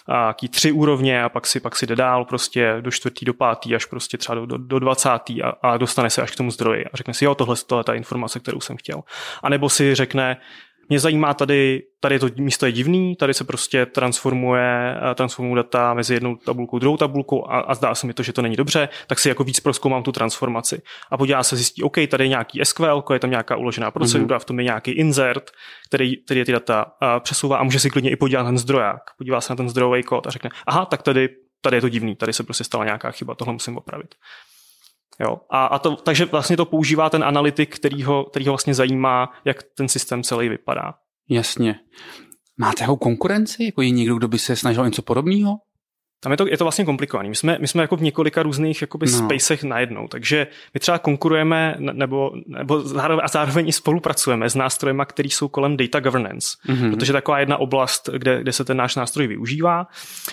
a, 0.09 0.27
jaký 0.27 0.49
tři 0.49 0.73
úrovně 0.73 1.25
a 1.25 1.29
pak 1.29 1.47
si, 1.47 1.61
pak 1.61 1.77
si 1.77 1.87
jde 1.87 1.97
dál 1.97 2.25
prostě 2.25 2.77
do 2.81 2.91
čtvrtý, 2.91 3.25
do 3.25 3.35
pátý, 3.35 3.75
až 3.75 3.85
prostě 3.85 4.19
třeba 4.19 4.35
do, 4.35 4.47
do, 4.47 4.59
do 4.59 4.79
dvacátý 4.79 5.43
a, 5.43 5.49
a 5.63 5.77
dostane 5.77 6.11
se 6.11 6.23
až 6.23 6.31
k 6.31 6.37
tomu 6.37 6.51
zdroji 6.51 6.85
a 6.85 6.97
řekne 6.97 7.15
si, 7.15 7.25
jo, 7.25 7.35
tohle 7.35 7.57
je 7.79 7.85
ta 7.85 7.95
informace, 7.95 8.41
kterou 8.41 8.61
jsem 8.61 8.77
chtěl. 8.77 9.03
A 9.43 9.49
nebo 9.49 9.69
si 9.69 9.95
řekne, 9.95 10.37
mě 10.89 11.01
zajímá 11.01 11.35
tady, 11.35 11.83
tady 12.01 12.19
to 12.19 12.29
místo 12.37 12.67
je 12.67 12.73
divný, 12.73 13.17
tady 13.17 13.35
se 13.35 13.45
prostě 13.45 13.87
transformuje, 13.87 14.97
eh, 15.11 15.15
transformují 15.15 15.57
data 15.57 15.95
mezi 15.95 16.15
jednou 16.15 16.37
tabulkou, 16.37 16.79
druhou 16.79 16.97
tabulkou 16.97 17.51
a, 17.51 17.59
a 17.59 17.75
zdá 17.75 17.95
se 17.95 18.07
mi 18.07 18.15
to, 18.15 18.23
že 18.23 18.33
to 18.33 18.43
není 18.43 18.57
dobře, 18.57 18.89
tak 19.07 19.19
si 19.19 19.29
jako 19.29 19.45
víc 19.45 19.61
proskoumám 19.61 20.03
tu 20.03 20.13
transformaci. 20.13 20.83
A 21.11 21.19
podívá 21.19 21.43
se, 21.43 21.57
zjistí, 21.57 21.83
OK, 21.83 21.97
tady 22.09 22.25
je 22.25 22.29
nějaký 22.29 22.61
SQL, 22.65 23.05
je 23.13 23.19
tam 23.19 23.31
nějaká 23.31 23.57
uložená 23.57 23.91
procedura, 23.91 24.37
mm-hmm. 24.37 24.43
v 24.43 24.45
tom 24.45 24.59
je 24.59 24.65
nějaký 24.65 24.91
insert, 24.91 25.51
který, 25.89 26.17
který 26.17 26.45
ty 26.45 26.53
data 26.53 26.85
uh, 26.85 27.09
přesouvá 27.21 27.57
a 27.57 27.63
může 27.63 27.81
si 27.81 27.91
klidně 27.91 28.11
i 28.11 28.17
podívat 28.17 28.43
na 28.43 28.49
ten 28.49 28.59
zdroják. 28.59 29.03
Podívá 29.19 29.41
se 29.41 29.53
na 29.53 29.57
ten 29.57 29.69
zdrojový 29.69 30.03
kód 30.03 30.27
a 30.27 30.31
řekne, 30.31 30.51
aha, 30.67 30.85
tak 30.85 31.03
tady, 31.03 31.29
tady 31.61 31.77
je 31.77 31.81
to 31.81 31.89
divný, 31.89 32.17
tady 32.17 32.33
se 32.33 32.43
prostě 32.43 32.65
stala 32.65 32.85
nějaká 32.85 33.11
chyba, 33.11 33.35
tohle 33.35 33.53
musím 33.53 33.77
opravit. 33.77 34.15
Jo. 35.21 35.41
A, 35.51 35.67
a 35.67 35.79
to, 35.79 35.97
takže 35.97 36.25
vlastně 36.25 36.57
to 36.57 36.65
používá 36.65 37.11
ten 37.11 37.25
analytik, 37.25 37.77
který 37.77 38.03
ho, 38.03 38.25
který 38.25 38.47
ho 38.47 38.53
vlastně 38.53 38.75
zajímá, 38.75 39.33
jak 39.45 39.63
ten 39.63 39.89
systém 39.89 40.23
celý 40.23 40.49
vypadá. 40.49 40.95
Jasně. 41.29 41.81
Máte 42.59 42.85
ho 42.85 42.97
konkurenci? 42.97 43.65
Jako 43.65 43.83
je 43.83 43.91
někdo, 43.91 44.17
kdo 44.17 44.29
by 44.29 44.39
se 44.39 44.57
snažil 44.57 44.85
něco 44.85 45.03
podobného? 45.03 45.57
Tam 46.21 46.33
je 46.33 46.37
to, 46.39 46.47
je 46.49 46.57
to 46.59 46.65
vlastně 46.65 46.85
komplikovaný. 46.85 47.29
My 47.29 47.35
jsme, 47.37 47.57
my 47.61 47.69
jsme 47.69 47.83
jako 47.83 47.97
v 47.97 48.03
několika 48.03 48.43
různých 48.43 48.81
jakoby 48.81 49.07
No. 49.07 49.13
spacech 49.19 49.63
najednou, 49.63 50.09
takže 50.09 50.47
my 50.75 50.81
třeba 50.81 50.99
konkurujeme 50.99 51.75
ne- 51.79 51.93
nebo, 51.93 52.33
nebo 52.47 52.81
zároveň, 52.81 53.25
a 53.25 53.29
zároveň 53.29 53.69
i 53.69 53.73
spolupracujeme 53.73 54.51
s 54.51 54.55
nástrojema, 54.55 55.05
které 55.05 55.29
jsou 55.29 55.49
kolem 55.49 55.77
data 55.77 56.01
governance, 56.01 56.57
Mhm. 56.69 56.77
mm-hmm. 56.79 56.91
protože 56.95 57.13
taková 57.13 57.39
jedna 57.39 57.57
oblast, 57.57 58.09
kde, 58.19 58.41
kde 58.41 58.53
se 58.53 58.65
ten 58.65 58.77
náš 58.77 58.97
nástroj 58.97 59.27
využívá 59.27 59.87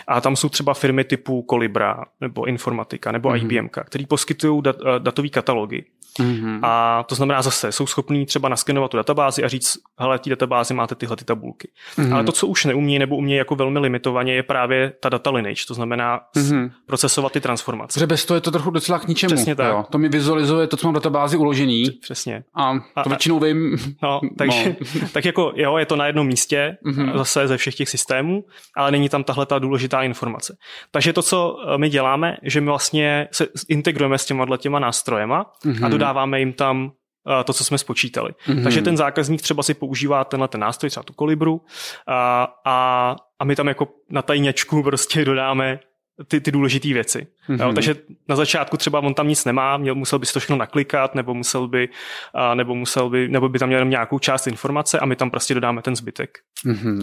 a 0.08 0.22
tam 0.22 0.36
jsou 0.36 0.50
třeba 0.50 0.74
firmy 0.74 1.04
typu 1.04 1.46
Colibra 1.50 2.06
nebo 2.22 2.46
Informatika 2.46 3.12
nebo 3.12 3.30
Mhm. 3.30 3.38
mm-hmm. 3.40 3.46
IBM, 3.46 3.70
který 3.86 4.06
poskytují 4.06 4.62
dat, 4.62 4.76
eh, 4.96 5.00
datové 5.00 5.30
katalogy. 5.30 5.84
Mhm. 6.20 6.60
A 6.64 7.04
to 7.04 7.16
znamená 7.16 7.42
zase, 7.42 7.72
jsou 7.72 7.88
schopní 7.88 8.26
třeba 8.26 8.50
naskenovat 8.50 8.92
tu 8.92 8.98
databázi 8.98 9.44
a 9.44 9.48
říct, 9.48 9.78
hele, 10.00 10.18
v 10.18 10.22
té 10.22 10.30
databázi 10.30 10.74
máte 10.74 10.96
tyhle 10.96 11.16
ty 11.16 11.26
tabulky. 11.26 11.72
Mhm. 11.98 12.08
Mm-hmm. 12.10 12.14
Ale 12.16 12.24
to, 12.24 12.32
co 12.32 12.48
už 12.48 12.66
neumí 12.66 13.00
nebo 13.00 13.16
umí 13.16 13.34
jako 13.36 13.56
velmi 13.56 13.80
limitovaně, 13.80 14.34
je 14.34 14.44
právě 14.44 14.94
ta 15.00 15.10
data 15.10 15.32
lineage, 15.32 15.62
to 15.68 15.74
znamená 15.74 16.20
Mhm. 16.36 16.46
mm-hmm. 16.46 16.72
procesovat 16.88 17.32
ty 17.32 17.42
transformace. 17.42 17.94
Protože 17.94 18.08
bez 18.08 18.26
toho 18.26 18.36
je 18.36 18.42
to 18.42 18.52
trochu 18.52 18.70
docela 18.70 19.00
k 19.00 19.08
ničemu. 19.08 19.36
Přesně 19.36 19.56
tak. 19.56 19.68
Jo. 19.70 19.86
To 19.90 19.98
mi 19.98 20.10
vizualizuje 20.10 20.68
to, 20.68 20.78
co 20.78 20.88
mám 20.88 20.94
v 20.94 20.96
databázi 20.98 21.38
uložený 21.38 21.84
Přesně. 22.02 22.44
a 22.56 22.74
to 22.74 22.82
A- 22.96 23.10
většinou 23.10 23.40
vím. 23.40 23.78
No, 24.04 24.22
takže, 24.38 24.76
no. 25.02 25.08
tak 25.14 25.26
jako 25.26 25.54
jo, 25.56 25.78
je 25.78 25.86
to 25.86 25.96
na 25.96 26.08
jednom 26.08 26.28
místě, 26.28 26.78
Mhm. 26.84 27.06
mm-hmm. 27.06 27.18
zase 27.18 27.48
ze 27.48 27.58
všech 27.58 27.76
těch 27.76 27.90
systémů, 27.90 28.44
ale 28.78 28.92
není 28.92 29.10
tam 29.10 29.24
tahle 29.24 29.46
ta 29.46 29.60
důležitá 29.60 30.04
informace. 30.04 30.58
Takže 30.92 31.14
to, 31.14 31.22
co 31.22 31.56
eh, 31.74 31.78
my 31.78 31.90
děláme, 31.90 32.38
že 32.44 32.62
my 32.62 32.68
vlastně 32.68 33.28
se 33.32 33.48
integrujeme 33.70 34.18
s 34.18 34.26
těma 34.26 34.58
těma 34.58 34.80
nástrojema 34.80 35.46
Mhm. 35.66 35.76
mm-hmm. 35.76 35.86
a 35.86 35.90
dodáváme 36.04 36.40
jim 36.40 36.54
tam 36.54 36.92
eh, 37.40 37.44
to, 37.44 37.54
co 37.54 37.64
jsme 37.64 37.78
spočítali. 37.78 38.32
Mhm. 38.48 38.58
Mm-hmm. 38.58 38.64
Takže 38.64 38.82
ten 38.82 38.98
zákazník 38.98 39.42
třeba 39.42 39.64
si 39.64 39.74
používá 39.74 40.24
tenhle 40.24 40.48
ten 40.48 40.62
nástroj, 40.62 40.90
třeba 40.90 41.04
tu 41.04 41.14
kolibru 41.14 41.62
a, 42.08 42.48
a, 42.66 43.16
a 43.40 43.46
my 43.46 43.56
tam 43.56 43.68
jako 43.68 43.88
na 44.10 44.22
tajněčku 44.22 44.84
prostě 44.84 45.26
dodáme 45.26 45.80
ty, 46.28 46.42
ty 46.42 46.52
důležité 46.52 46.94
věci. 46.94 47.28
Mhm. 47.48 47.60
Mm-hmm. 47.60 47.68
Jo, 47.68 47.74
takže 47.74 47.96
na 48.28 48.36
začátku 48.36 48.78
třeba 48.78 49.00
on 49.00 49.14
tam 49.14 49.28
nic 49.28 49.46
nemá, 49.46 49.78
měl, 49.78 49.96
musel 49.96 50.20
by 50.20 50.26
si 50.26 50.34
to 50.34 50.40
všechno 50.40 50.56
naklikat, 50.58 51.16
nebo 51.16 51.34
musel 51.34 51.68
by, 51.68 51.90
a, 52.34 52.56
nebo 52.56 52.76
musel 52.76 53.10
by, 53.10 53.28
nebo 53.28 53.50
by 53.50 53.60
tam 53.60 53.68
měl 53.68 53.80
jenom 53.80 53.90
nějakou 53.90 54.20
část 54.20 54.48
informace 54.48 55.00
a 55.00 55.06
my 55.06 55.16
tam 55.16 55.32
prostě 55.32 55.54
dodáme 55.54 55.82
ten 55.82 55.96
zbytek. 55.96 56.38
Mhm. 56.66 57.02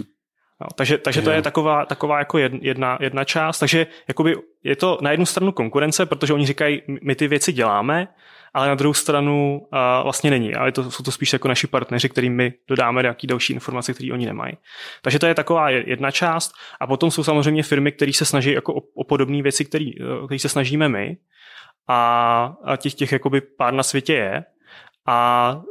Jo, 0.61 0.67
takže 0.75 0.97
takže 0.97 1.21
to 1.21 1.29
Jo. 1.29 1.35
je 1.35 1.41
taková, 1.41 1.85
taková 1.85 2.19
jako 2.19 2.37
jed- 2.37 2.59
jedna, 2.61 2.97
jedna 3.01 3.23
část. 3.23 3.59
Takže 3.59 3.87
jakoby 4.07 4.35
je 4.63 4.75
to 4.75 4.97
na 5.01 5.11
jednu 5.11 5.25
stranu 5.25 5.51
konkurence, 5.51 6.05
protože 6.05 6.33
oni 6.33 6.45
říkají, 6.45 6.81
my 7.03 7.15
ty 7.15 7.27
věci 7.27 7.53
děláme, 7.53 8.07
ale 8.53 8.67
na 8.67 8.75
druhou 8.75 8.93
stranu 8.93 9.67
a, 9.71 10.03
vlastně 10.03 10.29
není. 10.29 10.55
Ale 10.55 10.71
to, 10.71 10.91
jsou 10.91 11.03
to 11.03 11.11
spíš 11.11 11.33
jako 11.33 11.47
naši 11.47 11.67
partneři, 11.67 12.09
kterým 12.09 12.35
my 12.35 12.53
dodáme 12.67 13.01
nějaké 13.01 13.27
další 13.27 13.53
informace, 13.53 13.93
které 13.93 14.13
oni 14.13 14.25
nemají. 14.25 14.53
Takže 15.01 15.19
to 15.19 15.25
je 15.25 15.35
taková 15.35 15.69
je- 15.69 15.89
jedna 15.89 16.11
část. 16.11 16.53
A 16.79 16.87
potom 16.87 17.11
jsou 17.11 17.23
samozřejmě 17.23 17.63
firmy, 17.63 17.91
které 17.91 18.13
se 18.13 18.25
snaží 18.25 18.51
jako 18.51 18.73
o, 18.73 18.81
o 18.95 19.03
podobné 19.03 19.41
věci, 19.41 19.65
které 19.65 19.91
se 20.37 20.49
snažíme 20.49 20.89
my. 20.89 21.17
A, 21.87 22.55
a 22.63 22.75
těch, 22.75 22.93
těch 22.93 23.11
jakoby 23.11 23.41
pár 23.41 23.73
na 23.73 23.83
světě 23.83 24.13
je. 24.13 24.43
A 25.07 25.61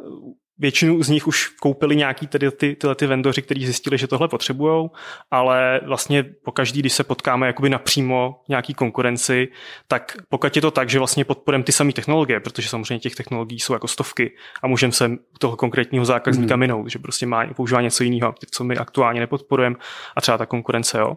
Většinu 0.60 1.02
z 1.02 1.08
nich 1.08 1.26
už 1.26 1.48
koupili 1.48 1.96
nějaký 1.96 2.26
tedy 2.26 2.50
ty, 2.50 2.76
tyhle 2.76 2.94
ty 2.94 3.06
vendoři, 3.06 3.42
kteří 3.42 3.64
zjistili, 3.64 3.98
že 3.98 4.06
tohle 4.06 4.28
potřebují, 4.28 4.88
ale 5.30 5.80
vlastně 5.86 6.22
po 6.22 6.52
každý, 6.52 6.80
když 6.80 6.92
se 6.92 7.04
potkáme 7.04 7.46
jakoby 7.46 7.70
napřímo 7.70 8.40
nějaký 8.48 8.74
konkurenci, 8.74 9.48
tak 9.88 10.16
pokud 10.28 10.56
je 10.56 10.62
to 10.62 10.70
tak, 10.70 10.90
že 10.90 10.98
vlastně 10.98 11.24
podporujeme 11.24 11.64
ty 11.64 11.72
samé 11.72 11.92
technologie, 11.92 12.40
protože 12.40 12.68
samozřejmě 12.68 12.98
těch 12.98 13.14
technologií 13.14 13.60
jsou 13.60 13.72
jako 13.72 13.88
stovky 13.88 14.36
a 14.62 14.66
můžeme 14.66 14.92
se 14.92 15.10
toho 15.38 15.56
konkrétního 15.56 16.04
zákazníka 16.04 16.54
hmm. 16.54 16.60
minout, 16.60 16.88
že 16.88 16.98
prostě 16.98 17.26
má 17.26 17.46
používá 17.46 17.80
něco 17.80 18.04
jiného, 18.04 18.34
co 18.50 18.64
my 18.64 18.76
aktuálně 18.76 19.20
nepodporujeme 19.20 19.76
a 20.16 20.20
třeba 20.20 20.38
ta 20.38 20.46
konkurence, 20.46 20.98
jo. 20.98 21.16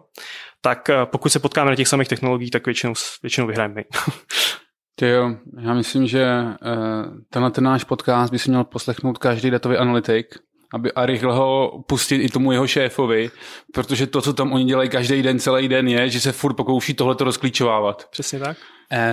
Tak 0.60 0.90
eh, 0.90 0.94
pokud 1.04 1.28
se 1.28 1.38
potkáme 1.38 1.70
na 1.70 1.76
těch 1.76 1.88
samých 1.88 2.08
technologiích, 2.08 2.50
tak 2.50 2.66
většinou, 2.66 2.92
většinou 3.22 3.46
vyhrajeme 3.46 3.74
my. 3.74 3.84
Ty 4.94 5.08
jo, 5.08 5.36
já 5.60 5.74
myslím, 5.74 6.06
že 6.06 6.26
uh, 6.42 7.16
tenhle 7.30 7.50
ten 7.50 7.64
náš 7.64 7.84
podcast 7.84 8.32
by 8.32 8.38
si 8.38 8.50
měl 8.50 8.64
poslechnout 8.64 9.18
každý 9.18 9.50
datový 9.50 9.76
analytik, 9.76 10.34
aby 10.72 10.92
a 10.92 11.06
rychle 11.06 11.34
ho 11.34 11.82
pustit 11.86 12.16
i 12.16 12.28
tomu 12.28 12.52
jeho 12.52 12.66
šéfovi, 12.66 13.30
protože 13.72 14.06
to, 14.06 14.22
co 14.22 14.32
tam 14.32 14.52
oni 14.52 14.64
dělají 14.64 14.88
každý 14.88 15.22
den, 15.22 15.38
celý 15.38 15.68
den 15.68 15.88
je, 15.88 16.08
že 16.08 16.20
se 16.20 16.32
furt 16.32 16.54
pokouší 16.54 16.94
tohleto 16.94 17.24
rozklíčovávat. 17.24 18.08
Přesně 18.10 18.38
tak. 18.38 18.56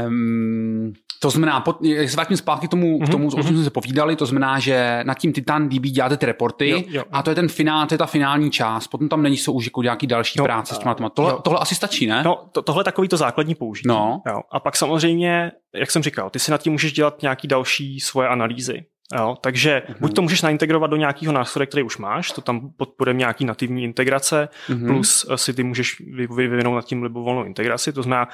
Um, 0.07 0.93
to 1.21 1.29
znamená, 1.29 1.63
jak 1.81 2.09
se 2.09 2.15
vrátím 2.15 2.37
zpátky 2.37 2.67
k 2.67 2.69
tomu, 2.69 2.99
mm-hmm, 2.99 3.07
k 3.07 3.09
tomu, 3.09 3.27
o 3.27 3.43
čem 3.43 3.43
jsme 3.43 3.63
se 3.63 3.69
povídali, 3.69 4.15
to 4.15 4.25
znamená, 4.25 4.59
že 4.59 4.99
nad 5.03 5.17
tím 5.17 5.33
Titan 5.33 5.69
DB 5.69 5.81
děláte 5.81 6.17
ty 6.17 6.25
reporty 6.25 6.69
jo, 6.69 6.81
jo. 6.87 7.03
a 7.11 7.23
to 7.23 7.31
je 7.31 7.35
ten 7.35 7.47
finál, 7.47 7.87
to 7.87 7.93
je 7.93 7.97
ta 7.97 8.05
finální 8.05 8.51
část. 8.51 8.87
Potom 8.87 9.09
tam 9.09 9.23
není 9.23 9.37
jsou 9.37 9.53
už 9.53 9.65
jako 9.65 9.81
nějaký 9.81 10.07
další 10.07 10.39
no, 10.39 10.45
práce 10.45 10.75
s 10.75 10.79
těma 10.79 10.95
tohle, 11.09 11.35
tohle 11.43 11.59
asi 11.59 11.75
stačí, 11.75 12.07
ne? 12.07 12.23
No, 12.23 12.49
to, 12.51 12.61
tohle 12.61 12.79
je 12.79 12.85
takový 12.85 13.07
to 13.07 13.17
základní 13.17 13.55
použití. 13.55 13.87
No. 13.87 14.21
Jo. 14.27 14.41
A 14.51 14.59
pak 14.59 14.77
samozřejmě, 14.77 15.51
jak 15.75 15.91
jsem 15.91 16.03
říkal, 16.03 16.29
ty 16.29 16.39
si 16.39 16.51
nad 16.51 16.61
tím 16.61 16.73
můžeš 16.73 16.93
dělat 16.93 17.21
nějaký 17.21 17.47
další 17.47 17.99
svoje 17.99 18.27
analýzy. 18.27 18.85
Jo, 19.17 19.35
takže 19.41 19.81
uh-huh. 19.89 19.95
buď 19.99 20.15
to 20.15 20.21
můžeš 20.21 20.41
naintegrovat 20.41 20.91
do 20.91 20.97
nějakého 20.97 21.33
nástroje, 21.33 21.67
který 21.67 21.83
už 21.83 21.97
máš, 21.97 22.31
to 22.31 22.41
tam 22.41 22.69
podporuje 22.77 23.13
nějaký 23.13 23.45
nativní 23.45 23.83
integrace, 23.83 24.49
uh-huh. 24.69 24.87
plus 24.87 25.27
si 25.35 25.53
ty 25.53 25.63
můžeš 25.63 26.01
vyvinout 26.35 26.75
nad 26.75 26.85
tím 26.85 27.03
libovolnou 27.03 27.43
integraci, 27.43 27.93
to 27.93 28.03
znamená, 28.03 28.27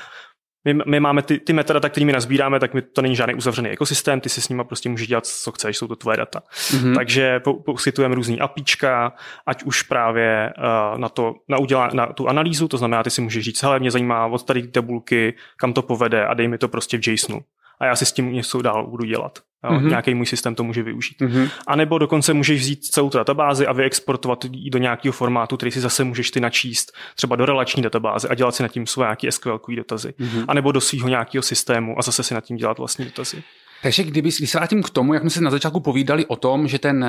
my, 0.73 0.83
my 0.85 0.99
máme 0.99 1.21
ty, 1.21 1.39
ty 1.39 1.53
metadata, 1.53 1.89
kterými 1.89 2.11
nazbíráme, 2.11 2.59
tak 2.59 2.73
my, 2.73 2.81
to 2.81 3.01
není 3.01 3.15
žádný 3.15 3.35
uzavřený 3.35 3.69
ekosystém, 3.69 4.21
ty 4.21 4.29
si 4.29 4.41
s 4.41 4.49
nimi 4.49 4.63
prostě 4.63 4.89
můžeš 4.89 5.07
dělat, 5.07 5.25
co 5.25 5.51
chceš, 5.51 5.77
jsou 5.77 5.87
to 5.87 5.95
tvoje 5.95 6.17
data. 6.17 6.41
Mm-hmm. 6.49 6.95
Takže 6.95 7.41
poskytujeme 7.65 8.15
různý 8.15 8.39
apíčka, 8.39 9.13
ať 9.45 9.63
už 9.63 9.81
právě 9.81 10.53
uh, 10.57 10.99
na, 10.99 11.09
to, 11.09 11.35
na, 11.47 11.57
udělá, 11.57 11.89
na 11.93 12.05
tu 12.05 12.29
analýzu, 12.29 12.67
to 12.67 12.77
znamená, 12.77 13.03
ty 13.03 13.09
si 13.09 13.21
můžeš 13.21 13.45
říct, 13.45 13.63
hele, 13.63 13.79
mě 13.79 13.91
zajímá 13.91 14.25
od 14.25 14.43
tady 14.43 14.67
tabulky, 14.67 15.33
kam 15.57 15.73
to 15.73 15.81
povede 15.81 16.25
a 16.25 16.33
dej 16.33 16.47
mi 16.47 16.57
to 16.57 16.67
prostě 16.67 16.97
v 16.97 17.07
JSONu. 17.07 17.41
A 17.79 17.85
já 17.85 17.95
si 17.95 18.05
s 18.05 18.11
tím 18.11 18.33
něco 18.33 18.61
dál 18.61 18.87
budu 18.87 19.05
dělat. 19.05 19.39
Jo, 19.63 19.71
mm-hmm. 19.71 19.89
Nějaký 19.89 20.13
můj 20.13 20.25
systém 20.25 20.55
to 20.55 20.63
může 20.63 20.83
využít. 20.83 21.21
Mm-hmm. 21.21 21.49
A 21.67 21.75
nebo 21.75 21.97
dokonce 21.97 22.33
můžeš 22.33 22.61
vzít 22.61 22.83
celou 22.83 23.09
tu 23.09 23.17
databázi 23.17 23.67
a 23.67 23.73
vyexportovat 23.73 24.45
ji 24.51 24.69
do 24.69 24.77
nějakého 24.77 25.13
formátu, 25.13 25.57
který 25.57 25.71
si 25.71 25.79
zase 25.79 26.03
můžeš 26.03 26.31
ty 26.31 26.39
načíst 26.39 26.91
třeba 27.15 27.35
do 27.35 27.45
relační 27.45 27.83
databáze 27.83 28.27
a 28.27 28.35
dělat 28.35 28.55
si 28.55 28.63
nad 28.63 28.71
tím 28.71 28.87
svoje 28.87 29.05
nějaké 29.05 29.31
SQL 29.31 29.59
dotazy. 29.75 30.13
Mm-hmm. 30.19 30.45
A 30.47 30.53
nebo 30.53 30.71
do 30.71 30.81
svého 30.81 31.09
nějakého 31.09 31.41
systému 31.41 31.99
a 31.99 32.01
zase 32.01 32.23
si 32.23 32.33
nad 32.33 32.43
tím 32.43 32.57
dělat 32.57 32.77
vlastní 32.77 33.05
dotazy. 33.05 33.43
Takže 33.83 34.03
kdyby, 34.03 34.29
když 34.37 34.49
se 34.49 34.57
vrátím 34.57 34.83
k 34.83 34.89
tomu, 34.89 35.13
jak 35.13 35.23
jsme 35.23 35.29
se 35.29 35.41
na 35.41 35.51
začátku 35.51 35.79
povídali 35.79 36.25
o 36.25 36.35
tom, 36.35 36.67
že 36.67 36.79
ten 36.79 37.05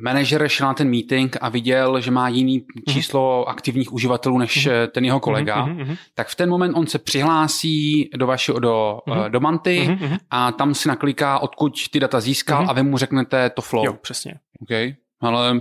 manažer 0.00 0.48
šel 0.48 0.66
na 0.66 0.74
ten 0.74 0.90
meeting 0.90 1.36
a 1.40 1.48
viděl, 1.48 2.00
že 2.00 2.10
má 2.10 2.28
jiný 2.28 2.60
mm-hmm. 2.60 2.92
číslo 2.92 3.48
aktivních 3.48 3.92
uživatelů 3.92 4.38
než 4.38 4.66
mm-hmm. 4.66 4.88
ten 4.88 5.04
jeho 5.04 5.20
kolega, 5.20 5.66
mm-hmm. 5.66 5.96
tak 6.14 6.28
v 6.28 6.34
ten 6.34 6.50
moment 6.50 6.74
on 6.74 6.86
se 6.86 6.98
přihlásí 6.98 8.10
do 8.16 8.26
vašeho, 8.26 8.58
do, 8.58 8.98
mm-hmm. 9.06 9.30
do 9.30 9.40
Manty 9.40 9.88
mm-hmm. 9.90 10.18
a 10.30 10.52
tam 10.52 10.74
si 10.74 10.88
nakliká, 10.88 11.38
odkud 11.38 11.88
ty 11.90 12.00
data 12.00 12.20
získal 12.20 12.64
mm-hmm. 12.64 12.70
a 12.70 12.72
vy 12.72 12.82
mu 12.82 12.98
řeknete 12.98 13.50
to 13.50 13.62
flow. 13.62 13.84
Jo, 13.84 13.92
přesně. 13.92 14.34
OK, 14.60 14.94
ale 15.20 15.60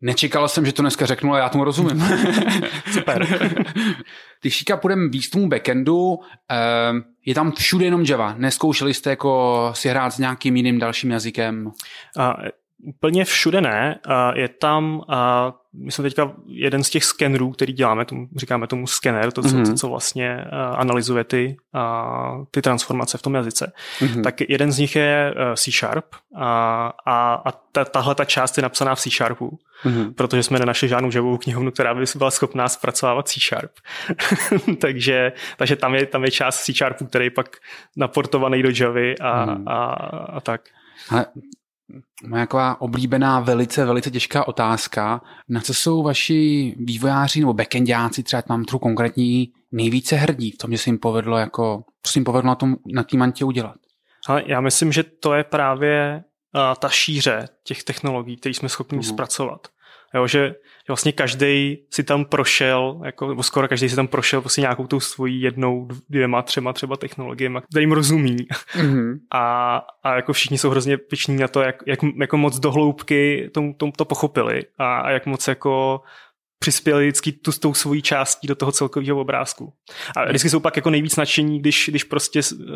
Nečekal 0.00 0.48
jsem, 0.48 0.66
že 0.66 0.72
to 0.72 0.82
dneska 0.82 1.06
řeknu, 1.06 1.30
ale 1.30 1.40
já 1.40 1.48
tomu 1.48 1.64
rozumím. 1.64 2.00
Super. 2.92 3.26
Když 4.40 4.54
šíka 4.54 4.76
půjdeme 4.76 5.08
víc 5.08 5.30
tomu 5.30 5.48
backendu, 5.48 6.18
ehm, 6.48 7.02
je 7.26 7.34
tam 7.34 7.52
všude 7.52 7.84
jenom 7.84 8.04
Java. 8.04 8.34
Neskoušeli 8.38 8.94
jste 8.94 9.10
jako 9.10 9.70
si 9.74 9.88
hrát 9.88 10.10
s 10.10 10.18
nějakým 10.18 10.56
jiným 10.56 10.78
dalším 10.78 11.10
jazykem? 11.10 11.70
A, 12.18 12.36
úplně 12.84 13.24
všude 13.24 13.60
ne. 13.60 13.98
A 14.08 14.38
je 14.38 14.48
tam, 14.48 15.02
a 15.08 15.52
my 15.84 15.92
jsme 15.92 16.02
teďka 16.02 16.32
jeden 16.46 16.84
z 16.84 16.90
těch 16.90 17.04
skenerů, 17.04 17.50
který 17.50 17.72
děláme, 17.72 18.04
tomu, 18.04 18.28
říkáme 18.36 18.66
tomu 18.66 18.86
skener, 18.86 19.32
to, 19.32 19.42
co, 19.42 19.48
mm-hmm. 19.48 19.76
co 19.76 19.88
vlastně 19.88 20.44
analyzuje 20.76 21.24
ty, 21.24 21.56
a, 21.74 22.32
ty 22.50 22.62
transformace 22.62 23.18
v 23.18 23.22
tom 23.22 23.34
jazyce. 23.34 23.72
Mm-hmm. 24.00 24.22
Tak 24.22 24.40
jeden 24.40 24.72
z 24.72 24.78
nich 24.78 24.96
je 24.96 25.34
C 25.56 25.70
Sharp 25.70 26.06
a, 26.36 26.92
a, 27.06 27.34
a 27.34 27.52
ta, 27.72 27.84
tahle 27.84 28.14
ta 28.14 28.24
část 28.24 28.56
je 28.56 28.62
napsaná 28.62 28.94
v 28.94 29.00
C 29.00 29.10
Sharpu 29.10 29.58
mm-hmm. 29.84 30.14
protože 30.14 30.42
jsme 30.42 30.58
nenašli 30.58 30.88
žádnou 30.88 31.10
javovou 31.14 31.36
knihovnu, 31.36 31.70
která 31.70 31.94
by 31.94 32.04
byla 32.16 32.30
schopná 32.30 32.68
zpracovat 32.68 33.28
C 33.28 33.40
Sharp. 33.40 33.72
takže 34.80 35.32
takže 35.56 35.76
tam, 35.76 35.94
je, 35.94 36.06
tam 36.06 36.24
je 36.24 36.30
část 36.30 36.64
C 36.64 36.72
Sharpu, 36.72 37.06
který 37.06 37.24
je 37.24 37.30
pak 37.30 37.56
naportovaný 37.96 38.62
do 38.62 38.70
Javy 38.80 39.18
a, 39.18 39.44
mm. 39.44 39.68
a, 39.68 39.84
a 40.24 40.40
tak. 40.40 40.60
Ale 41.10 41.26
Moje 42.26 42.42
taková 42.42 42.80
oblíbená, 42.80 43.40
velice, 43.40 43.84
velice 43.84 44.10
těžká 44.10 44.48
otázka. 44.48 45.20
Na 45.48 45.60
co 45.60 45.74
jsou 45.74 46.02
vaši 46.02 46.74
vývojáři 46.78 47.40
nebo 47.40 47.54
backendáci, 47.54 48.22
třeba 48.22 48.42
mám 48.48 48.64
trochu 48.64 48.78
konkrétní, 48.78 49.52
nejvíce 49.72 50.16
hrdí 50.16 50.50
v 50.50 50.58
tom, 50.58 50.70
že 50.70 50.78
se 50.78 50.90
jim 50.90 50.98
povedlo 50.98 51.38
jako, 51.38 51.84
co 52.02 52.12
se 52.12 52.18
jim 52.18 52.24
povedlo 52.24 52.48
na, 52.48 52.54
tom, 52.54 52.76
na 52.94 53.02
tým 53.02 53.22
Antě 53.22 53.44
udělat? 53.44 53.76
Ale 54.28 54.42
já 54.46 54.60
myslím, 54.60 54.92
že 54.92 55.02
to 55.02 55.34
je 55.34 55.44
právě 55.44 56.24
ta 56.78 56.88
šíře 56.88 57.48
těch 57.64 57.84
technologií, 57.84 58.36
které 58.36 58.54
jsme 58.54 58.68
schopni 58.68 58.98
uh-huh. 58.98 59.08
zpracovat. 59.08 59.68
Jo, 60.14 60.26
že 60.26 60.54
vlastně 60.88 61.12
každý 61.12 61.78
si 61.90 62.04
tam 62.04 62.24
prošel, 62.24 63.00
jako, 63.04 63.28
nebo 63.28 63.42
skoro 63.42 63.68
každý 63.68 63.88
si 63.88 63.96
tam 63.96 64.08
prošel 64.08 64.40
prostě 64.40 64.60
nějakou 64.60 64.86
tou 64.86 65.00
svojí 65.00 65.40
jednou, 65.40 65.88
dvěma, 66.08 66.42
třema 66.42 66.72
třeba 66.72 66.96
technologiemi, 66.96 67.58
kterým 67.70 67.92
rozumí. 67.92 68.36
Mm-hmm. 68.36 69.18
A, 69.32 69.76
a 70.02 70.14
jako 70.14 70.32
všichni 70.32 70.58
jsou 70.58 70.70
hrozně 70.70 70.98
piční 70.98 71.36
na 71.36 71.48
to, 71.48 71.60
jak, 71.60 71.76
jak 71.86 71.98
jako 72.20 72.36
moc 72.36 72.58
dohloubky 72.58 73.50
to, 73.54 73.62
to, 73.76 73.90
to 73.96 74.04
pochopili 74.04 74.62
a, 74.78 74.98
a 74.98 75.10
jak 75.10 75.26
moc 75.26 75.48
jako 75.48 76.00
přispěli 76.58 77.06
vždycky 77.06 77.32
tu 77.32 77.52
s 77.52 77.58
tou 77.58 77.74
svojí 77.74 78.02
částí 78.02 78.46
do 78.46 78.54
toho 78.54 78.72
celkového 78.72 79.20
obrázku. 79.20 79.72
A 80.16 80.24
vždycky 80.24 80.50
jsou 80.50 80.60
pak 80.60 80.76
jako 80.76 80.90
nejvíc 80.90 81.16
nadšení, 81.16 81.58
když, 81.58 81.88
když 81.88 82.04
prostě 82.04 82.40
uh, 82.52 82.66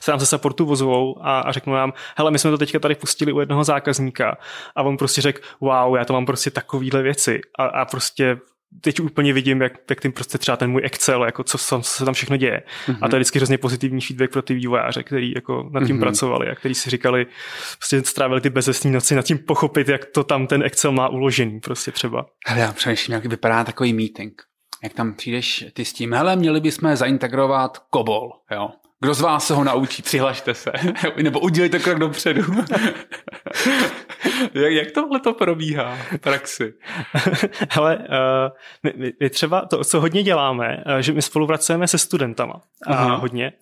se 0.00 0.10
nám 0.10 0.20
ze 0.20 0.26
supportu 0.26 0.66
vozvou 0.66 1.26
a, 1.26 1.40
a 1.40 1.52
řeknou 1.52 1.72
nám, 1.72 1.92
hele, 2.16 2.30
my 2.30 2.38
jsme 2.38 2.50
to 2.50 2.58
teďka 2.58 2.78
tady 2.78 2.94
pustili 2.94 3.32
u 3.32 3.40
jednoho 3.40 3.64
zákazníka 3.64 4.36
a 4.76 4.82
on 4.82 4.96
prostě 4.96 5.20
řekl, 5.20 5.42
wow, 5.60 5.96
já 5.96 6.04
to 6.04 6.12
mám 6.12 6.26
prostě 6.26 6.50
takovýhle 6.50 7.02
věci 7.02 7.40
a, 7.58 7.64
a 7.64 7.84
prostě 7.84 8.38
teď 8.80 9.00
úplně 9.00 9.32
vidím, 9.32 9.60
jak, 9.62 9.72
jak 9.90 10.00
tím 10.00 10.12
prostě 10.12 10.38
třeba 10.38 10.56
ten 10.56 10.70
můj 10.70 10.82
Excel, 10.84 11.24
jako 11.24 11.44
co, 11.44 11.58
co 11.58 11.82
se 11.82 12.04
tam 12.04 12.14
všechno 12.14 12.36
děje. 12.36 12.62
Mm-hmm. 12.86 12.98
A 13.02 13.08
to 13.08 13.16
je 13.16 13.18
vždycky 13.18 13.38
hrozně 13.38 13.58
pozitivní 13.58 14.00
feedback 14.00 14.30
pro 14.30 14.42
ty 14.42 14.54
vývojáře, 14.54 15.02
kteří 15.02 15.32
jako 15.34 15.70
nad 15.72 15.86
tím 15.86 15.96
mm-hmm. 15.96 16.00
pracovali 16.00 16.50
a 16.50 16.54
kteří 16.54 16.74
si 16.74 16.90
říkali, 16.90 17.26
prostě 17.78 18.02
strávili 18.04 18.40
ty 18.40 18.50
bezesní 18.50 18.90
noci 18.90 19.14
nad 19.14 19.24
tím 19.24 19.38
pochopit, 19.38 19.88
jak 19.88 20.04
to 20.04 20.24
tam 20.24 20.46
ten 20.46 20.62
Excel 20.62 20.92
má 20.92 21.08
uložený 21.08 21.60
prostě 21.60 21.92
třeba. 21.92 22.26
Hele, 22.46 22.60
já 22.60 22.72
přemýšlím, 22.72 23.14
jak 23.14 23.26
vypadá 23.26 23.64
takový 23.64 23.92
meeting. 23.92 24.42
Jak 24.82 24.92
tam 24.92 25.14
přijdeš 25.14 25.64
ty 25.72 25.84
s 25.84 25.92
tím, 25.92 26.12
hele, 26.12 26.36
měli 26.36 26.60
bychom 26.60 26.96
zaintegrovat 26.96 27.78
Kobol, 27.78 28.30
jo. 28.50 28.68
Kdo 29.00 29.14
z 29.14 29.20
vás 29.20 29.46
se 29.46 29.54
ho 29.54 29.64
naučí? 29.64 30.02
Přihlašte 30.02 30.54
se. 30.54 30.72
Nebo 31.22 31.40
udělejte 31.40 31.78
krok 31.78 31.98
dopředu. 31.98 32.42
jak, 34.54 34.72
jak 34.72 34.90
tohle 34.90 35.20
to 35.20 35.34
probíhá 35.34 35.96
v 36.10 36.18
praxi? 36.18 36.74
Hele, 37.70 37.96
uh, 37.96 38.04
my, 38.82 39.12
my 39.20 39.30
třeba 39.30 39.66
to, 39.66 39.84
co 39.84 40.00
hodně 40.00 40.22
děláme, 40.22 40.84
uh, 40.86 40.98
že 40.98 41.12
my 41.12 41.22
spolupracujeme 41.22 41.88
se 41.88 41.98
studentama 41.98 42.54
uh, 42.88 43.10
hodně. 43.10 43.52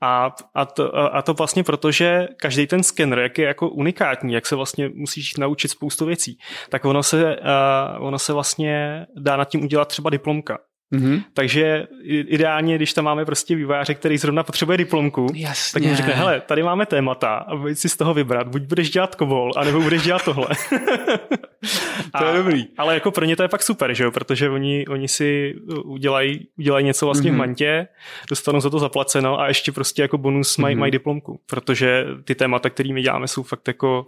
A, 0.00 0.34
a, 0.54 0.64
to, 0.64 1.14
a 1.14 1.22
to 1.22 1.34
vlastně 1.34 1.64
proto, 1.64 1.90
že 1.90 2.28
každý 2.36 2.66
ten 2.66 2.82
skener, 2.82 3.18
jak 3.18 3.38
je 3.38 3.46
jako 3.46 3.68
unikátní, 3.68 4.32
jak 4.32 4.46
se 4.46 4.56
vlastně 4.56 4.90
musíš 4.94 5.36
naučit 5.36 5.68
spoustu 5.68 6.06
věcí, 6.06 6.38
tak 6.68 6.84
ono 6.84 7.02
se, 7.02 7.36
uh, 7.36 8.06
ono 8.06 8.18
se 8.18 8.32
vlastně 8.32 9.06
dá 9.16 9.36
nad 9.36 9.48
tím 9.48 9.64
udělat 9.64 9.88
třeba 9.88 10.10
diplomka. 10.10 10.58
Mm-hmm. 10.94 11.22
Takže 11.34 11.86
ideálně, 12.04 12.76
když 12.76 12.92
tam 12.92 13.04
máme 13.04 13.24
prostě 13.24 13.56
vývojáře, 13.56 13.94
který 13.94 14.18
zrovna 14.18 14.42
potřebuje 14.42 14.78
diplomku, 14.78 15.26
Jasně. 15.34 15.80
tak 15.80 15.90
mu 15.90 15.96
řekne, 15.96 16.12
hele, 16.12 16.40
tady 16.40 16.62
máme 16.62 16.86
témata 16.86 17.34
a 17.36 17.56
budeš 17.56 17.78
si 17.78 17.88
z 17.88 17.96
toho 17.96 18.14
vybrat, 18.14 18.48
buď 18.48 18.62
budeš 18.62 18.90
dělat 18.90 19.14
kobol, 19.14 19.52
anebo 19.56 19.80
budeš 19.80 20.02
dělat 20.02 20.24
tohle. 20.24 20.48
to 22.18 22.24
je 22.24 22.36
dobrý. 22.36 22.64
Ale 22.78 22.94
jako 22.94 23.10
pro 23.10 23.24
ně 23.24 23.36
to 23.36 23.42
je 23.42 23.48
fakt 23.48 23.62
super, 23.62 23.94
že 23.94 24.04
jo? 24.04 24.10
protože 24.10 24.50
oni, 24.50 24.86
oni 24.86 25.08
si 25.08 25.54
udělají, 25.84 26.48
udělají 26.58 26.84
něco 26.84 27.06
vlastně 27.06 27.30
mm-hmm. 27.30 27.34
v 27.34 27.38
mhm. 27.38 27.48
mantě, 27.48 27.88
dostanou 28.30 28.60
za 28.60 28.70
to 28.70 28.78
zaplaceno 28.78 29.40
a 29.40 29.48
ještě 29.48 29.72
prostě 29.72 30.02
jako 30.02 30.18
bonus 30.18 30.56
mají, 30.56 30.76
mm-hmm. 30.76 30.78
mají 30.78 30.92
diplomku, 30.92 31.40
protože 31.46 32.04
ty 32.24 32.34
témata, 32.34 32.70
kterými 32.70 33.02
děláme, 33.02 33.28
jsou 33.28 33.42
fakt 33.42 33.68
jako 33.68 34.06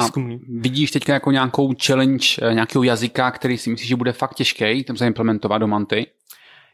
výzkumný. 0.00 0.34
A 0.34 0.38
vidíš 0.48 0.90
teďka 0.90 1.12
jako 1.12 1.30
nějakou 1.30 1.74
challenge 1.86 2.26
eh, 2.42 2.54
nějakého 2.54 2.82
jazyka, 2.82 3.30
který 3.30 3.58
si 3.58 3.70
myslíš, 3.70 3.88
že 3.88 3.96
bude 3.96 4.12
fakt 4.12 4.34
těžký 4.34 4.84
tam 4.84 4.96
zaimplementovat 4.96 5.60
do 5.60 5.66
Manty? 5.66 6.06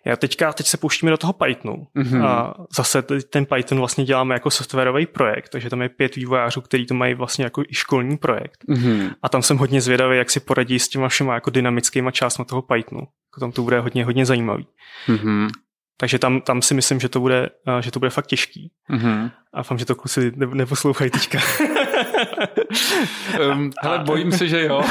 Já 0.04 0.16
teďka, 0.16 0.52
teď 0.52 0.66
se 0.66 0.76
pouštíme 0.76 1.10
do 1.10 1.16
toho 1.16 1.32
Pythonu. 1.32 1.86
Mm-hmm. 1.96 2.24
A 2.24 2.54
zase 2.76 3.02
ten 3.02 3.46
Python 3.46 3.78
vlastně 3.78 4.04
děláme 4.04 4.34
jako 4.34 4.50
softwarový 4.50 5.06
projekt, 5.06 5.48
takže 5.48 5.70
tam 5.70 5.82
je 5.82 5.88
pět 5.88 6.16
vývojářů, 6.16 6.60
kteří 6.60 6.86
to 6.86 6.94
mají 6.94 7.14
vlastně 7.14 7.44
jako 7.44 7.62
i 7.62 7.74
školní 7.74 8.16
projekt. 8.16 8.64
Mm-hmm. 8.68 9.14
A 9.22 9.28
tam 9.28 9.42
jsem 9.42 9.56
hodně 9.56 9.80
zvědavý, 9.80 10.16
jak 10.16 10.30
si 10.30 10.40
poradí 10.40 10.78
s 10.78 10.88
těma 10.88 11.08
všema 11.08 11.34
jako 11.34 11.50
dynamickýma 11.50 12.10
částmi 12.10 12.44
toho 12.44 12.62
Pythonu. 12.62 13.00
Jako 13.00 13.40
tam 13.40 13.52
to 13.52 13.62
bude 13.62 13.80
hodně, 13.80 14.04
hodně 14.04 14.26
zajímavý. 14.26 14.66
Mm-hmm. 15.08 15.48
Takže 16.00 16.18
tam, 16.18 16.40
tam 16.40 16.62
si 16.62 16.74
myslím, 16.74 17.00
že 17.00 17.08
to 17.08 17.20
bude, 17.20 17.50
že 17.80 17.90
to 17.90 17.98
bude 17.98 18.10
fakt 18.10 18.26
těžký. 18.26 18.72
Mm-hmm. 18.90 19.30
A 19.52 19.58
doufám, 19.58 19.78
že 19.78 19.84
to 19.84 19.94
kluci 19.94 20.32
ne, 20.36 20.46
neposlouchají 20.46 21.10
teďka. 21.10 21.38
um, 23.52 23.70
hele, 23.82 23.98
bojím 23.98 24.32
se, 24.32 24.48
že 24.48 24.64
jo. 24.64 24.78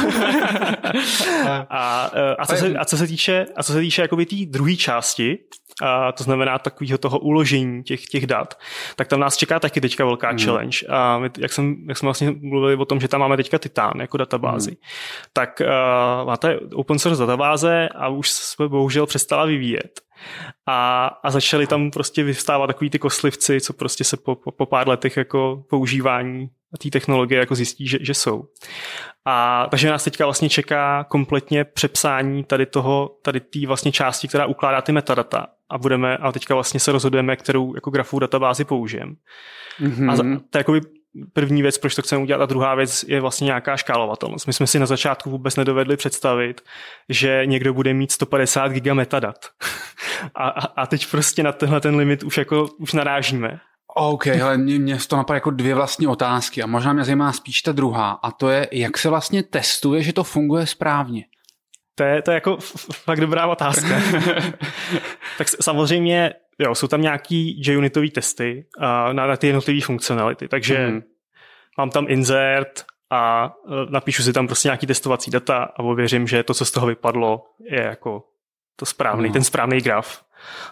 a, 1.48 1.66
a, 1.70 2.12
a, 2.40 2.46
co 2.46 2.56
se, 2.56 2.78
a 2.78 2.86
co 2.86 2.98
se 2.98 3.08
týče, 3.08 3.46
a 3.56 3.64
co 3.64 3.74
se 3.74 3.80
týče 3.80 4.02
jakoby 4.02 4.26
té 4.26 4.36
druhé 4.48 4.76
části, 4.76 5.38
a 5.82 6.12
to 6.12 6.24
znamená 6.24 6.60
takového 6.60 6.98
toho 6.98 7.20
uložení 7.20 7.84
těch, 7.84 8.06
těch 8.06 8.28
dat, 8.28 8.60
tak 8.96 9.08
tam 9.08 9.20
nás 9.20 9.38
čeká 9.38 9.60
taky 9.60 9.82
teďka 9.82 10.06
velká 10.06 10.32
mm. 10.32 10.40
challenge. 10.40 10.78
A 10.90 11.20
my, 11.20 11.30
jak, 11.38 11.52
jsem, 11.54 11.76
jak 11.88 11.98
jsme 11.98 12.08
vlastně 12.08 12.32
mluvili 12.42 12.76
o 12.76 12.86
tom, 12.86 13.00
že 13.00 13.08
tam 13.08 13.20
máme 13.20 13.38
teďka 13.38 13.58
Titan 13.58 13.94
jako 14.00 14.18
databázi, 14.18 14.72
mm. 14.72 14.78
tak 15.34 15.62
uh, 15.62 16.28
máte 16.28 16.60
open 16.74 17.00
source 17.00 17.20
databáze 17.20 17.90
a 17.96 18.08
už 18.08 18.30
jsme 18.30 18.68
bohužel 18.68 19.06
přestala 19.06 19.46
vyvíjet. 19.46 20.02
A, 20.68 21.08
a 21.24 21.32
začaly 21.32 21.68
tam 21.68 21.92
prostě 21.92 22.24
vyvstávat 22.24 22.68
takový 22.68 22.90
ty 22.90 23.00
koslivci, 23.00 23.62
co 23.62 23.74
prostě 23.74 24.04
se 24.04 24.18
po, 24.18 24.36
po, 24.36 24.52
po 24.52 24.66
pár 24.66 24.88
letech 24.88 25.18
jako 25.18 25.64
používání 25.70 26.50
té 26.78 26.90
technologie 26.90 27.40
jako 27.40 27.56
zjistí, 27.56 27.88
že, 27.88 27.98
že 28.02 28.14
jsou. 28.14 28.44
A 29.26 29.68
takže 29.72 29.90
nás 29.90 30.04
teďka 30.04 30.26
vlastně 30.26 30.50
čeká 30.50 31.04
kompletně 31.04 31.64
přepsání 31.64 32.44
tady 32.44 32.66
toho, 32.66 33.18
tady 33.22 33.40
té 33.40 33.68
vlastně 33.68 33.92
části, 33.92 34.28
která 34.28 34.46
ukládá 34.46 34.82
ty 34.82 34.92
metadata. 34.92 35.48
A 35.70 35.78
budeme, 35.78 36.18
a 36.18 36.32
teďka 36.32 36.54
vlastně 36.54 36.80
se 36.80 36.92
rozhodujeme, 36.92 37.36
kterou 37.36 37.76
jako 37.76 37.92
grafovou 37.92 38.20
databázi 38.20 38.66
použijeme. 38.66 39.14
Mm-hmm. 39.82 40.12
A 40.12 40.16
to 40.50 40.58
je 40.58 40.60
jako 40.60 40.74
první 41.34 41.62
věc, 41.62 41.78
proč 41.78 41.96
to 41.96 42.02
chceme 42.02 42.24
udělat. 42.24 42.42
A 42.42 42.46
druhá 42.46 42.76
věc 42.76 43.06
je 43.08 43.22
vlastně 43.22 43.46
nějaká 43.46 43.78
škálovatelnost. 43.78 44.48
My 44.48 44.54
jsme 44.54 44.68
si 44.68 44.80
na 44.80 44.86
začátku 44.86 45.30
vůbec 45.30 45.56
nedovedli 45.56 45.98
představit, 45.98 46.62
že 47.10 47.42
někdo 47.46 47.74
bude 47.74 47.94
mít 47.94 48.12
150 48.12 48.68
giga 48.68 48.94
metadat. 48.94 49.36
a, 50.36 50.50
a, 50.50 50.86
teď 50.86 51.12
prostě 51.12 51.44
na 51.44 51.52
tenhle 51.52 51.82
ten 51.82 51.96
limit 51.96 52.24
už 52.24 52.38
jako 52.38 52.68
už 52.80 52.94
narážíme. 52.94 53.60
OK, 53.96 54.28
ale 54.28 54.58
mě, 54.58 54.80
mě 54.80 54.98
to 55.08 55.18
napadá 55.18 55.36
jako 55.36 55.52
dvě 55.52 55.76
vlastní 55.76 56.08
otázky 56.08 56.64
a 56.64 56.68
možná 56.68 56.94
mě 56.94 57.04
zajímá 57.04 57.34
spíš 57.34 57.62
ta 57.62 57.72
druhá 57.72 58.12
a 58.12 58.32
to 58.32 58.50
je, 58.50 58.68
jak 58.72 58.98
se 58.98 59.10
vlastně 59.10 59.44
testuje, 59.44 60.04
že 60.04 60.14
to 60.14 60.24
funguje 60.24 60.66
správně. 60.66 61.26
To 62.00 62.04
je, 62.04 62.22
to 62.22 62.32
je 62.32 62.36
jako 62.36 62.58
fakt 62.94 63.20
dobrá 63.20 63.48
otázka. 63.48 63.88
tak 65.38 65.48
samozřejmě 65.62 66.34
jo, 66.60 66.76
jsou 66.76 66.88
tam 66.88 67.02
nějaký 67.02 67.62
JUnitový 67.66 68.10
testy 68.10 68.66
uh, 68.78 69.14
na, 69.14 69.28
na 69.28 69.38
ty 69.38 69.48
jednotlivé 69.48 69.82
funkcionality, 69.82 70.48
takže 70.48 70.88
mm. 70.88 71.02
mám 71.78 71.90
tam 71.90 72.06
insert 72.10 72.86
a 73.10 73.54
uh, 73.66 73.90
napíšu 73.90 74.24
si 74.24 74.34
tam 74.34 74.48
prostě 74.48 74.68
nějaký 74.68 74.88
testovací 74.88 75.32
data 75.32 75.58
a 75.58 75.80
ověřím, 75.80 76.28
že 76.28 76.44
to, 76.44 76.54
co 76.54 76.66
z 76.66 76.72
toho 76.72 76.88
vypadlo, 76.88 77.46
je 77.60 77.82
jako 77.82 78.24
to 78.76 78.86
správný, 78.86 79.28
no. 79.28 79.34
ten 79.34 79.44
správný 79.44 79.82
graf. 79.82 80.24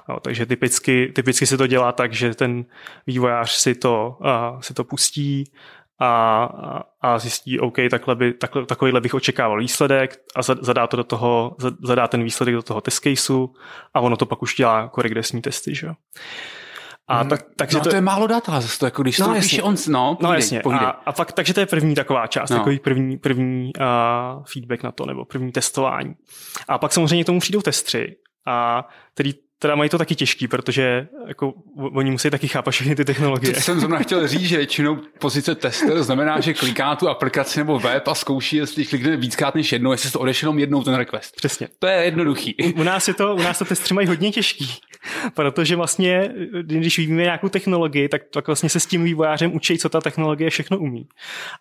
No, 0.09 0.19
takže 0.19 0.45
typicky, 0.45 1.11
typicky 1.15 1.45
se 1.45 1.57
to 1.57 1.67
dělá 1.67 1.91
tak, 1.91 2.13
že 2.13 2.35
ten 2.35 2.65
vývojář 3.07 3.51
si 3.51 3.75
to, 3.75 4.17
uh, 4.19 4.59
si 4.59 4.73
to 4.73 4.83
pustí 4.83 5.51
a, 5.99 6.83
a 7.01 7.19
zjistí, 7.19 7.59
OK, 7.59 7.75
takhle 7.91 8.15
by, 8.15 8.33
takhle, 8.33 8.65
takovýhle 8.65 9.01
bych 9.01 9.13
očekával 9.13 9.59
výsledek 9.59 10.17
a 10.35 10.41
zadá, 10.41 10.87
to 10.87 10.97
do 10.97 11.03
toho, 11.03 11.55
zadá 11.83 12.07
ten 12.07 12.23
výsledek 12.23 12.55
do 12.55 12.63
toho 12.63 12.81
test 12.81 13.03
caseu 13.03 13.53
a 13.93 13.99
ono 13.99 14.17
to 14.17 14.25
pak 14.25 14.41
už 14.41 14.55
dělá 14.55 14.79
jako 14.79 15.01
regresní 15.01 15.41
testy, 15.41 15.75
že 15.75 15.87
A 17.07 17.23
tak, 17.23 17.41
takže 17.55 17.77
no, 17.77 17.83
to, 17.83 17.89
to, 17.89 17.95
je 17.95 18.01
málo 18.01 18.27
data, 18.27 18.61
zase 18.61 18.79
to 18.79 18.85
jako 18.85 19.01
když 19.01 19.19
no, 19.19 19.27
to 19.27 19.33
píše 19.33 19.61
on, 19.61 19.75
no, 19.87 20.15
povídej, 20.15 20.29
no 20.29 20.33
jasně. 20.33 20.59
Povídej. 20.59 20.87
A, 20.87 20.89
a 20.89 21.11
fakt, 21.11 21.31
takže 21.31 21.53
to 21.53 21.59
je 21.59 21.65
první 21.65 21.95
taková 21.95 22.27
část, 22.27 22.49
no. 22.49 22.57
takový 22.57 22.79
první, 22.79 23.17
první 23.17 23.71
uh, 23.79 24.43
feedback 24.45 24.83
na 24.83 24.91
to, 24.91 25.05
nebo 25.05 25.25
první 25.25 25.51
testování. 25.51 26.15
A 26.67 26.77
pak 26.77 26.93
samozřejmě 26.93 27.23
k 27.23 27.25
tomu 27.25 27.39
přijdou 27.39 27.61
testři, 27.61 28.15
a 28.45 28.87
který 29.13 29.33
teda 29.59 29.75
mají 29.75 29.89
to 29.89 29.97
taky 29.97 30.15
těžký, 30.15 30.47
protože 30.47 31.07
jako, 31.27 31.53
oni 31.75 32.11
musí 32.11 32.29
taky 32.29 32.47
chápat 32.47 32.71
všechny 32.71 32.95
ty 32.95 33.05
technologie. 33.05 33.53
Teď 33.53 33.63
jsem 33.63 33.79
zrovna 33.79 33.99
chtěl 33.99 34.27
říct, 34.27 34.41
že 34.41 34.57
většinou 34.57 34.97
pozice 35.19 35.55
tester 35.55 36.03
znamená, 36.03 36.39
že 36.39 36.53
kliká 36.53 36.95
tu 36.95 37.09
aplikaci 37.09 37.59
nebo 37.59 37.79
web 37.79 38.07
a 38.07 38.15
zkouší, 38.15 38.55
jestli 38.55 38.85
klikne 38.85 39.17
víckrát 39.17 39.55
než 39.55 39.71
jednou, 39.71 39.91
jestli 39.91 40.11
to 40.11 40.19
odešel 40.19 40.47
jenom 40.47 40.59
jednou 40.59 40.83
ten 40.83 40.95
request. 40.95 41.35
Přesně. 41.35 41.67
To 41.79 41.87
je 41.87 42.03
jednoduchý. 42.03 42.55
U, 42.55 42.81
u 42.81 42.83
nás 42.83 43.07
je 43.07 43.13
to, 43.13 43.35
u 43.35 43.41
nás 43.41 43.59
to 43.59 43.65
testři 43.65 43.93
mají 43.93 44.07
hodně 44.07 44.31
těžký, 44.31 44.71
protože 45.33 45.75
vlastně, 45.75 46.33
když 46.61 46.97
vyvíjíme 46.97 47.23
nějakou 47.23 47.49
technologii, 47.49 48.09
tak, 48.09 48.21
tak 48.33 48.47
vlastně 48.47 48.69
se 48.69 48.79
s 48.79 48.85
tím 48.85 49.03
vývojářem 49.03 49.55
učí, 49.55 49.77
co 49.77 49.89
ta 49.89 50.01
technologie 50.01 50.49
všechno 50.49 50.77
umí. 50.77 51.07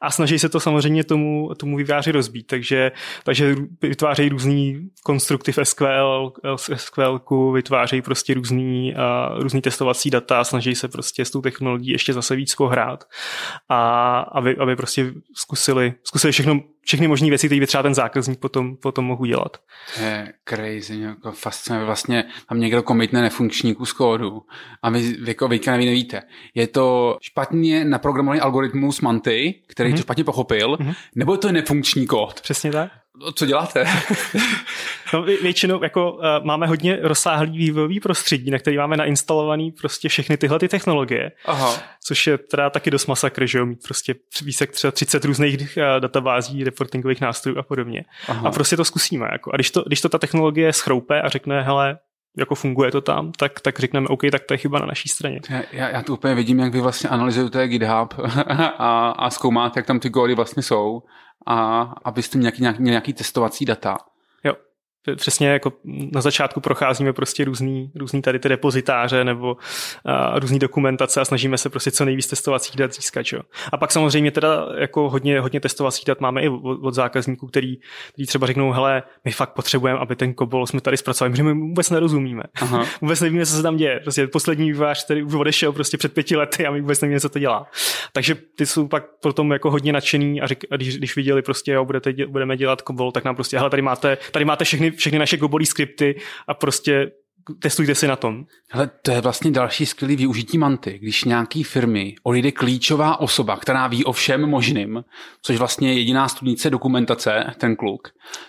A 0.01 0.11
snaží 0.11 0.39
se 0.39 0.49
to 0.49 0.61
samozřejmě 0.61 1.05
tomu, 1.05 1.51
tomu 1.57 1.77
vývojáři 1.77 2.13
rozbít, 2.13 2.47
takže, 2.47 2.93
takže 3.25 3.57
vytvářejí 3.83 4.29
různý 4.29 4.89
konstrukty 5.05 5.53
v 5.53 5.59
SQL, 5.63 6.33
SQL 6.57 7.21
vytvářejí 7.53 8.03
prostě 8.03 8.35
různý, 8.35 8.95
uh, 8.95 9.43
různý 9.43 9.61
testovací 9.61 10.11
data 10.11 10.45
snaží 10.45 10.75
se 10.75 10.89
prostě 10.89 11.25
s 11.25 11.31
tou 11.31 11.41
technologií 11.41 11.91
ještě 11.91 12.13
zase 12.13 12.37
víc 12.37 12.55
pohrát 12.55 13.05
a 13.69 14.19
aby, 14.19 14.57
aby 14.57 14.77
prostě 14.77 15.13
zkusili, 15.35 15.95
zkusili 16.05 16.33
všechno, 16.33 16.61
všechny 16.87 17.09
možné 17.09 17.29
věci, 17.29 17.47
které 17.47 17.61
by 17.61 17.67
třeba 17.67 17.83
ten 17.83 17.95
zákazník 17.95 18.41
potom, 18.41 18.77
potom 18.77 19.05
mohl 19.05 19.27
dělat. 19.27 19.57
To 19.95 20.03
je 20.03 20.33
crazy, 20.49 21.01
jako 21.01 21.33
fascinuje. 21.33 21.85
Vlastně 21.85 22.25
tam 22.49 22.61
někdo 22.61 22.83
komitne 22.83 23.23
nefunkční 23.23 23.75
kus 23.75 23.93
kódu 23.93 24.43
a 24.83 24.91
vy, 24.91 25.01
vy 25.01 25.31
jako 25.31 25.49
vy 25.49 25.61
nevíte. 25.67 26.23
Je 26.55 26.67
to 26.67 27.17
špatně 27.23 27.85
naprogramovaný 27.85 28.41
algoritmus 28.41 29.01
Manty, 29.01 29.55
který 29.67 29.91
mm-hmm. 29.91 29.97
to 29.97 30.03
špatně 30.03 30.25
pochopil, 30.25 30.77
mm-hmm. 30.77 30.95
nebo 31.15 31.33
je 31.33 31.39
to 31.39 31.53
nefunkční 31.53 32.07
kód? 32.07 32.41
Přesně 32.41 32.73
tak. 32.73 32.91
No, 33.17 33.33
co 33.33 33.47
děláte? 33.47 33.85
no, 35.15 35.23
většinou 35.23 35.83
jako, 35.83 36.13
uh, 36.13 36.21
máme 36.43 36.67
hodně 36.67 36.99
rozsáhlý 37.03 37.59
vývojový 37.59 38.01
prostředí, 38.01 38.51
na 38.51 38.59
který 38.59 38.77
máme 38.77 38.97
nainstalovaný 38.97 39.73
prostě 39.73 40.09
všechny 40.09 40.37
tyhle 40.37 40.59
ty 40.59 40.69
technologie. 40.69 41.33
Aha. 41.45 41.75
Což 42.05 42.27
je 42.27 42.39
teda 42.39 42.71
taky 42.71 42.91
dost 42.91 43.07
masakr, 43.07 43.47
že 43.47 43.59
jo, 43.59 43.67
mít 43.67 43.83
prostě 43.83 44.15
jak 44.61 44.71
třeba 44.71 44.91
30 44.91 45.25
různých 45.25 45.61
uh, 45.61 46.01
databází, 46.01 46.65
reportingových 46.65 47.21
nástrojů 47.21 47.59
a 47.59 47.63
podobně. 47.63 48.05
Aha. 48.29 48.49
A 48.49 48.53
prostě 48.53 48.77
to 48.77 48.85
zkusíme. 48.85 49.29
Jako. 49.33 49.51
A 49.53 49.57
když 49.57 49.71
to, 49.71 49.83
když 49.87 50.01
to 50.01 50.09
ta 50.09 50.19
technologie 50.19 50.73
schroupe 50.73 51.23
a 51.23 51.29
řekne, 51.29 51.63
hele, 51.63 51.99
jako 52.37 52.55
funguje 52.55 52.91
to 52.91 53.01
tam, 53.01 53.33
tak, 53.33 53.61
tak 53.61 53.79
řekneme, 53.79 54.09
OK, 54.09 54.21
tak 54.33 54.45
to 54.45 54.55
je 54.55 54.59
chyba 54.59 54.79
na 54.79 54.87
naší 54.87 55.09
straně. 55.09 55.41
Já, 55.73 55.89
já 55.89 56.03
to 56.03 56.13
úplně 56.13 56.35
vidím, 56.35 56.59
jak 56.59 56.73
vy 56.73 56.81
vlastně 56.81 57.11
analyzujete 57.11 57.69
GitHub 57.69 58.15
a, 58.79 59.11
a 59.11 59.31
zkoumáte, 59.31 59.79
jak 59.79 59.87
tam 59.87 60.01
ty 60.01 60.11
kódy 60.11 60.35
vlastně 60.35 60.63
jsou 60.63 61.03
a 61.47 61.81
abyste 62.05 62.39
měli 62.39 62.53
nějaký, 62.59 62.83
nějaký, 62.83 63.13
testovací 63.13 63.65
data 63.65 63.99
přesně 65.17 65.49
jako 65.49 65.73
na 66.13 66.21
začátku 66.21 66.61
procházíme 66.61 67.13
prostě 67.13 67.45
různý, 67.45 67.91
různý 67.95 68.23
tady 68.23 68.39
ty 68.39 68.49
depozitáře 68.49 69.25
nebo 69.25 69.57
a, 70.05 70.39
různý 70.39 70.59
dokumentace 70.59 71.21
a 71.21 71.25
snažíme 71.25 71.59
se 71.59 71.69
prostě 71.69 71.91
co 71.91 72.05
nejvíc 72.05 72.27
testovacích 72.27 72.77
dat 72.77 72.95
získat. 72.95 73.23
Čo? 73.23 73.41
A 73.73 73.77
pak 73.77 73.93
samozřejmě 73.93 74.31
teda 74.31 74.67
jako 74.79 75.11
hodně, 75.11 75.41
hodně 75.41 75.61
testovacích 75.61 76.05
dat 76.05 76.21
máme 76.21 76.43
i 76.43 76.49
od, 76.49 76.79
od 76.83 76.95
zákazníků, 76.95 77.47
který, 77.47 77.77
který 78.13 78.27
třeba 78.27 78.47
řeknou, 78.47 78.71
hele, 78.71 79.03
my 79.25 79.33
fakt 79.33 79.53
potřebujeme, 79.53 79.99
aby 79.99 80.17
ten 80.17 80.35
kobol 80.35 80.67
jsme 80.67 80.81
tady 80.81 80.97
zpracovali, 80.97 81.31
protože 81.31 81.43
my 81.43 81.53
vůbec 81.55 81.91
nerozumíme. 81.91 82.43
Aha. 82.61 82.85
vůbec 83.01 83.21
nevíme, 83.21 83.47
co 83.47 83.53
se 83.53 83.63
tam 83.63 83.77
děje. 83.77 84.01
Prostě 84.01 84.27
poslední 84.27 84.73
vývář, 84.73 85.05
který 85.05 85.23
už 85.23 85.35
odešel 85.35 85.73
prostě 85.73 85.99
před 85.99 86.13
pěti 86.13 86.37
lety 86.37 86.67
a 86.67 86.71
my 86.71 86.81
vůbec 86.81 87.01
nevíme, 87.01 87.21
co 87.21 87.29
to 87.29 87.39
dělá. 87.39 87.67
Takže 88.13 88.35
ty 88.35 88.67
jsou 88.67 88.89
pak 88.89 89.05
potom 89.23 89.53
jako 89.53 89.71
hodně 89.71 89.93
nadšený 89.93 90.41
a, 90.41 90.47
řek, 90.47 90.65
a 90.71 90.77
když, 90.77 90.99
když 90.99 91.17
viděli 91.17 91.43
prostě, 91.43 91.73
jo, 91.73 91.85
budete, 91.85 92.13
budeme 92.27 92.57
dělat 92.57 92.83
kobol, 92.83 93.13
tak 93.13 93.25
nám 93.25 93.35
prostě, 93.35 93.59
hele, 93.59 93.71
tady 93.71 93.83
máte, 93.83 94.19
tady 94.31 94.45
máte 94.45 94.65
všechny 94.65 94.91
všechny 94.97 95.19
naše 95.19 95.37
gobolí 95.37 95.67
skripty 95.67 96.21
a 96.49 96.55
prostě 96.55 97.11
testujte 97.59 97.95
si 97.95 98.07
na 98.07 98.17
tom. 98.17 98.47
Hele, 98.71 98.91
to 99.03 99.11
je 99.11 99.21
vlastně 99.21 99.51
další 99.51 99.87
skvělý 99.87 100.17
využití 100.17 100.59
manty. 100.59 100.99
Když 100.99 101.25
nějaký 101.25 101.63
firmy 101.63 102.15
odejde 102.23 102.53
klíčová 102.53 103.21
osoba, 103.21 103.57
která 103.57 103.87
ví 103.87 104.05
o 104.05 104.13
všem 104.13 104.47
možným, 104.47 105.05
což 105.43 105.57
vlastně 105.57 105.89
je 105.89 105.99
jediná 105.99 106.29
studnice 106.29 106.71
dokumentace, 106.71 107.55
ten 107.59 107.77
kluk, 107.77 108.09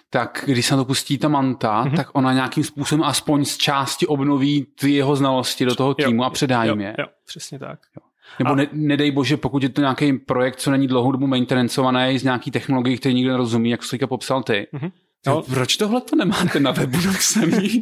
tak 0.10 0.44
když 0.48 0.66
se 0.66 0.74
na 0.76 0.82
to 0.82 0.86
pustí 0.86 1.18
ta 1.18 1.28
manta, 1.28 1.86
mm-hmm. 1.86 1.96
tak 1.96 2.08
ona 2.14 2.34
nějakým 2.34 2.64
způsobem 2.64 3.04
aspoň 3.04 3.46
z 3.46 3.58
části 3.58 4.08
obnoví 4.08 4.68
ty 4.80 4.92
jeho 4.92 5.16
znalosti 5.16 5.66
do 5.66 5.76
toho 5.76 5.94
týmu 5.94 6.24
jo, 6.24 6.28
a 6.28 6.30
předá 6.30 6.64
jim 6.64 6.82
je. 6.82 6.96
Jo, 7.00 7.06
přesně 7.26 7.60
tak. 7.60 7.80
Jo. 7.98 8.08
Nebo 8.40 8.52
a... 8.52 8.56
ne, 8.56 8.68
nedej 8.72 9.12
bože, 9.12 9.38
pokud 9.38 9.64
je 9.64 9.70
to 9.70 9.82
nějaký 9.82 10.14
projekt, 10.14 10.56
co 10.56 10.72
není 10.72 10.88
dlouhou 10.88 11.12
dobu 11.12 11.28
maintenancovaný 11.28 12.20
z 12.20 12.24
nějaký 12.24 12.52
technologií, 12.52 12.98
který 12.98 13.16
nikdo 13.16 13.32
nerozumí, 13.32 13.70
jak 13.70 13.84
jsi 13.84 13.98
popsal 13.98 14.44
ty, 14.44 14.68
mm-hmm 14.74 14.92
No. 15.28 15.42
Proč 15.42 15.78
tohle 15.78 16.02
to 16.02 16.16
nemáte 16.16 16.60
na 16.60 16.72
webu 16.72 16.98
napsaný? 17.06 17.82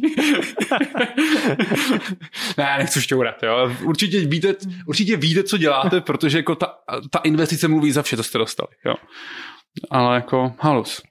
ne, 2.58 2.74
nechci 2.78 3.02
šťourat, 3.02 3.42
jo. 3.42 3.72
Určitě 3.84 4.20
víte, 4.20 4.54
určitě 4.86 5.16
víte, 5.16 5.42
co 5.42 5.58
děláte, 5.58 6.00
protože 6.00 6.38
jako 6.38 6.54
ta, 6.54 6.74
ta 7.10 7.18
investice 7.18 7.68
mluví 7.68 7.92
za 7.92 8.02
vše, 8.02 8.16
co 8.16 8.22
jste 8.22 8.38
dostali, 8.38 8.68
jo. 8.86 8.94
Ale 9.90 10.14
jako 10.14 10.54
halus. 10.60 11.02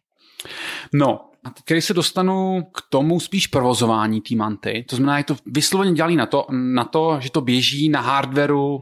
No, 0.93 1.29
A 1.43 1.49
teď, 1.49 1.63
když 1.67 1.85
se 1.85 1.93
dostanu 1.93 2.63
k 2.73 2.81
tomu 2.89 3.19
spíš 3.19 3.47
provozování 3.47 4.21
té 4.21 4.35
manty, 4.35 4.85
to 4.89 4.95
znamená, 4.95 5.17
že 5.17 5.23
to 5.23 5.35
vysloveně 5.45 5.93
dělali 5.93 6.15
na 6.15 6.25
to, 6.25 6.47
na 6.51 6.83
to, 6.83 7.17
že 7.21 7.31
to 7.31 7.41
běží 7.41 7.89
na 7.89 8.01
hardwareu 8.01 8.75
uh, 8.75 8.81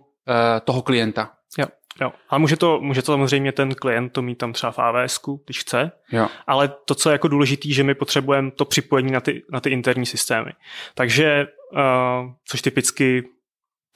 toho 0.64 0.82
klienta. 0.82 1.32
Jo. 1.58 1.66
Jo, 2.02 2.12
ale 2.30 2.40
může 2.40 2.58
to, 2.58 2.80
může 2.82 3.02
to 3.02 3.12
samozřejmě 3.12 3.52
ten 3.52 3.76
klient 3.76 4.10
to 4.10 4.22
mít 4.22 4.38
tam 4.38 4.54
třeba 4.54 4.72
v 4.72 4.80
AWS, 4.80 5.20
když 5.46 5.60
chce, 5.60 5.92
jo. 6.12 6.28
ale 6.48 6.68
to, 6.86 6.96
co 6.96 7.10
je 7.10 7.12
jako 7.12 7.28
důležité, 7.28 7.70
že 7.70 7.84
my 7.84 7.96
potřebujeme 7.96 8.52
to 8.52 8.66
připojení 8.66 9.12
na 9.12 9.20
ty, 9.20 9.44
na 9.52 9.60
ty 9.60 9.70
interní 9.70 10.06
systémy. 10.06 10.52
Takže, 10.96 11.48
uh, 11.72 12.32
což 12.48 12.62
typicky 12.62 13.24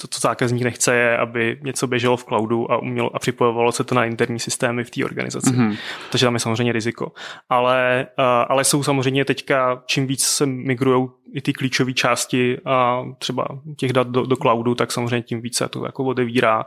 to, 0.01 0.07
co 0.07 0.19
zákazník 0.19 0.63
nechce, 0.63 0.95
je, 0.95 1.17
aby 1.17 1.59
něco 1.63 1.87
běželo 1.87 2.17
v 2.17 2.23
cloudu 2.23 2.71
a, 2.71 2.77
umělo, 2.77 3.15
a 3.15 3.19
připojovalo 3.19 3.71
se 3.71 3.83
to 3.83 3.95
na 3.95 4.05
interní 4.05 4.39
systémy 4.39 4.83
v 4.83 4.89
té 4.89 5.05
organizaci. 5.05 5.49
Mm-hmm. 5.49 5.77
Takže 6.11 6.25
tam 6.25 6.33
je 6.33 6.39
samozřejmě 6.39 6.73
riziko. 6.73 7.11
Ale, 7.49 8.07
uh, 8.19 8.25
ale 8.25 8.63
jsou 8.63 8.83
samozřejmě 8.83 9.25
teďka, 9.25 9.83
čím 9.85 10.07
víc 10.07 10.23
se 10.23 10.45
migrují 10.45 11.09
i 11.33 11.41
ty 11.41 11.53
klíčové 11.53 11.93
části 11.93 12.57
a 12.65 13.03
třeba 13.17 13.47
těch 13.77 13.93
dat 13.93 14.07
do, 14.07 14.25
do 14.25 14.35
cloudu, 14.35 14.75
tak 14.75 14.91
samozřejmě 14.91 15.21
tím 15.21 15.41
více 15.41 15.67
to 15.67 15.85
jako 15.85 16.03
odevírá 16.03 16.65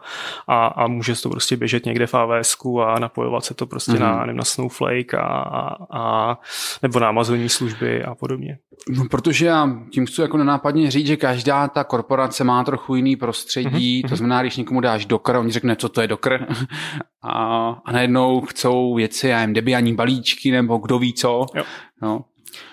a, 0.49 0.67
a 0.67 0.87
může 0.87 1.23
to 1.23 1.31
prostě 1.31 1.57
běžet 1.57 1.87
někde 1.87 2.07
v 2.07 2.15
AWS 2.15 2.57
a 2.87 2.99
napojovat 2.99 3.45
se 3.45 3.55
to 3.55 3.67
prostě 3.67 3.93
mm-hmm. 3.93 4.01
na, 4.01 4.21
nevím, 4.21 4.37
na 4.37 4.45
Snowflake 4.45 5.15
a, 5.15 5.21
a, 5.21 5.77
a, 5.99 6.39
nebo 6.83 7.01
na 7.01 7.09
Amazonní 7.09 7.49
služby 7.49 8.05
a 8.05 8.15
podobně. 8.15 8.59
No, 8.89 9.05
protože 9.11 9.47
já 9.47 9.69
tím 9.93 10.07
chci 10.07 10.21
jako 10.21 10.37
nenápadně 10.37 10.91
říct, 10.91 11.07
že 11.07 11.17
každá 11.17 11.69
ta 11.69 11.85
korporace 11.85 12.45
má 12.45 12.65
trochu 12.65 12.95
jiný 12.95 13.17
prostředí, 13.17 14.03
mm-hmm. 14.03 14.09
to 14.09 14.17
znamená, 14.17 14.43
když 14.43 14.57
někomu 14.57 14.81
dáš 14.81 15.07
dokr, 15.07 15.37
on 15.37 15.51
řekne, 15.51 15.77
co 15.77 15.89
to 15.89 16.01
je 16.01 16.09
dokr, 16.09 16.47
a, 17.23 17.69
a 17.85 17.93
najednou 17.93 18.41
chcou 18.41 18.95
věci, 18.95 19.29
já 19.29 19.41
jim 19.41 19.53
debianí 19.53 19.95
balíčky, 19.95 20.51
nebo 20.51 20.79
kdo 20.79 20.99
ví 20.99 21.13
co. 21.15 21.47
Jo. 21.55 21.65
No, 22.03 22.25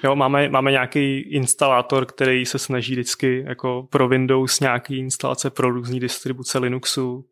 Jo, 0.04 0.16
máme, 0.16 0.50
máme 0.50 0.72
nějaký 0.72 1.20
instalátor, 1.20 2.06
který 2.06 2.46
se 2.46 2.60
snaží 2.60 2.94
vždycky 2.94 3.44
jako 3.48 3.88
pro 3.90 4.08
Windows 4.08 4.60
nějaký 4.60 4.98
instalace 4.98 5.50
pro 5.50 5.70
různé 5.70 6.00
distribuce 6.00 6.60
Linuxu, 6.60 7.26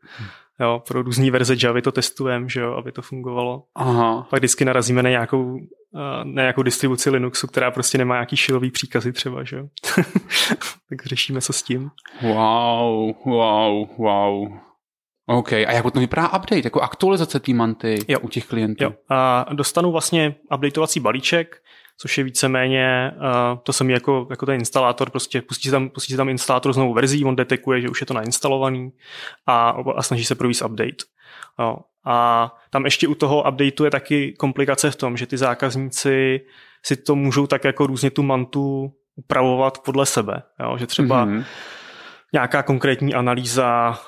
jo, 0.60 0.84
pro 0.88 1.02
různé 1.02 1.32
verze 1.32 1.56
Java 1.64 1.82
to 1.82 1.92
testujeme, 1.92 2.50
že 2.50 2.60
jo, 2.60 2.74
aby 2.74 2.92
to 2.92 3.02
fungovalo. 3.02 3.64
Aha. 3.76 4.28
Pak 4.30 4.40
vždycky 4.40 4.66
narazíme 4.66 5.04
na 5.04 5.10
nějakou, 5.10 5.60
na 6.24 6.42
nějakou 6.42 6.64
distribuci 6.64 7.10
Linuxu, 7.10 7.48
která 7.48 7.72
prostě 7.72 7.98
nemá 7.98 8.16
nějaký 8.16 8.38
šilový 8.38 8.72
příkazy 8.72 9.14
třeba, 9.14 9.44
že 9.44 9.58
jo. 9.58 9.68
tak 10.90 11.06
řešíme, 11.06 11.42
co 11.42 11.54
s 11.54 11.64
tím. 11.64 11.90
Wow, 12.22 13.14
wow, 13.26 13.88
wow. 13.98 14.48
OK, 15.28 15.54
a 15.54 15.72
jak 15.72 15.84
potom 15.84 16.00
vypadá 16.00 16.28
update, 16.28 16.62
jako 16.64 16.82
aktualizace 16.82 17.40
té 17.40 17.54
manty 17.54 17.98
jo. 18.08 18.20
u 18.20 18.30
těch 18.30 18.48
klientů? 18.48 18.84
Jo, 18.84 18.94
a 19.10 19.46
dostanu 19.54 19.92
vlastně 19.92 20.36
updateovací 20.54 21.00
balíček, 21.00 21.62
což 21.98 22.18
je 22.18 22.24
víceméně, 22.24 23.12
uh, 23.16 23.60
to 23.64 23.84
mi 23.84 23.94
jako, 23.94 24.28
jako 24.30 24.46
ten 24.46 24.56
instalátor, 24.56 25.10
prostě 25.10 25.42
pustí 25.42 25.70
tam, 25.70 25.90
pustí 25.90 26.16
tam 26.16 26.30
instalátor 26.30 26.74
s 26.74 26.78
novou 26.78 26.94
verzí, 26.94 27.26
on 27.26 27.36
detekuje, 27.36 27.82
že 27.82 27.90
už 27.90 28.02
je 28.02 28.08
to 28.08 28.14
nainstalovaný 28.14 28.92
a, 29.48 29.70
a 29.96 30.02
snaží 30.02 30.26
se 30.26 30.36
provést 30.36 30.62
update. 30.62 31.06
Jo. 31.60 31.78
A 32.06 32.52
tam 32.70 32.86
ještě 32.86 33.08
u 33.08 33.16
toho 33.16 33.44
updateu 33.50 33.84
je 33.84 33.92
taky 33.92 34.34
komplikace 34.34 34.92
v 34.92 34.96
tom, 34.96 35.18
že 35.18 35.28
ty 35.28 35.38
zákazníci 35.38 36.42
si 36.84 36.96
to 36.96 37.16
můžou 37.16 37.48
tak 37.48 37.64
jako 37.64 37.88
různě 37.88 38.12
tu 38.12 38.24
mantu 38.24 38.94
upravovat 39.16 39.80
podle 39.80 40.06
sebe. 40.06 40.44
Jo? 40.60 40.78
Že 40.78 40.88
třeba 40.88 41.26
mm-hmm. 41.26 41.46
nějaká 42.34 42.64
konkrétní 42.64 43.14
analýza, 43.14 44.00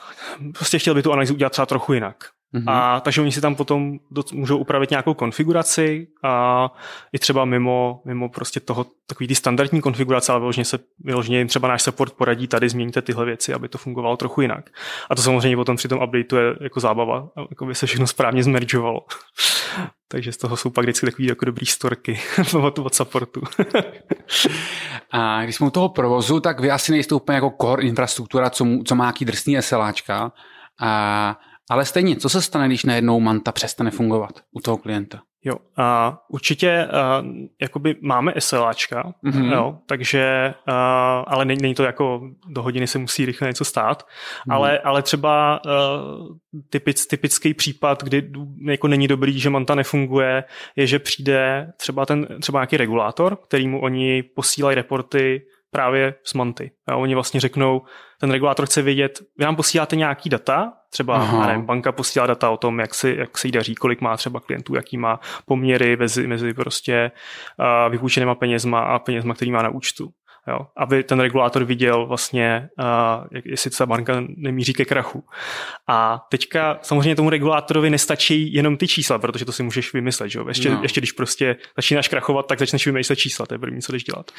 prostě 0.54 0.80
chtěl 0.80 0.94
by 0.94 1.04
tu 1.04 1.12
analýzu 1.12 1.34
udělat 1.34 1.50
třeba 1.50 1.66
trochu 1.66 1.94
jinak. 1.94 2.37
Mm-hmm. 2.54 2.72
A 2.72 3.00
takže 3.00 3.22
oni 3.22 3.32
si 3.32 3.42
tam 3.42 3.56
potom 3.56 4.00
do, 4.12 4.24
můžou 4.34 4.58
upravit 4.58 4.90
nějakou 4.90 5.14
konfiguraci 5.14 6.08
a 6.24 6.72
i 7.14 7.20
třeba 7.20 7.46
mimo, 7.46 8.02
mimo 8.06 8.30
prostě 8.30 8.60
toho 8.60 8.86
takový 9.08 9.28
ty 9.28 9.36
standardní 9.36 9.82
konfigurace, 9.82 10.32
ale 10.32 10.40
vyloženě 10.40 10.66
se 10.66 10.80
vyloženě 11.00 11.38
jim 11.38 11.48
třeba 11.48 11.68
náš 11.68 11.82
support 11.82 12.14
poradí, 12.14 12.48
tady 12.48 12.70
změníte 12.70 13.02
tyhle 13.02 13.26
věci, 13.26 13.54
aby 13.54 13.70
to 13.70 13.78
fungovalo 13.78 14.18
trochu 14.18 14.42
jinak. 14.42 14.70
A 15.10 15.16
to 15.16 15.22
samozřejmě 15.22 15.58
potom 15.58 15.76
při 15.76 15.88
tom 15.88 16.04
updateu 16.04 16.36
je 16.36 16.56
jako 16.62 16.80
zábava, 16.80 17.30
jako 17.50 17.66
by 17.66 17.76
se 17.76 17.86
všechno 17.86 18.08
správně 18.08 18.44
zmeržovalo. 18.44 19.00
takže 20.08 20.32
z 20.32 20.38
toho 20.38 20.58
jsou 20.58 20.70
pak 20.70 20.86
vždycky 20.86 21.06
takový 21.06 21.28
jako 21.28 21.46
dobrý 21.46 21.66
storky 21.66 22.20
od, 22.62 22.80
od 22.80 22.96
supportu. 22.96 23.42
a 25.12 25.44
když 25.44 25.56
jsme 25.56 25.68
u 25.68 25.72
toho 25.72 25.90
provozu, 25.90 26.40
tak 26.40 26.60
vy 26.60 26.72
asi 26.72 26.92
nejste 26.92 27.16
úplně 27.16 27.36
jako 27.36 27.54
core 27.62 27.84
infrastruktura, 27.84 28.50
co, 28.50 28.68
co 28.86 28.96
má 28.96 29.04
nějaký 29.04 29.26
drsný 29.26 29.62
SLAčka. 29.62 30.32
A 30.80 31.40
ale 31.70 31.86
stejně, 31.86 32.16
co 32.16 32.30
se 32.30 32.42
stane, 32.42 32.68
když 32.68 32.86
najednou 32.86 33.20
manta 33.20 33.52
přestane 33.52 33.92
fungovat 33.92 34.42
u 34.52 34.60
toho 34.60 34.78
klienta? 34.78 35.22
Jo, 35.44 35.56
a 35.78 36.18
určitě 36.30 36.88
a, 36.88 37.24
jakoby 37.62 37.96
máme 38.02 38.34
SLAčka, 38.40 39.14
mm-hmm. 39.26 39.52
jo, 39.54 39.78
takže, 39.86 40.54
a, 40.68 41.20
ale 41.28 41.46
není, 41.46 41.62
není 41.62 41.76
to 41.76 41.84
jako 41.84 42.22
do 42.48 42.64
hodiny 42.64 42.88
se 42.88 42.98
musí 42.98 43.26
rychle 43.26 43.48
něco 43.48 43.66
stát, 43.66 44.04
mm-hmm. 44.04 44.54
ale, 44.54 44.80
ale 44.80 45.02
třeba 45.02 45.56
a, 45.56 45.60
typic, 46.70 47.08
typický 47.08 47.54
případ, 47.54 48.04
kdy 48.04 48.32
jako 48.66 48.88
není 48.88 49.08
dobrý, 49.08 49.40
že 49.40 49.50
manta 49.50 49.76
nefunguje, 49.76 50.44
je, 50.76 50.88
že 50.88 51.00
přijde 51.00 51.72
třeba 51.78 52.06
ten 52.06 52.28
třeba 52.42 52.60
nějaký 52.60 52.78
regulátor, 52.78 53.36
kterýmu 53.48 53.82
oni 53.82 54.24
posílají 54.24 54.76
reporty 54.76 55.42
právě 55.78 56.16
z 56.24 56.34
Manty. 56.34 56.72
A 56.88 56.96
oni 56.96 57.14
vlastně 57.14 57.40
řeknou, 57.40 57.82
ten 58.20 58.32
regulátor 58.32 58.66
chce 58.66 58.82
vědět, 58.82 59.20
vy 59.38 59.46
nám 59.46 59.56
posíláte 59.56 59.96
nějaký 59.96 60.30
data, 60.30 60.74
třeba 60.90 61.46
nevím, 61.48 61.66
banka 61.66 61.92
posílá 61.92 62.28
data 62.28 62.50
o 62.50 62.58
tom, 62.58 62.80
jak, 62.80 62.94
si, 62.94 63.16
jak 63.18 63.38
se 63.38 63.48
jí 63.48 63.52
daří, 63.52 63.76
kolik 63.76 64.02
má 64.02 64.18
třeba 64.18 64.40
klientů, 64.40 64.76
jaký 64.76 64.98
má 64.98 65.20
poměry 65.46 65.98
mezi, 65.98 66.28
mezi 66.28 66.54
prostě 66.54 67.12
uh, 67.60 67.92
vypůjčenýma 67.92 68.36
penězma 68.36 68.80
a 68.80 69.00
penězma, 69.00 69.34
který 69.34 69.52
má 69.52 69.62
na 69.62 69.70
účtu. 69.70 70.10
Jo, 70.48 70.60
aby 70.78 71.04
ten 71.04 71.20
regulátor 71.20 71.64
viděl 71.64 72.06
vlastně, 72.06 72.70
uh, 72.80 73.40
jestli 73.46 73.72
ta 73.72 73.86
banka 73.86 74.24
nemíří 74.36 74.74
ke 74.74 74.86
krachu. 74.86 75.24
A 75.88 76.26
teďka 76.30 76.80
samozřejmě 76.82 77.16
tomu 77.16 77.30
regulátorovi 77.30 77.90
nestačí 77.90 78.54
jenom 78.54 78.78
ty 78.78 78.88
čísla, 78.88 79.20
protože 79.20 79.46
to 79.46 79.52
si 79.52 79.64
můžeš 79.64 79.94
vymyslet. 79.94 80.30
Že? 80.30 80.40
Ještě, 80.48 80.70
no. 80.70 80.80
ještě 80.82 81.02
když 81.02 81.12
prostě 81.12 81.56
začínáš 81.76 82.08
krachovat, 82.08 82.48
tak 82.48 82.60
začneš 82.60 82.86
vymyslet 82.86 83.16
čísla, 83.20 83.46
to 83.46 83.54
je 83.54 83.60
první, 83.60 83.82
co 83.82 83.92
jdeš 83.92 84.04
dělat. 84.04 84.32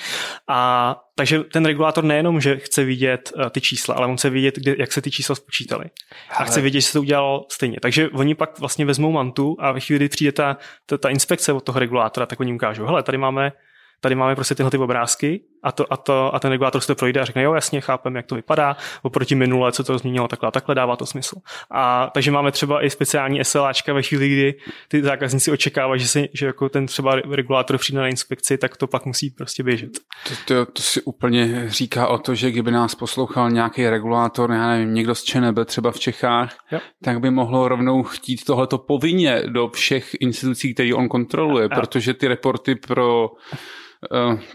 A 0.49 1.01
takže 1.15 1.41
ten 1.41 1.65
regulátor 1.65 2.05
nejenom, 2.05 2.41
že 2.41 2.57
chce 2.57 2.85
vidět 2.85 3.33
uh, 3.37 3.49
ty 3.49 3.61
čísla, 3.61 3.95
ale 3.95 4.07
on 4.07 4.17
chce 4.17 4.31
vidět, 4.31 4.57
kde, 4.57 4.75
jak 4.79 4.93
se 4.93 5.03
ty 5.03 5.11
čísla 5.11 5.35
spočítaly. 5.35 5.85
A 6.31 6.45
chce 6.45 6.61
vidět, 6.61 6.81
že 6.81 6.87
se 6.87 6.93
to 6.93 7.01
udělalo 7.01 7.47
stejně. 7.51 7.77
Takže 7.83 8.09
oni 8.09 8.35
pak 8.35 8.59
vlastně 8.59 8.85
vezmou 8.85 9.13
mantu 9.13 9.57
a 9.59 9.73
ve 9.73 9.81
chvíli, 9.81 9.99
kdy 9.99 10.09
přijde 10.09 10.33
ta, 10.33 10.57
ta, 10.87 10.99
ta 10.99 11.09
inspekce 11.09 11.53
od 11.53 11.65
toho 11.65 11.79
regulátora, 11.79 12.27
tak 12.27 12.41
oni 12.41 12.55
ukážou, 12.55 12.87
hele, 12.87 13.03
tady 13.03 13.19
máme 13.19 13.53
tady 14.01 14.15
máme 14.15 14.35
prostě 14.35 14.55
tyhle 14.55 14.71
ty 14.71 14.79
obrázky 14.79 15.41
a, 15.63 15.73
to, 15.73 15.93
a, 15.93 15.97
to, 15.97 16.35
a 16.35 16.41
ten 16.41 16.51
regulátor 16.51 16.81
se 16.81 16.87
to 16.87 16.95
projde 16.95 17.21
a 17.21 17.25
řekne, 17.25 17.43
jo, 17.43 17.55
jasně, 17.55 17.81
chápem, 17.81 18.17
jak 18.17 18.27
to 18.27 18.35
vypadá, 18.35 18.77
oproti 19.03 19.35
minule, 19.35 19.73
co 19.73 19.85
to 19.85 19.99
změnilo, 19.99 20.29
takhle 20.29 20.49
a 20.49 20.51
takhle 20.51 20.75
dává 20.75 20.97
to 20.97 21.07
smysl. 21.07 21.37
A 21.71 22.11
takže 22.15 22.31
máme 22.31 22.53
třeba 22.53 22.85
i 22.85 22.91
speciální 22.91 23.45
SLAčka 23.45 23.93
ve 23.93 24.03
chvíli, 24.03 24.29
kdy 24.29 24.55
ty 24.89 25.03
zákazníci 25.03 25.53
očekávají, 25.53 26.01
že, 26.01 26.09
si, 26.09 26.29
že 26.35 26.47
jako 26.47 26.69
ten 26.69 26.87
třeba 26.87 27.15
regulátor 27.15 27.79
přijde 27.79 28.01
na 28.01 28.09
inspekci, 28.09 28.59
tak 28.59 28.77
to 28.77 28.87
pak 28.87 29.07
musí 29.07 29.31
prostě 29.31 29.63
běžet. 29.63 29.91
To, 30.29 30.35
to, 30.45 30.73
to 30.73 30.83
si 30.83 31.03
úplně 31.03 31.65
říká 31.67 32.09
o 32.09 32.19
to, 32.19 32.35
že 32.35 32.51
kdyby 32.51 32.71
nás 32.71 32.95
poslouchal 32.95 33.51
nějaký 33.51 33.89
regulátor, 33.89 34.51
já 34.51 34.67
nevím, 34.67 34.95
někdo 34.95 35.15
z 35.15 35.25
ČNB 35.25 35.59
třeba 35.65 35.91
v 35.91 35.99
Čechách, 35.99 36.59
jo. 36.73 36.81
tak 37.03 37.21
by 37.21 37.31
mohlo 37.31 37.69
rovnou 37.69 38.03
chtít 38.03 38.45
tohleto 38.45 38.79
povinně 38.79 39.43
do 39.47 39.69
všech 39.69 40.15
institucí, 40.21 40.75
které 40.75 40.95
on 40.95 41.09
kontroluje, 41.09 41.63
jo. 41.65 41.69
protože 41.75 42.15
ty 42.15 42.29
reporty 42.29 42.75
pro 42.75 43.31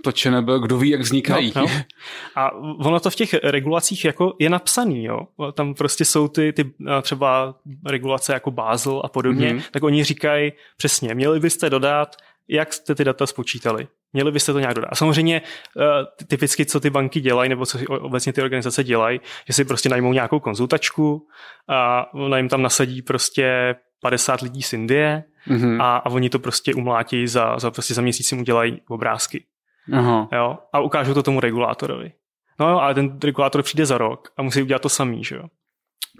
to 0.03 0.29
nebyl, 0.29 0.59
kdo 0.59 0.77
ví, 0.77 0.89
jak 0.89 1.01
vznikají. 1.01 1.53
No, 1.55 1.61
no. 1.61 1.67
A 2.35 2.51
ono 2.55 2.99
to 2.99 3.09
v 3.09 3.15
těch 3.15 3.33
regulacích 3.33 4.05
jako 4.05 4.33
je 4.39 4.49
napsaný, 4.49 5.03
jo. 5.03 5.19
Tam 5.53 5.73
prostě 5.73 6.05
jsou 6.05 6.27
ty, 6.27 6.53
ty 6.53 6.73
eh, 6.87 7.01
třeba 7.01 7.55
regulace 7.85 8.33
jako 8.33 8.51
Basel 8.51 9.01
a 9.05 9.09
podobně, 9.09 9.53
mm-hmm. 9.53 9.63
tak 9.71 9.83
oni 9.83 10.03
říkají 10.03 10.51
přesně, 10.77 11.15
měli 11.15 11.39
byste 11.39 11.69
dodat, 11.69 12.15
jak 12.47 12.73
jste 12.73 12.95
ty 12.95 13.03
data 13.03 13.27
spočítali. 13.27 13.87
Měli 14.13 14.31
byste 14.31 14.53
to 14.53 14.59
nějak 14.59 14.75
dodat. 14.75 14.87
A 14.91 14.95
samozřejmě 14.95 15.41
eh, 15.41 16.25
typicky, 16.27 16.65
co 16.65 16.79
ty 16.79 16.89
banky 16.89 17.21
dělají, 17.21 17.49
nebo 17.49 17.65
co 17.65 17.79
obecně 17.89 18.33
ty 18.33 18.41
organizace 18.41 18.83
dělají, 18.83 19.19
že 19.47 19.53
si 19.53 19.65
prostě 19.65 19.89
najmou 19.89 20.13
nějakou 20.13 20.39
konzultačku 20.39 21.27
a 21.67 22.13
ona 22.13 22.37
jim 22.37 22.49
tam 22.49 22.61
nasadí 22.61 23.01
prostě 23.01 23.75
50 24.01 24.41
lidí 24.41 24.61
z 24.61 24.73
Indie 24.73 25.23
mm-hmm. 25.47 25.81
a, 25.81 25.97
a 25.97 26.09
oni 26.09 26.29
to 26.29 26.39
prostě 26.39 26.73
umlátí 26.73 27.27
za, 27.27 27.59
za, 27.59 27.71
prostě 27.71 27.93
za 27.93 28.01
měsíc 28.01 28.31
jim 28.31 28.41
udělají 28.41 28.81
obrázky. 28.89 29.45
Aha. 29.93 30.29
Jo? 30.31 30.57
A 30.73 30.79
ukážou 30.79 31.13
to 31.13 31.23
tomu 31.23 31.39
regulátorovi. 31.39 32.11
No 32.59 32.69
jo, 32.69 32.77
ale 32.77 32.93
ten 32.93 33.19
regulátor 33.23 33.63
přijde 33.63 33.85
za 33.85 33.97
rok 33.97 34.29
a 34.37 34.43
musí 34.43 34.61
udělat 34.61 34.81
to 34.81 34.89
samý, 34.89 35.23
že 35.23 35.35
jo. 35.35 35.43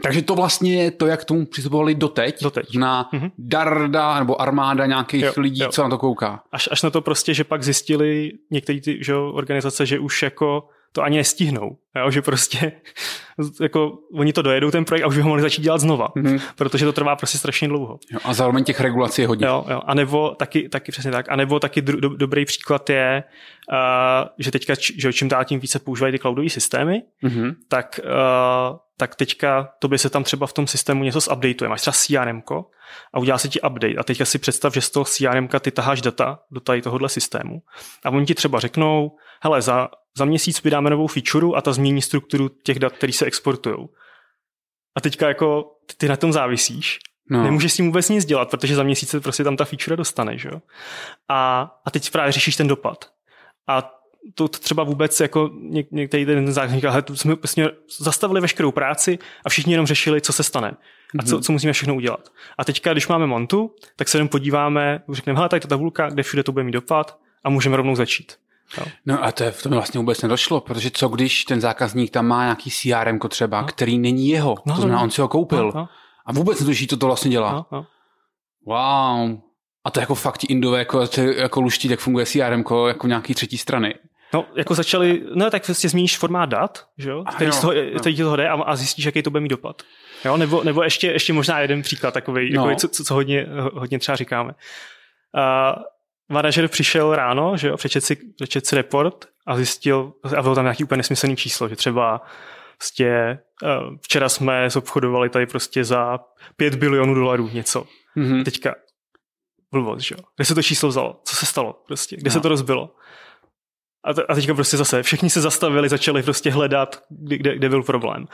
Takže 0.04 0.22
to 0.22 0.36
vlastně 0.36 0.84
je 0.84 0.92
to, 0.92 1.08
jak 1.08 1.22
k 1.22 1.26
tomu 1.26 1.46
přistupovali 1.46 1.96
doteď, 1.96 2.44
doteď. 2.44 2.78
na 2.78 3.10
mm-hmm. 3.14 3.32
darda 3.38 4.20
nebo 4.20 4.42
armáda 4.42 4.86
nějakých 4.86 5.24
jo, 5.24 5.34
lidí, 5.38 5.62
jo. 5.62 5.70
co 5.70 5.84
na 5.84 5.90
to 5.90 5.98
kouká. 5.98 6.44
Až, 6.52 6.70
až 6.72 6.82
na 6.82 6.90
to 6.90 7.02
prostě, 7.02 7.34
že 7.34 7.44
pak 7.44 7.64
zjistili 7.64 8.32
některé 8.52 8.82
ty 8.82 9.04
že, 9.04 9.16
organizace, 9.16 9.86
že 9.86 10.00
už 10.00 10.24
jako 10.24 10.68
to 10.92 11.02
ani 11.02 11.18
nestihnou. 11.18 11.78
Jo? 11.96 12.12
Že 12.12 12.22
prostě 12.22 12.72
jako 13.62 13.98
oni 14.14 14.34
to 14.34 14.42
dojedou 14.42 14.72
ten 14.72 14.86
projekt 14.86 15.04
a 15.04 15.08
už 15.08 15.16
by 15.16 15.22
ho 15.22 15.28
mohli 15.28 15.42
začít 15.42 15.62
dělat 15.62 15.78
znova, 15.78 16.08
mm-hmm. 16.08 16.42
protože 16.56 16.86
to 16.86 16.94
trvá 16.94 17.16
prostě 17.16 17.38
strašně 17.38 17.68
dlouho. 17.68 18.00
Jo, 18.12 18.20
a 18.24 18.34
zároveň 18.34 18.64
těch 18.64 18.80
regulací 18.80 19.22
je 19.22 19.28
hodně. 19.28 19.48
Jo, 19.48 19.66
jo. 19.70 19.82
A 19.86 19.94
nebo 19.94 20.36
taky, 20.36 20.70
taky 20.70 20.92
přesně 20.92 21.12
tak. 21.12 21.26
A 21.30 21.36
nebo 21.36 21.60
taky 21.60 21.82
do, 21.82 22.00
do, 22.00 22.10
dobrý 22.10 22.46
příklad 22.46 22.90
je, 22.90 23.24
uh, 23.72 23.78
že 24.40 24.52
teďka, 24.52 24.74
že 24.98 25.14
čím 25.14 25.30
dál 25.30 25.46
tím 25.46 25.60
více 25.60 25.80
používají 25.80 26.12
ty 26.12 26.20
cloudové 26.20 26.50
systémy, 26.50 27.02
mm-hmm. 27.24 27.56
tak, 27.68 28.00
uh, 28.04 28.78
tak 28.98 29.16
teďka 29.16 29.70
to 29.80 29.88
by 29.88 29.98
se 29.98 30.10
tam 30.10 30.24
třeba 30.24 30.48
v 30.48 30.54
tom 30.54 30.68
systému 30.68 31.04
něco 31.04 31.20
zupdateuje. 31.20 31.70
Máš 31.70 31.82
třeba 31.82 31.94
CRM 31.94 32.42
a 33.14 33.20
udělá 33.20 33.38
se 33.38 33.50
ti 33.50 33.62
update. 33.62 33.96
A 33.96 34.04
teďka 34.04 34.26
si 34.26 34.40
představ, 34.40 34.74
že 34.74 34.82
z 34.82 34.90
toho 34.90 35.06
CRM 35.06 35.48
ty 35.60 35.72
taháš 35.72 36.02
data 36.02 36.40
do 36.52 36.60
tady 36.60 36.82
tohohle 36.82 37.10
systému. 37.10 37.62
A 38.06 38.10
oni 38.10 38.26
ti 38.26 38.36
třeba 38.36 38.60
řeknou, 38.60 39.12
hele, 39.44 39.62
za, 39.62 39.90
za 40.18 40.26
měsíc 40.26 40.64
vydáme 40.64 40.90
novou 40.90 41.08
feature 41.08 41.48
a 41.56 41.62
ta 41.62 41.74
změní 41.74 42.02
strukturu 42.02 42.50
těch 42.50 42.80
dat, 42.80 42.94
které 42.94 43.14
se 43.14 43.26
exportují. 43.26 43.88
A 44.96 45.02
teďka 45.02 45.28
jako 45.28 45.66
ty 45.98 46.08
na 46.08 46.16
tom 46.16 46.34
závisíš 46.34 47.00
No. 47.30 47.44
Nemůžeš 47.44 47.74
s 47.74 47.76
tím 47.76 47.86
vůbec 47.86 48.10
nic 48.10 48.26
dělat, 48.26 48.50
protože 48.50 48.76
za 48.76 48.84
měsíc 48.84 49.10
se 49.10 49.20
prostě 49.20 49.44
tam 49.44 49.58
ta 49.58 49.66
feature 49.66 49.98
dostane, 49.98 50.38
že 50.38 50.50
jo? 50.50 50.62
A, 51.30 51.62
a 51.86 51.92
teď 51.92 52.12
právě 52.12 52.32
řešíš 52.32 52.56
ten 52.56 52.68
dopad. 52.68 53.10
A 53.68 53.92
to, 54.36 54.48
třeba 54.48 54.84
vůbec 54.84 55.20
jako 55.20 55.50
něk, 55.54 55.92
některý 55.92 56.26
ten 56.26 56.54
zákazník, 56.54 56.86
ale 56.86 57.04
jsme 57.14 57.36
vlastně 57.36 57.70
zastavili 58.00 58.42
veškerou 58.42 58.72
práci 58.72 59.20
a 59.46 59.50
všichni 59.50 59.74
jenom 59.74 59.86
řešili, 59.86 60.22
co 60.22 60.34
se 60.34 60.44
stane 60.44 60.78
a 61.20 61.24
co, 61.24 61.36
mhm. 61.36 61.44
co 61.44 61.52
musíme 61.52 61.74
všechno 61.74 61.96
udělat. 61.96 62.30
A 62.58 62.66
teďka, 62.66 62.92
když 62.92 63.08
máme 63.08 63.28
Montu, 63.28 63.76
tak 63.96 64.08
se 64.08 64.18
jenom 64.18 64.28
podíváme, 64.28 65.02
řekneme, 65.12 65.38
hele, 65.38 65.50
tady 65.50 65.60
ta 65.60 65.68
tabulka, 65.68 66.10
kde 66.10 66.24
všude 66.24 66.44
to 66.44 66.52
bude 66.52 66.64
mít 66.64 66.72
dopad 66.72 67.18
a 67.44 67.50
můžeme 67.50 67.78
rovnou 67.78 67.96
začít. 67.96 68.34
Jo. 68.78 68.86
No 69.06 69.24
a 69.24 69.32
to, 69.32 69.44
je, 69.44 69.52
to 69.52 69.70
mi 69.70 69.76
vlastně 69.76 69.98
vůbec 69.98 70.22
nedošlo, 70.22 70.62
protože 70.62 70.92
co 70.94 71.08
když 71.08 71.46
ten 71.46 71.62
zákazník 71.62 72.12
tam 72.12 72.28
má 72.28 72.44
nějaký 72.44 72.72
CRM 72.72 73.20
třeba, 73.30 73.62
no. 73.62 73.68
který 73.68 73.98
není 73.98 74.30
jeho, 74.30 74.56
no, 74.66 74.76
to 74.76 74.82
znamená, 74.82 74.98
no, 74.98 75.04
on 75.04 75.12
si 75.12 75.22
ho 75.22 75.28
koupil. 75.28 75.66
No, 75.66 75.72
no. 75.76 75.90
A 76.26 76.34
vůbec 76.34 76.60
netuší, 76.60 76.88
to 76.88 76.98
to 76.98 77.06
vlastně 77.06 77.32
dělá. 77.32 77.54
No, 77.54 77.66
no. 77.72 77.86
Wow. 78.66 79.40
A 79.86 79.92
to 79.92 80.00
jako 80.00 80.16
fakt 80.16 80.38
ti 80.38 80.48
indové 80.48 80.80
jako, 80.80 81.08
jako 81.18 81.62
luští, 81.62 81.90
jak 81.90 82.00
funguje 82.00 82.26
CRM 82.26 82.64
jako 82.88 83.08
nějaký 83.08 83.34
třetí 83.34 83.58
strany. 83.58 83.96
No, 84.34 84.46
jako 84.56 84.76
začali, 84.76 85.24
no 85.36 85.50
tak 85.50 85.68
vlastně 85.68 85.90
změníš 85.90 86.18
formát 86.18 86.50
dat, 86.50 86.88
že 86.98 87.10
jo, 87.10 87.24
který, 87.36 87.46
jo, 87.46 87.52
z 87.52 87.62
toho, 87.62 87.74
jo. 87.74 88.00
který 88.00 88.18
toho 88.18 88.36
jde 88.36 88.50
a, 88.50 88.54
a 88.54 88.76
zjistíš, 88.76 89.06
jaký 89.06 89.24
to 89.24 89.30
bude 89.30 89.42
mít 89.42 89.50
dopad. 89.50 89.82
Jo, 90.26 90.38
nebo, 90.38 90.64
nebo 90.64 90.84
ještě, 90.84 91.08
ještě 91.08 91.34
možná 91.34 91.60
jeden 91.60 91.82
příklad 91.82 92.14
takový, 92.14 92.54
no. 92.54 92.70
jako, 92.70 92.88
co, 92.88 93.04
co, 93.04 93.14
hodně, 93.14 93.48
hodně 93.74 94.00
třeba 94.00 94.16
říkáme. 94.16 94.54
Uh, 95.36 95.84
manažer 96.30 96.68
přišel 96.68 97.16
ráno, 97.16 97.58
že 97.58 97.68
jo, 97.68 97.78
přečet 97.78 98.02
si, 98.02 98.16
přečet 98.36 98.66
si 98.66 98.76
report 98.76 99.26
a 99.48 99.56
zjistil, 99.56 100.14
a 100.38 100.42
bylo 100.42 100.56
tam 100.56 100.66
nějaký 100.66 100.84
úplně 100.84 100.98
nesmyslný 100.98 101.36
číslo, 101.36 101.70
že 101.70 101.76
třeba 101.76 102.22
prostě 102.78 103.40
uh, 103.64 103.98
včera 104.02 104.30
jsme 104.30 104.70
zobchodovali 104.70 105.30
tady 105.30 105.46
prostě 105.46 105.84
za 105.84 106.20
5 106.58 106.76
bilionů 106.76 107.14
dolarů 107.14 107.50
něco. 107.54 107.86
Mm-hmm. 108.18 108.44
Teďka 108.44 108.76
blbost, 109.72 110.02
že 110.02 110.16
jo. 110.16 110.24
Kde 110.36 110.46
se 110.46 110.56
to 110.56 110.64
číslo 110.64 110.90
vzalo? 110.90 111.22
Co 111.24 111.36
se 111.36 111.46
stalo 111.46 111.84
prostě? 111.88 112.16
Kde 112.16 112.30
no. 112.30 112.34
se 112.34 112.40
to 112.40 112.50
rozbilo? 112.50 112.96
A, 114.04 114.14
t- 114.14 114.24
a 114.24 114.36
teďka 114.36 114.54
prostě 114.54 114.78
zase 114.78 115.04
všichni 115.04 115.30
se 115.30 115.42
zastavili, 115.42 115.90
začali 115.90 116.24
prostě 116.24 116.52
hledat, 116.52 117.04
kde, 117.10 117.56
kde 117.56 117.70
byl 117.70 117.84
problém. 117.84 118.26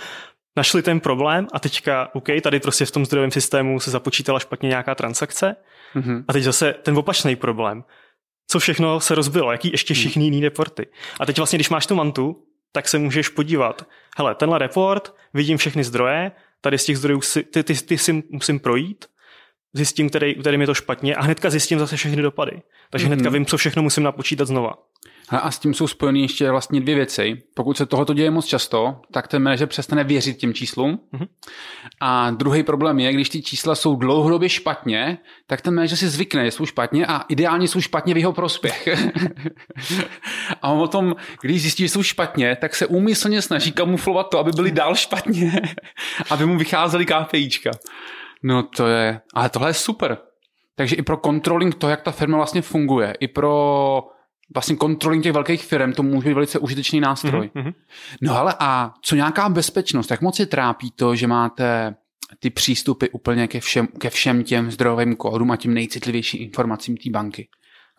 Našli 0.55 0.81
ten 0.81 0.99
problém 0.99 1.47
a 1.53 1.59
teďka, 1.59 2.09
OK, 2.13 2.27
tady 2.43 2.59
prostě 2.59 2.85
v 2.85 2.91
tom 2.91 3.05
zdrojovém 3.05 3.31
systému 3.31 3.79
se 3.79 3.91
započítala 3.91 4.39
špatně 4.39 4.69
nějaká 4.69 4.95
transakce 4.95 5.55
mm-hmm. 5.95 6.23
a 6.27 6.33
teď 6.33 6.43
zase 6.43 6.73
ten 6.73 6.97
opačný 6.97 7.35
problém. 7.35 7.83
Co 8.47 8.59
všechno 8.59 8.99
se 8.99 9.15
rozbilo, 9.15 9.51
jaký 9.51 9.71
ještě 9.71 9.93
mhm. 9.93 9.99
všichni 9.99 10.25
jiný 10.25 10.41
reporty. 10.41 10.87
A 11.19 11.25
teď 11.25 11.37
vlastně, 11.37 11.57
když 11.57 11.69
máš 11.69 11.85
tu 11.85 11.95
mantu, 11.95 12.43
tak 12.71 12.87
se 12.87 12.97
můžeš 12.97 13.29
podívat. 13.29 13.87
Hele, 14.17 14.35
tenhle 14.35 14.59
report, 14.59 15.15
vidím 15.33 15.57
všechny 15.57 15.83
zdroje, 15.83 16.31
tady 16.61 16.77
z 16.77 16.85
těch 16.85 16.97
zdrojů 16.97 17.21
si, 17.21 17.43
ty, 17.43 17.63
ty, 17.63 17.73
ty 17.73 17.97
si 17.97 18.23
musím 18.29 18.59
projít, 18.59 19.05
zjistím, 19.73 20.09
který, 20.09 20.35
kterým 20.35 20.61
je 20.61 20.67
to 20.67 20.73
špatně 20.73 21.15
a 21.15 21.21
hnedka 21.21 21.49
zjistím 21.49 21.79
zase 21.79 21.97
všechny 21.97 22.21
dopady. 22.21 22.61
Takže 22.89 23.05
mm-hmm. 23.05 23.09
hnedka 23.09 23.29
vím, 23.29 23.45
co 23.45 23.57
všechno 23.57 23.83
musím 23.83 24.03
napočítat 24.03 24.47
znova. 24.47 24.73
A 25.29 25.51
s 25.51 25.59
tím 25.59 25.73
jsou 25.73 25.87
spojeny 25.87 26.21
ještě 26.21 26.51
vlastně 26.51 26.81
dvě 26.81 26.95
věci. 26.95 27.43
Pokud 27.53 27.77
se 27.77 27.85
tohoto 27.85 28.13
děje 28.13 28.31
moc 28.31 28.45
často, 28.45 29.01
tak 29.11 29.27
ten 29.27 29.43
manažer 29.43 29.67
přestane 29.67 30.03
věřit 30.03 30.37
těm 30.37 30.53
číslům. 30.53 30.99
Mm-hmm. 31.13 31.27
A 32.01 32.31
druhý 32.31 32.63
problém 32.63 32.99
je, 32.99 33.13
když 33.13 33.29
ty 33.29 33.41
čísla 33.41 33.75
jsou 33.75 33.95
dlouhodobě 33.95 34.49
špatně, 34.49 35.17
tak 35.47 35.61
ten 35.61 35.75
manažer 35.75 35.97
si 35.97 36.09
zvykne, 36.09 36.45
že 36.45 36.51
jsou 36.51 36.65
špatně 36.65 37.05
a 37.05 37.25
ideálně 37.29 37.67
jsou 37.67 37.81
špatně 37.81 38.13
v 38.13 38.17
jeho 38.17 38.33
prospěch. 38.33 38.87
a 40.61 40.69
on 40.69 40.81
o 40.81 40.87
tom, 40.87 41.15
když 41.41 41.61
zjistí, 41.61 41.83
že 41.83 41.89
jsou 41.89 42.03
špatně, 42.03 42.55
tak 42.55 42.75
se 42.75 42.87
úmyslně 42.87 43.41
snaží 43.41 43.71
kamuflovat 43.71 44.29
to, 44.29 44.39
aby 44.39 44.51
byly 44.51 44.71
dál 44.71 44.95
špatně, 44.95 45.61
aby 46.29 46.45
mu 46.45 46.57
vycházely 46.57 47.05
KPIčka. 47.05 47.71
No 48.43 48.63
to 48.63 48.87
je, 48.87 49.21
ale 49.33 49.49
tohle 49.49 49.69
je 49.69 49.73
super. 49.73 50.17
Takže 50.75 50.95
i 50.95 51.01
pro 51.01 51.17
controlling 51.25 51.75
to, 51.75 51.89
jak 51.89 52.01
ta 52.01 52.11
firma 52.11 52.37
vlastně 52.37 52.61
funguje, 52.61 53.13
i 53.19 53.27
pro 53.27 54.03
vlastně 54.53 54.75
kontroling 54.75 55.23
těch 55.23 55.33
velkých 55.33 55.65
firm, 55.65 55.93
to 55.93 56.03
může 56.03 56.29
být 56.29 56.33
velice 56.33 56.59
užitečný 56.59 56.99
nástroj. 56.99 57.49
Mm-hmm. 57.55 57.73
No 58.21 58.37
ale 58.37 58.55
a 58.59 58.93
co 59.01 59.15
nějaká 59.15 59.49
bezpečnost? 59.49 60.11
Jak 60.11 60.21
moc 60.21 60.39
je 60.39 60.45
trápí 60.45 60.91
to, 60.91 61.15
že 61.15 61.27
máte 61.27 61.95
ty 62.39 62.49
přístupy 62.49 63.05
úplně 63.11 63.47
ke 63.47 63.59
všem, 63.59 63.87
ke 63.87 64.09
všem 64.09 64.43
těm 64.43 64.71
zdrojovým 64.71 65.15
kódům 65.15 65.51
a 65.51 65.55
tím 65.55 65.73
nejcitlivějším 65.73 66.41
informacím 66.41 66.97
té 66.97 67.09
banky? 67.09 67.47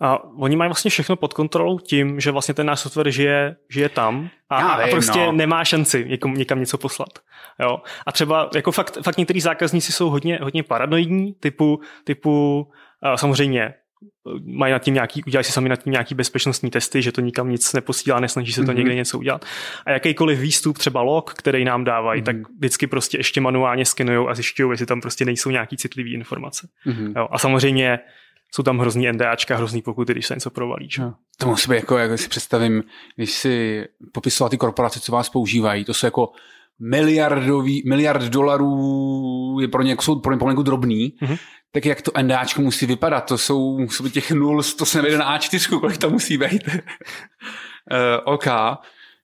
A 0.03 0.24
oni 0.24 0.57
mají 0.57 0.68
vlastně 0.68 0.90
všechno 0.90 1.16
pod 1.16 1.34
kontrolou 1.34 1.78
tím, 1.78 2.20
že 2.20 2.30
vlastně 2.30 2.55
ten 2.55 2.66
náš 2.66 2.80
software 2.80 3.11
žije, 3.11 3.57
žije 3.70 3.88
tam 3.88 4.30
a, 4.48 4.76
vím, 4.76 4.84
a 4.84 4.90
prostě 4.90 5.18
no. 5.18 5.32
nemá 5.32 5.64
šanci 5.64 6.05
někom, 6.09 6.34
někam 6.34 6.61
něco 6.61 6.78
poslat. 6.78 7.09
Jo? 7.62 7.82
A 8.07 8.12
třeba 8.12 8.51
jako 8.55 8.72
fakt, 8.72 8.98
fakt 9.05 9.18
některý 9.18 9.40
zákazníci 9.40 9.92
jsou 9.92 10.11
hodně, 10.11 10.38
hodně 10.42 10.62
paranoidní, 10.62 11.32
typu, 11.32 11.80
typu 12.05 12.66
samozřejmě 13.16 13.74
mají 14.44 14.72
nad 14.72 14.78
tím 14.78 14.94
nějaký, 14.94 15.24
udělají 15.24 15.44
si 15.44 15.53
sami 15.53 15.68
nad 15.68 15.76
tím 15.76 15.92
nějaký 15.92 16.14
bezpečnostní 16.14 16.70
testy, 16.70 17.03
že 17.03 17.12
to 17.12 17.20
nikam 17.20 17.51
nic 17.51 17.72
neposílá, 17.72 18.20
nesnaží 18.20 18.53
se 18.53 18.64
to 18.64 18.72
mm-hmm. 18.72 18.76
někde 18.76 18.94
něco 18.94 19.18
udělat. 19.18 19.44
A 19.86 19.90
jakýkoliv 19.90 20.38
výstup, 20.38 20.78
třeba 20.78 21.03
log, 21.03 21.34
který 21.34 21.64
nám 21.64 21.84
dávají, 21.84 22.22
mm-hmm. 22.22 22.24
tak 22.24 22.36
vždycky 22.59 22.86
prostě 22.86 23.18
ještě 23.18 23.40
manuálně 23.40 23.84
skenují 23.84 24.28
a 24.28 24.34
zjišťují, 24.34 24.70
jestli 24.70 24.86
tam 24.86 25.01
prostě 25.01 25.24
nejsou 25.24 25.51
nějaký 25.51 25.76
citlivé 25.76 26.11
informace. 26.11 26.68
Mm-hmm. 26.86 27.12
Jo, 27.16 27.28
a 27.30 27.38
samozřejmě 27.38 27.98
jsou 28.55 28.62
tam 28.62 28.78
hrozný 28.78 29.12
NDAčka, 29.12 29.57
hrozný 29.57 29.82
pokuty, 29.82 30.12
když 30.12 30.26
se 30.26 30.34
něco 30.34 30.51
provalí. 30.51 30.90
Že? 30.90 31.03
No. 31.03 31.14
To 31.38 31.46
musí 31.46 31.70
být 31.70 31.76
jako, 31.76 31.98
jak 31.98 32.18
si 32.18 32.28
představím, 32.28 32.82
když 33.16 33.30
si 33.30 33.84
popisoval 34.12 34.51
ty 34.51 34.57
korporace, 34.57 35.01
co 35.01 35.12
vás 35.12 35.28
používají, 35.28 35.84
to 35.84 35.94
jsou 35.94 36.07
jako 36.07 36.28
miliardový, 36.90 37.82
miliard 37.88 38.22
dolarů 38.22 39.59
je 39.61 39.68
pro 39.68 39.82
ně, 39.82 39.96
jsou 40.01 40.20
pro 40.20 40.32
ně 40.32 40.38
pomalu 40.38 40.62
drobný, 40.62 41.14
mm-hmm 41.22 41.38
tak 41.72 41.86
jak 41.86 42.02
to 42.02 42.12
NDAčko 42.22 42.62
musí 42.62 42.86
vypadat? 42.86 43.20
To 43.20 43.38
jsou, 43.38 43.86
být 44.02 44.12
těch 44.12 44.30
nul, 44.30 44.62
to 44.62 44.86
se 44.86 44.98
nevede 44.98 45.18
na 45.18 45.38
A4, 45.38 45.80
kolik 45.80 45.98
to 45.98 46.10
musí 46.10 46.38
být. 46.38 46.68
uh, 46.68 46.78
OK. 48.24 48.46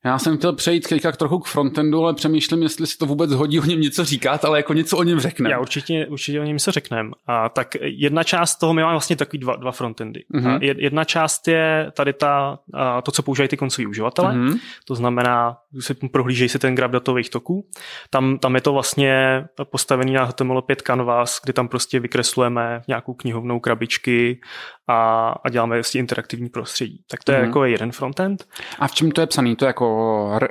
Já 0.05 0.19
jsem 0.19 0.39
chtěl 0.39 0.53
přejít 0.53 0.89
teďka 0.89 1.13
trochu 1.13 1.39
k 1.39 1.47
frontendu, 1.47 2.03
ale 2.03 2.15
přemýšlím, 2.15 2.63
jestli 2.63 2.87
se 2.87 2.99
to 2.99 3.07
vůbec 3.07 3.33
hodí 3.33 3.61
o 3.61 3.65
něm 3.65 3.81
něco 3.81 4.05
říkat, 4.05 4.45
ale 4.45 4.59
jako 4.59 4.73
něco 4.73 4.97
o 4.97 5.03
něm 5.03 5.21
řekneme. 5.21 5.51
Já 5.51 5.61
určitě, 5.61 6.07
určitě 6.07 6.41
o 6.41 6.45
něm 6.45 6.57
něco 6.57 6.73
řekneme. 6.73 7.11
A 7.27 7.49
tak 7.49 7.69
jedna 7.81 8.23
část 8.23 8.57
toho, 8.57 8.75
my 8.75 8.83
máme 8.83 8.95
vlastně 8.95 9.17
takový 9.17 9.39
dva, 9.39 9.57
dva 9.57 9.73
frontendy. 9.73 10.25
Mm-hmm. 10.35 10.57
A 10.57 10.59
jedna 10.63 11.05
část 11.05 11.49
je 11.49 11.93
tady 11.95 12.13
ta, 12.13 12.59
a 12.75 13.03
to, 13.03 13.13
co 13.13 13.23
používají 13.23 13.49
ty 13.49 13.57
koncoví 13.57 13.87
uživatelé. 13.87 14.35
Mm-hmm. 14.35 14.59
To 14.85 14.95
znamená, 14.95 15.57
že 15.75 15.83
si 15.83 15.95
prohlížejí 15.95 16.49
si 16.49 16.59
ten 16.59 16.75
grab 16.75 16.91
datových 16.91 17.31
toků. 17.31 17.67
Tam, 18.11 18.39
tam 18.39 18.55
je 18.55 18.61
to 18.61 18.73
vlastně 18.73 19.45
postavený 19.65 20.13
na 20.13 20.31
HTML5 20.31 20.77
canvas, 20.77 21.41
kdy 21.45 21.53
tam 21.53 21.69
prostě 21.69 22.01
vykreslujeme 22.01 22.83
nějakou 22.89 23.15
knihovnou 23.15 23.61
krabičky 23.61 24.41
a, 24.89 25.29
a 25.45 25.49
děláme 25.49 25.77
vlastně 25.77 26.01
interaktivní 26.01 26.49
prostředí. 26.49 27.01
Tak 27.11 27.25
to 27.25 27.33
je 27.33 27.39
mm-hmm. 27.39 27.47
jako 27.47 27.65
jeden 27.65 27.93
frontend. 27.93 28.45
A 28.79 28.89
v 28.89 28.93
čem 28.93 29.11
to 29.11 29.21
je 29.21 29.27
psaný? 29.27 29.57
To 29.57 29.65
je 29.65 29.67
jako 29.67 29.96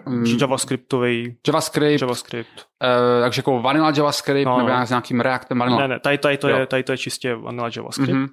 mm, 0.06 0.26
JavaScriptový. 0.42 1.38
JavaScript. 1.48 2.02
JavaScript. 2.02 2.66
Uh, 2.84 3.24
takže 3.24 3.40
jako 3.40 3.62
vanilla 3.62 3.94
JavaScript 3.98 4.46
no, 4.46 4.58
nebo 4.58 4.70
no. 4.70 4.86
s 4.86 4.90
nějakým 4.90 5.20
Reactem 5.20 5.60
vanilla. 5.60 5.82
Ne, 5.82 5.88
ne, 5.88 6.00
tady, 6.00 6.18
tady, 6.18 6.38
to, 6.38 6.48
je, 6.48 6.66
tady 6.66 6.84
to 6.84 6.92
je 6.92 6.98
čistě 6.98 7.36
vanilla 7.36 7.70
JavaScript. 7.76 8.12
Mm-hmm. 8.12 8.28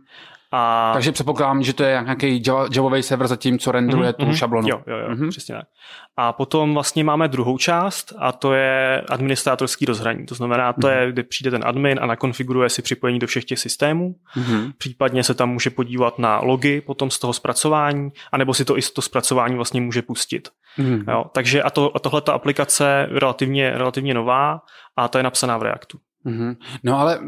A... 0.53 0.91
Takže 0.93 1.13
předpokládám, 1.13 1.63
že 1.63 1.73
to 1.73 1.83
je 1.83 2.01
nějaký 2.05 2.43
Javový 2.75 3.03
server 3.03 3.27
zatím, 3.27 3.59
co 3.59 3.73
rendruje 3.73 4.11
mm-hmm, 4.11 4.15
tu 4.15 4.25
mm-hmm. 4.25 4.37
šablonu. 4.37 4.69
Jo, 4.69 4.83
jo, 4.87 4.97
jo 4.97 5.09
mm-hmm. 5.09 5.31
přesně 5.31 5.55
tak. 5.55 5.65
A 6.17 6.33
potom 6.33 6.75
vlastně 6.75 7.05
máme 7.05 7.29
druhou 7.29 7.59
část 7.59 8.13
a 8.19 8.33
to 8.33 8.55
je 8.55 9.03
administrátorský 9.09 9.85
rozhraní. 9.87 10.27
To 10.27 10.35
znamená, 10.35 10.73
to 10.73 10.81
mm-hmm. 10.81 11.01
je, 11.01 11.13
kde 11.13 11.23
přijde 11.23 11.51
ten 11.51 11.63
admin 11.65 11.99
a 12.03 12.07
nakonfiguruje 12.07 12.69
si 12.69 12.83
připojení 12.83 13.19
do 13.19 13.27
všech 13.27 13.45
těch 13.45 13.59
systémů. 13.59 14.15
Mm-hmm. 14.37 14.73
Případně 14.79 15.25
se 15.25 15.35
tam 15.35 15.51
může 15.51 15.71
podívat 15.71 16.19
na 16.19 16.41
logy 16.41 16.81
potom 16.81 17.11
z 17.11 17.19
toho 17.19 17.33
zpracování, 17.33 18.11
anebo 18.33 18.55
si 18.55 18.65
to 18.65 18.79
i 18.79 18.83
z 18.83 18.91
toho 18.91 19.03
zpracování 19.03 19.55
vlastně 19.55 19.81
může 19.81 20.03
pustit. 20.03 20.49
Mm-hmm. 20.79 21.13
Jo, 21.13 21.25
takže 21.33 21.63
a, 21.63 21.71
to, 21.71 21.97
a 21.97 21.99
tohle 21.99 22.21
ta 22.21 22.33
aplikace 22.33 23.07
je 23.11 23.19
relativně, 23.19 23.71
relativně 23.71 24.15
nová 24.15 24.61
a 24.97 25.09
ta 25.09 25.19
je 25.19 25.23
napsaná 25.23 25.59
v 25.59 25.63
Reactu. 25.63 25.99
Mm-hmm. 26.27 26.57
No 26.83 26.99
ale 26.99 27.19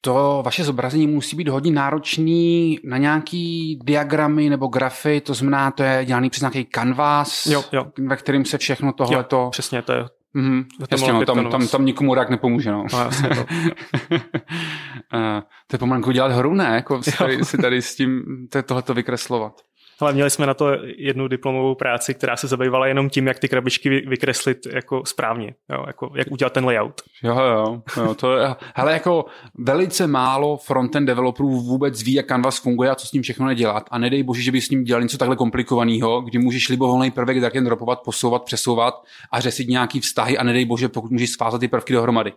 to 0.00 0.42
vaše 0.44 0.64
zobrazení 0.64 1.06
musí 1.06 1.36
být 1.36 1.48
hodně 1.48 1.72
náročný 1.72 2.78
na 2.84 2.98
nějaký 2.98 3.78
diagramy 3.84 4.50
nebo 4.50 4.66
grafy, 4.66 5.20
to 5.20 5.34
znamená, 5.34 5.70
to 5.70 5.82
je 5.82 6.04
dělaný 6.04 6.30
přes 6.30 6.40
nějaký 6.40 6.66
canvas, 6.74 7.46
jo, 7.46 7.64
jo. 7.72 7.86
ve 7.98 8.16
kterým 8.16 8.44
se 8.44 8.58
všechno 8.58 8.92
tohleto... 8.92 9.36
Jo, 9.36 9.48
přesně, 9.50 9.82
to 9.82 9.92
je 9.92 10.04
Mm, 10.34 10.64
jasně, 10.90 11.12
no, 11.12 11.24
tam, 11.24 11.50
tam, 11.50 11.68
tam 11.68 11.84
nikomu 11.84 12.14
rak 12.14 12.30
nepomůže. 12.30 12.72
No. 12.72 12.84
no 12.92 12.98
jasně, 12.98 13.28
to. 13.28 13.34
to 15.66 15.74
je 15.74 15.78
pomalu 15.78 16.12
dělat 16.12 16.32
hru, 16.32 16.54
ne? 16.54 16.64
Jako 16.64 17.02
si 17.02 17.12
tady, 17.18 17.44
si 17.44 17.58
tady 17.58 17.82
s 17.82 17.96
tím 17.96 18.22
tohleto 18.66 18.94
vykreslovat. 18.94 19.52
Ale 20.00 20.12
měli 20.12 20.30
jsme 20.30 20.46
na 20.46 20.54
to 20.54 20.68
jednu 20.96 21.28
diplomovou 21.28 21.74
práci, 21.74 22.14
která 22.14 22.36
se 22.36 22.46
zabývala 22.46 22.86
jenom 22.86 23.10
tím, 23.10 23.26
jak 23.26 23.38
ty 23.38 23.48
krabičky 23.48 23.88
vykreslit 23.90 24.66
jako 24.72 25.02
správně, 25.06 25.54
jo, 25.72 25.84
jako 25.86 26.10
jak 26.14 26.30
udělat 26.30 26.52
ten 26.52 26.64
layout. 26.64 27.02
Jo, 27.22 27.38
jo, 27.38 27.82
jo 27.96 28.14
to 28.14 28.36
je, 28.36 28.54
hele, 28.74 28.92
jako 28.92 29.24
velice 29.58 30.06
málo 30.06 30.56
frontend 30.56 31.06
developerů 31.06 31.48
vůbec 31.48 32.02
ví, 32.02 32.12
jak 32.12 32.26
Canvas 32.26 32.58
funguje 32.58 32.90
a 32.90 32.94
co 32.94 33.06
s 33.06 33.12
ním 33.12 33.22
všechno 33.22 33.46
nedělat. 33.46 33.84
A 33.90 33.98
nedej 33.98 34.22
bože, 34.22 34.42
že 34.42 34.52
by 34.52 34.60
s 34.60 34.70
ním 34.70 34.84
dělal 34.84 35.02
něco 35.02 35.18
takhle 35.18 35.36
komplikovaného, 35.36 36.20
kdy 36.20 36.38
můžeš 36.38 36.68
libovolný 36.68 37.10
prvek 37.10 37.40
drag 37.40 37.56
and 37.56 37.64
dropovat, 37.64 38.02
posouvat, 38.04 38.44
přesouvat 38.44 39.04
a 39.32 39.40
řešit 39.40 39.68
nějaký 39.68 40.00
vztahy 40.00 40.38
a 40.38 40.44
nedej 40.44 40.64
bože, 40.64 40.88
pokud 40.88 41.10
můžeš 41.10 41.30
svázat 41.30 41.60
ty 41.60 41.68
prvky 41.68 41.92
dohromady. 41.92 42.32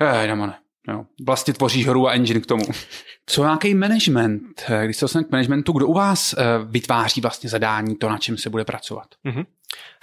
Ej, 0.00 0.28
ne. 0.28 0.65
Jo. 0.88 1.04
Vlastně 1.26 1.54
tvoříš 1.54 1.86
hru 1.86 2.08
a 2.08 2.12
engine 2.12 2.40
k 2.40 2.46
tomu. 2.46 2.64
Co 3.26 3.42
nějaký 3.42 3.74
management? 3.74 4.64
Když 4.84 4.96
se 4.96 5.04
dostaneme 5.04 5.28
k 5.28 5.32
managementu, 5.32 5.72
kdo 5.72 5.86
u 5.86 5.92
vás 5.92 6.32
eh, 6.32 6.44
vytváří 6.64 7.20
vlastně 7.20 7.50
zadání, 7.50 7.96
to, 7.96 8.08
na 8.08 8.18
čem 8.18 8.36
se 8.36 8.50
bude 8.50 8.64
pracovat? 8.64 9.06
Mm-hmm. 9.24 9.46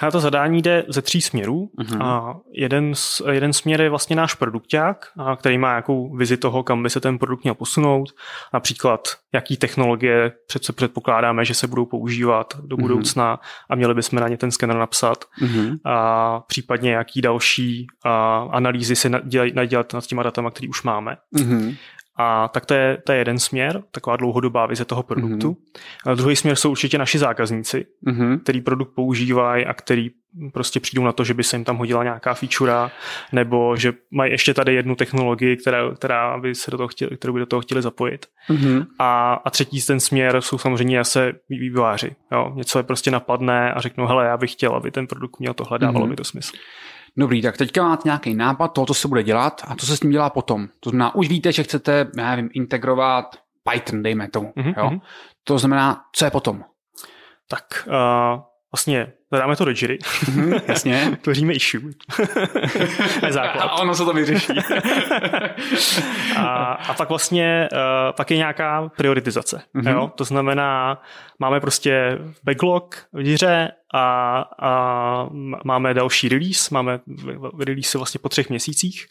A 0.03 0.11
to 0.11 0.19
zadání 0.19 0.61
jde 0.61 0.85
ze 0.87 1.01
tří 1.01 1.21
směrů. 1.21 1.69
Uh-huh. 1.79 2.03
A 2.03 2.39
jeden, 2.51 2.93
jeden 3.31 3.53
směr 3.53 3.81
je 3.81 3.89
vlastně 3.89 4.15
náš 4.15 4.33
produkták, 4.33 5.05
který 5.35 5.57
má 5.57 5.67
nějakou 5.67 6.15
vizi 6.15 6.37
toho, 6.37 6.63
kam 6.63 6.83
by 6.83 6.89
se 6.89 6.99
ten 6.99 7.17
produkt 7.17 7.43
měl 7.43 7.55
posunout. 7.55 8.09
Například, 8.53 9.07
jaký 9.33 9.57
technologie 9.57 10.31
přece 10.47 10.73
předpokládáme, 10.73 11.45
že 11.45 11.53
se 11.53 11.67
budou 11.67 11.85
používat 11.85 12.53
do 12.61 12.77
mhm. 12.77 12.81
budoucna 12.81 13.37
uh-huh. 13.37 13.65
a 13.69 13.75
měli 13.75 13.93
bychom 13.93 14.19
na 14.19 14.27
ně 14.27 14.37
ten 14.37 14.51
skener 14.51 14.77
napsat. 14.77 15.25
Uh-huh. 15.41 15.79
A 15.85 16.39
případně, 16.39 16.91
jaký 16.91 17.21
další 17.21 17.87
a, 18.05 18.37
analýzy 18.51 18.95
se 18.95 19.09
nadělat 19.53 19.93
nad 19.93 20.05
těma 20.05 20.23
datama, 20.23 20.51
které 20.51 20.69
už 20.69 20.83
máme. 20.83 21.17
Uh-huh. 21.35 21.75
A 22.15 22.47
tak 22.47 22.65
to 22.65 22.73
je, 22.73 22.97
to 23.05 23.11
je 23.11 23.17
jeden 23.17 23.39
směr, 23.39 23.83
taková 23.91 24.17
dlouhodobá 24.17 24.65
vize 24.65 24.85
toho 24.85 25.03
produktu. 25.03 25.51
Mm-hmm. 25.51 26.11
A 26.11 26.15
druhý 26.15 26.35
směr 26.35 26.55
jsou 26.55 26.71
určitě 26.71 26.97
naši 26.97 27.17
zákazníci, 27.19 27.85
mm-hmm. 28.07 28.39
který 28.39 28.61
produkt 28.61 28.95
používají 28.95 29.65
a 29.65 29.73
který 29.73 30.11
prostě 30.53 30.79
přijdou 30.79 31.03
na 31.03 31.11
to, 31.11 31.23
že 31.23 31.33
by 31.33 31.43
se 31.43 31.55
jim 31.55 31.63
tam 31.63 31.77
hodila 31.77 32.03
nějaká 32.03 32.33
feature, 32.33 32.91
nebo 33.31 33.75
že 33.75 33.93
mají 34.11 34.31
ještě 34.31 34.53
tady 34.53 34.75
jednu 34.75 34.95
technologii, 34.95 35.57
která, 35.57 35.95
která 35.95 36.39
by 36.39 36.55
se 36.55 36.71
do 36.71 36.77
toho 36.77 36.87
chtěli, 36.87 37.17
kterou 37.17 37.33
by 37.33 37.39
do 37.39 37.45
toho 37.45 37.61
chtěli 37.61 37.81
zapojit. 37.81 38.25
Mm-hmm. 38.49 38.85
A, 38.99 39.33
a 39.33 39.49
třetí 39.49 39.81
ten 39.81 39.99
směr 39.99 40.41
jsou 40.41 40.57
samozřejmě 40.57 40.97
zase 40.97 41.33
vývojáři. 41.49 42.15
Jo? 42.31 42.51
Něco 42.55 42.79
je 42.79 42.83
prostě 42.83 43.11
napadne 43.11 43.73
a 43.73 43.81
řeknou, 43.81 44.07
hele, 44.07 44.25
já 44.25 44.37
bych 44.37 44.51
chtěl, 44.51 44.75
aby 44.75 44.91
ten 44.91 45.07
produkt 45.07 45.39
měl 45.39 45.53
tohle, 45.53 45.79
dávalo 45.79 46.05
mm-hmm. 46.05 46.09
mi 46.09 46.15
to 46.15 46.23
smysl. 46.23 46.53
Dobrý, 47.17 47.41
tak 47.41 47.57
teďka 47.57 47.83
máte 47.83 48.01
nějaký 48.05 48.35
nápad 48.35 48.67
toho, 48.67 48.85
co 48.85 48.93
se 48.93 49.07
bude 49.07 49.23
dělat 49.23 49.61
a 49.67 49.75
co 49.75 49.85
se 49.85 49.97
s 49.97 49.99
tím 49.99 50.11
dělá 50.11 50.29
potom. 50.29 50.67
To 50.79 50.89
znamená, 50.89 51.15
už 51.15 51.29
víte, 51.29 51.51
že 51.51 51.63
chcete, 51.63 52.07
já 52.17 52.29
nevím, 52.35 52.49
integrovat 52.53 53.35
Python, 53.71 54.03
dejme 54.03 54.29
tomu. 54.29 54.53
Mm-hmm. 54.57 54.73
Jo? 54.77 54.89
Mhm. 54.89 54.99
To 55.43 55.57
znamená, 55.57 56.01
co 56.11 56.25
je 56.25 56.31
potom? 56.31 56.63
Tak 57.47 57.87
uh, 57.87 58.41
vlastně 58.73 59.13
zadáme 59.31 59.55
to 59.55 59.65
do 59.65 59.71
Jiry. 59.71 59.97
Mm-hmm, 59.97 60.61
jasně. 60.67 61.17
Tvoříme 61.21 61.53
issue. 61.53 61.81
je 63.25 63.33
základ. 63.33 63.63
A 63.63 63.75
ono 63.75 63.95
se 63.95 64.05
to 64.05 64.13
vyřeší. 64.13 64.53
a, 66.37 66.73
a 66.73 66.93
pak 66.93 67.09
vlastně 67.09 67.69
uh, 67.71 67.79
pak 68.15 68.31
je 68.31 68.37
nějaká 68.37 68.91
prioritizace. 68.97 69.61
Mm-hmm. 69.75 69.91
Jo? 69.91 70.11
To 70.15 70.23
znamená, 70.23 71.01
máme 71.39 71.59
prostě 71.59 72.19
backlog 72.43 73.07
v 73.13 73.23
díře 73.23 73.71
a, 73.93 74.37
a 74.59 75.29
máme 75.65 75.93
další 75.93 76.29
release, 76.29 76.73
máme 76.73 76.99
release 77.59 77.97
vlastně 77.97 78.19
po 78.19 78.29
třech 78.29 78.49
měsících 78.49 79.07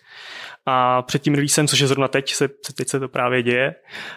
a 0.67 1.03
před 1.03 1.23
tím 1.23 1.35
releasem, 1.35 1.69
což 1.69 1.79
je 1.79 1.87
zrovna 1.87 2.09
teď, 2.09 2.33
se, 2.35 2.49
teď 2.77 2.89
se 2.89 3.01
to 3.01 3.09
právě 3.09 3.43
děje. 3.43 3.75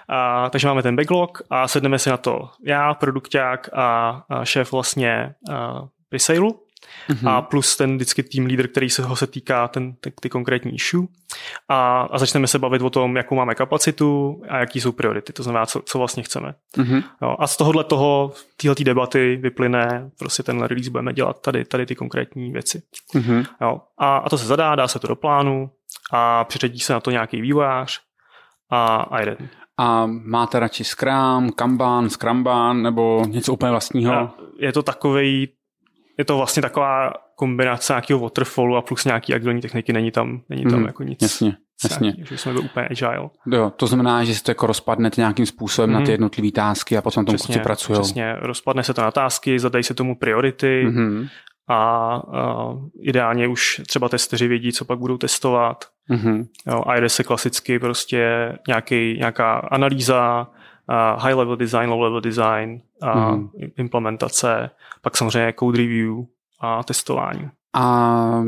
A, 0.09 0.49
takže 0.49 0.67
máme 0.67 0.83
ten 0.83 0.95
backlog 0.95 1.41
a 1.49 1.67
sedneme 1.67 1.99
si 1.99 2.09
na 2.09 2.17
to 2.17 2.49
já, 2.63 2.93
produkták 2.93 3.69
a, 3.73 4.09
a 4.29 4.45
šéf 4.45 4.71
vlastně 4.71 5.35
a, 5.51 5.83
mm-hmm. 7.09 7.29
a 7.29 7.41
plus 7.41 7.77
ten 7.77 7.95
vždycky 7.95 8.23
tým 8.23 8.45
leader, 8.45 8.67
který 8.67 8.89
se 8.89 9.03
ho 9.03 9.15
se 9.15 9.27
týká 9.27 9.67
ten, 9.67 9.93
ty, 9.93 10.13
ty 10.21 10.29
konkrétní 10.29 10.75
issue 10.75 11.07
a, 11.69 12.01
a 12.01 12.17
začneme 12.17 12.47
se 12.47 12.59
bavit 12.59 12.81
o 12.81 12.89
tom, 12.89 13.15
jakou 13.15 13.35
máme 13.35 13.55
kapacitu 13.55 14.41
a 14.49 14.57
jaký 14.57 14.81
jsou 14.81 14.91
priority, 14.91 15.33
to 15.33 15.43
znamená, 15.43 15.65
co, 15.65 15.81
co 15.81 15.97
vlastně 15.97 16.23
chceme. 16.23 16.55
Mm-hmm. 16.77 17.03
Jo, 17.21 17.35
a 17.39 17.47
z 17.47 17.57
tohohle 17.57 17.83
toho, 17.83 18.33
téhle 18.57 18.75
debaty 18.83 19.35
vyplyne, 19.35 20.11
prostě 20.19 20.43
ten 20.43 20.61
release 20.61 20.89
budeme 20.89 21.13
dělat 21.13 21.41
tady, 21.41 21.65
tady 21.65 21.85
ty 21.85 21.95
konkrétní 21.95 22.51
věci. 22.51 22.81
Mm-hmm. 23.15 23.45
Jo, 23.61 23.81
a, 23.97 24.17
a 24.17 24.29
to 24.29 24.37
se 24.37 24.45
zadá, 24.45 24.75
dá 24.75 24.87
se 24.87 24.99
to 24.99 25.07
do 25.07 25.15
plánu 25.15 25.69
a 26.11 26.43
přiřadí 26.43 26.79
se 26.79 26.93
na 26.93 26.99
to 26.99 27.11
nějaký 27.11 27.41
vývojář 27.41 28.01
a, 28.71 28.95
a 28.95 29.21
jde. 29.21 29.37
A 29.77 30.05
máte 30.05 30.59
radši 30.59 30.83
Scrum, 30.83 31.51
Kanban, 31.51 32.09
Scrumban 32.09 32.81
nebo 32.81 33.25
něco 33.27 33.53
úplně 33.53 33.71
vlastního? 33.71 34.29
Je 34.59 34.71
to 34.71 34.83
takový 34.83 35.47
je 36.17 36.25
to 36.25 36.37
vlastně 36.37 36.61
taková 36.61 37.13
kombinace 37.35 37.93
nějakého 37.93 38.19
waterfallu 38.19 38.75
a 38.75 38.81
plus 38.81 39.05
nějaký 39.05 39.33
agilní 39.33 39.61
techniky, 39.61 39.93
není 39.93 40.11
tam, 40.11 40.41
není 40.49 40.63
tam 40.63 40.79
mm, 40.79 40.85
jako 40.85 41.03
nic. 41.03 41.21
Jasně, 41.21 41.57
jasně. 41.83 42.05
Nějaký, 42.05 42.25
že 42.29 42.37
jsme 42.37 42.53
byli 42.53 42.65
úplně 42.65 42.87
agile. 42.87 43.29
Jo, 43.51 43.71
to 43.75 43.87
znamená, 43.87 44.23
že 44.23 44.35
si 44.35 44.43
to 44.43 44.51
jako 44.51 44.67
rozpadnete 44.67 45.21
nějakým 45.21 45.45
způsobem 45.45 45.89
mm. 45.89 45.93
na 45.93 45.99
ty 45.99 46.03
mhm. 46.03 46.11
jednotlivé 46.11 46.51
tásky 46.51 46.97
a 46.97 47.01
potom 47.01 47.21
na 47.21 47.25
tom 47.25 47.35
přesně, 47.35 47.59
pracují. 47.59 47.99
Přesně, 47.99 48.35
rozpadne 48.39 48.83
se 48.83 48.93
to 48.93 49.01
na 49.01 49.11
tásky, 49.11 49.59
zadají 49.59 49.83
se 49.83 49.93
tomu 49.93 50.15
priority 50.15 50.85
mm-hmm. 50.87 51.29
a, 51.67 51.75
a 51.75 52.21
ideálně 53.01 53.47
už 53.47 53.81
třeba 53.87 54.09
testeři 54.09 54.47
vědí, 54.47 54.71
co 54.71 54.85
pak 54.85 54.99
budou 54.99 55.17
testovat. 55.17 55.85
Mm-hmm. 56.09 56.47
Jo, 56.67 56.83
a 56.85 56.95
jde 56.95 57.09
se 57.09 57.23
klasicky 57.23 57.79
prostě 57.79 58.51
nějaký, 58.67 59.17
nějaká 59.17 59.57
analýza, 59.57 60.47
uh, 60.89 61.23
high 61.23 61.35
level 61.35 61.55
design, 61.55 61.89
low 61.89 62.01
level 62.01 62.21
design, 62.21 62.81
uh, 63.03 63.35
mm. 63.35 63.49
implementace, 63.77 64.69
pak 65.01 65.17
samozřejmě 65.17 65.53
code 65.59 65.77
review 65.77 66.15
a 66.59 66.83
testování. 66.83 67.49
A 67.73 68.41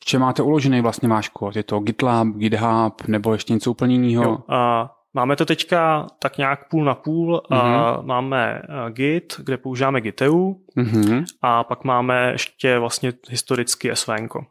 v 0.00 0.04
čem 0.04 0.20
máte 0.20 0.42
uložený 0.42 0.80
vlastně 0.80 1.08
váš 1.08 1.28
kód? 1.28 1.56
Je 1.56 1.62
to 1.62 1.80
GitLab, 1.80 2.28
GitHub 2.28 3.02
nebo 3.06 3.32
ještě 3.32 3.52
něco 3.52 3.70
úplně 3.70 3.94
jiného? 3.94 4.24
Jo, 4.24 4.30
uh, 4.30 4.88
Máme 5.16 5.36
to 5.36 5.46
teďka 5.46 6.06
tak 6.18 6.38
nějak 6.38 6.68
půl 6.68 6.84
na 6.84 6.94
půl. 6.94 7.42
Mm-hmm. 7.50 8.02
máme 8.02 8.62
Git, 8.90 9.40
kde 9.44 9.56
používáme 9.56 10.00
Giteu 10.00 10.56
mm-hmm. 10.76 11.24
a 11.42 11.64
pak 11.64 11.84
máme 11.84 12.32
ještě 12.32 12.78
vlastně 12.78 13.12
historicky 13.30 13.90
SVNko. 13.94 14.46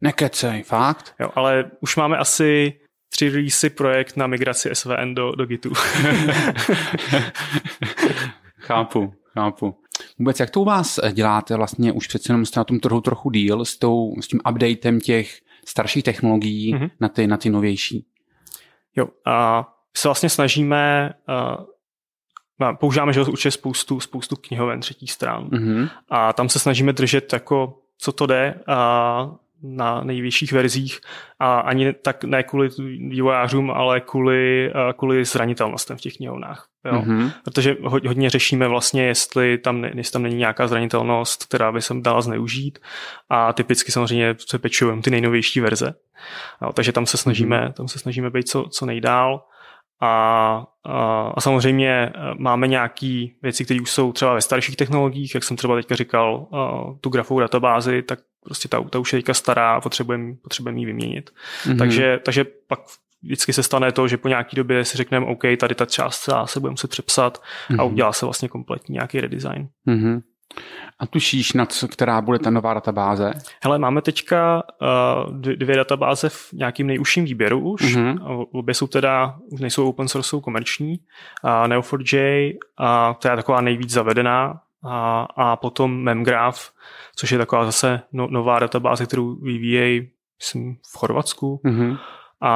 Nekecej, 0.00 0.62
fakt? 0.62 1.14
Jo, 1.20 1.30
ale 1.34 1.70
už 1.80 1.96
máme 1.96 2.16
asi 2.16 2.80
tři 3.08 3.30
releasy 3.30 3.70
projekt 3.70 4.16
na 4.16 4.26
migraci 4.26 4.70
SVN 4.72 5.14
do, 5.14 5.32
do 5.32 5.46
Gitu. 5.46 5.72
chápu, 8.58 9.14
chápu. 9.24 9.76
Vůbec 10.18 10.40
jak 10.40 10.50
to 10.50 10.60
u 10.60 10.64
vás 10.64 11.00
děláte 11.12 11.56
vlastně 11.56 11.92
už 11.92 12.06
přece 12.06 12.32
jenom 12.32 12.46
jste 12.46 12.60
na 12.60 12.64
tom 12.64 12.80
trhu 12.80 13.00
trochu 13.00 13.30
díl 13.30 13.64
s, 13.64 13.76
tou, 13.76 14.14
s 14.20 14.28
tím 14.28 14.40
updatem 14.50 15.00
těch 15.00 15.38
starších 15.66 16.04
technologií 16.04 16.74
mm-hmm. 16.74 16.90
na, 17.00 17.08
ty, 17.08 17.26
na 17.26 17.36
ty 17.36 17.50
novější? 17.50 18.06
Jo, 18.96 19.08
a 19.26 19.68
se 19.96 20.08
vlastně 20.08 20.28
snažíme 20.28 21.12
uh, 21.28 22.74
používáme 22.80 23.12
že 23.12 23.22
určitě 23.22 23.50
spoustu, 23.50 24.00
spoustu 24.00 24.36
knihoven 24.36 24.80
třetí 24.80 25.06
stran 25.06 25.48
mm-hmm. 25.48 25.90
a 26.08 26.32
tam 26.32 26.48
se 26.48 26.58
snažíme 26.58 26.92
držet 26.92 27.32
jako 27.32 27.78
co 27.98 28.12
to 28.12 28.26
jde 28.26 28.60
a 28.66 29.30
na 29.62 30.00
nejvyšších 30.04 30.52
verzích 30.52 31.00
a 31.38 31.60
ani 31.60 31.92
tak 31.92 32.24
ne 32.24 32.42
kvůli 32.42 32.68
vývojářům, 33.08 33.70
ale 33.70 34.00
kvůli, 34.00 34.72
kvůli 34.96 35.24
zranitelnostem 35.24 35.96
v 35.96 36.00
těch 36.00 36.16
knihovnách. 36.16 36.66
Jo? 36.84 36.92
Mm-hmm. 36.92 37.32
Protože 37.44 37.76
hodně 37.82 38.30
řešíme 38.30 38.68
vlastně, 38.68 39.06
jestli 39.06 39.58
tam, 39.58 39.84
jestli 39.84 40.12
tam 40.12 40.22
není 40.22 40.36
nějaká 40.36 40.66
zranitelnost, 40.68 41.44
která 41.44 41.72
by 41.72 41.82
se 41.82 41.94
dala 42.00 42.20
zneužít 42.20 42.78
a 43.28 43.52
typicky 43.52 43.92
samozřejmě 43.92 44.34
se 44.38 44.58
pečujeme 44.58 45.02
ty 45.02 45.10
nejnovější 45.10 45.60
verze. 45.60 45.94
Jo? 46.62 46.72
Takže 46.72 46.92
tam 46.92 47.06
se 47.06 47.16
snažíme, 47.16 47.60
mm-hmm. 47.60 47.72
tam 47.72 47.88
se 47.88 47.98
snažíme 47.98 48.30
být 48.30 48.48
co, 48.48 48.64
co 48.64 48.86
nejdál. 48.86 49.44
A, 50.00 50.66
a, 50.84 51.32
a 51.34 51.40
samozřejmě 51.40 51.90
e, 51.90 52.12
máme 52.38 52.66
nějaké 52.66 53.26
věci, 53.42 53.64
které 53.64 53.80
už 53.80 53.90
jsou 53.90 54.12
třeba 54.12 54.34
ve 54.34 54.40
starších 54.40 54.76
technologiích, 54.76 55.34
jak 55.34 55.44
jsem 55.44 55.56
třeba 55.56 55.74
teďka 55.74 55.96
říkal, 55.96 56.46
tu 57.00 57.10
grafovou 57.10 57.40
databázi, 57.40 58.02
tak 58.02 58.18
prostě 58.44 58.68
ta, 58.68 58.82
ta 58.82 58.98
už 58.98 59.12
je 59.12 59.18
teďka 59.18 59.34
stará 59.34 59.74
a 59.74 59.80
potřebujeme 59.80 60.34
potřebujem 60.42 60.78
ji 60.78 60.86
vyměnit. 60.86 61.30
Mm-hmm. 61.64 61.78
Takže, 61.78 62.20
takže 62.24 62.44
pak 62.44 62.80
vždycky 63.22 63.52
se 63.52 63.62
stane 63.62 63.92
to, 63.92 64.08
že 64.08 64.16
po 64.16 64.28
nějaký 64.28 64.56
době 64.56 64.84
si 64.84 64.96
řekneme, 64.96 65.26
OK, 65.26 65.42
tady 65.60 65.74
ta 65.74 65.86
část 65.86 66.28
se 66.44 66.60
bude 66.60 66.70
muset 66.70 66.90
přepsat 66.90 67.38
mm-hmm. 67.38 67.80
a 67.80 67.84
mhm. 67.84 67.92
udělá 67.92 68.12
se 68.12 68.26
vlastně 68.26 68.48
kompletní 68.48 68.92
nějaký 68.92 69.20
redesign. 69.20 69.68
Mm-hmm. 69.86 70.22
A 70.98 71.06
tušíš, 71.06 71.52
na 71.52 71.66
co, 71.66 71.88
která 71.88 72.20
bude 72.20 72.38
ta 72.38 72.50
nová 72.50 72.74
databáze? 72.74 73.32
Hele, 73.62 73.78
máme 73.78 74.02
teďka 74.02 74.62
uh, 75.26 75.40
dvě 75.40 75.76
databáze 75.76 76.28
v 76.28 76.52
nějakým 76.52 76.86
nejužším 76.86 77.24
výběru 77.24 77.60
už. 77.72 77.96
Mm-hmm. 77.96 78.46
Obě 78.52 78.74
jsou 78.74 78.86
teda, 78.86 79.34
už 79.52 79.60
nejsou 79.60 79.88
open 79.88 80.08
source, 80.08 80.28
jsou 80.28 80.40
komerční. 80.40 80.98
Uh, 81.44 81.50
Neo4j, 81.50 82.52
uh, 82.80 83.14
která 83.14 83.32
je 83.32 83.36
taková 83.36 83.60
nejvíc 83.60 83.90
zavedená, 83.90 84.60
a, 84.84 85.26
a 85.36 85.56
potom 85.56 86.02
Memgraph, 86.02 86.60
což 87.16 87.32
je 87.32 87.38
taková 87.38 87.64
zase 87.64 88.00
no, 88.12 88.26
nová 88.30 88.58
databáze, 88.58 89.06
kterou 89.06 89.34
vyvíjejí 89.34 90.10
myslím, 90.38 90.76
v 90.76 90.98
Chorvatsku. 90.98 91.60
Mm-hmm. 91.64 91.98
A, 92.40 92.50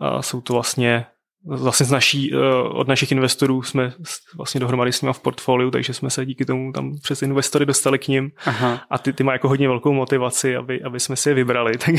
a 0.00 0.22
jsou 0.22 0.40
to 0.40 0.52
vlastně 0.52 1.06
vlastně 1.48 1.86
z 1.86 1.90
naší, 1.90 2.34
eh, 2.34 2.38
od 2.62 2.88
našich 2.88 3.12
investorů 3.12 3.62
jsme 3.62 3.92
vlastně 4.36 4.60
dohromady 4.60 4.92
s 4.92 5.02
nimi 5.02 5.12
v 5.12 5.20
portfoliu, 5.20 5.70
takže 5.70 5.94
jsme 5.94 6.10
se 6.10 6.26
díky 6.26 6.44
tomu 6.44 6.72
tam 6.72 6.98
přes 7.02 7.22
investory 7.22 7.66
dostali 7.66 7.98
k 7.98 8.08
ním 8.08 8.30
Aha. 8.46 8.80
a 8.90 8.98
ty, 8.98 9.12
ty 9.12 9.24
mají 9.24 9.34
jako 9.34 9.48
hodně 9.48 9.68
velkou 9.68 9.92
motivaci, 9.92 10.56
aby, 10.56 10.82
aby 10.82 11.00
jsme 11.00 11.16
si 11.16 11.28
je 11.28 11.34
vybrali, 11.34 11.78
tak, 11.86 11.94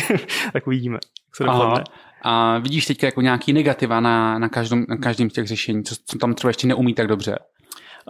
tak 0.54 0.68
uvidíme, 0.68 0.94
jak 0.94 1.36
se 1.36 1.44
dopadne. 1.44 1.84
A 2.22 2.58
vidíš 2.58 2.86
teď 2.86 3.04
jako 3.04 3.22
nějaký 3.22 3.54
negativa 3.54 4.00
na, 4.00 4.40
na, 4.40 4.50
každém, 4.50 4.86
na 4.90 4.98
každém 4.98 5.30
z 5.30 5.34
těch 5.34 5.48
řešení, 5.48 5.84
co, 5.84 5.96
co 6.06 6.18
tam 6.18 6.34
třeba 6.34 6.50
ještě 6.50 6.68
neumí 6.68 6.94
tak 6.94 7.08
dobře? 7.08 7.40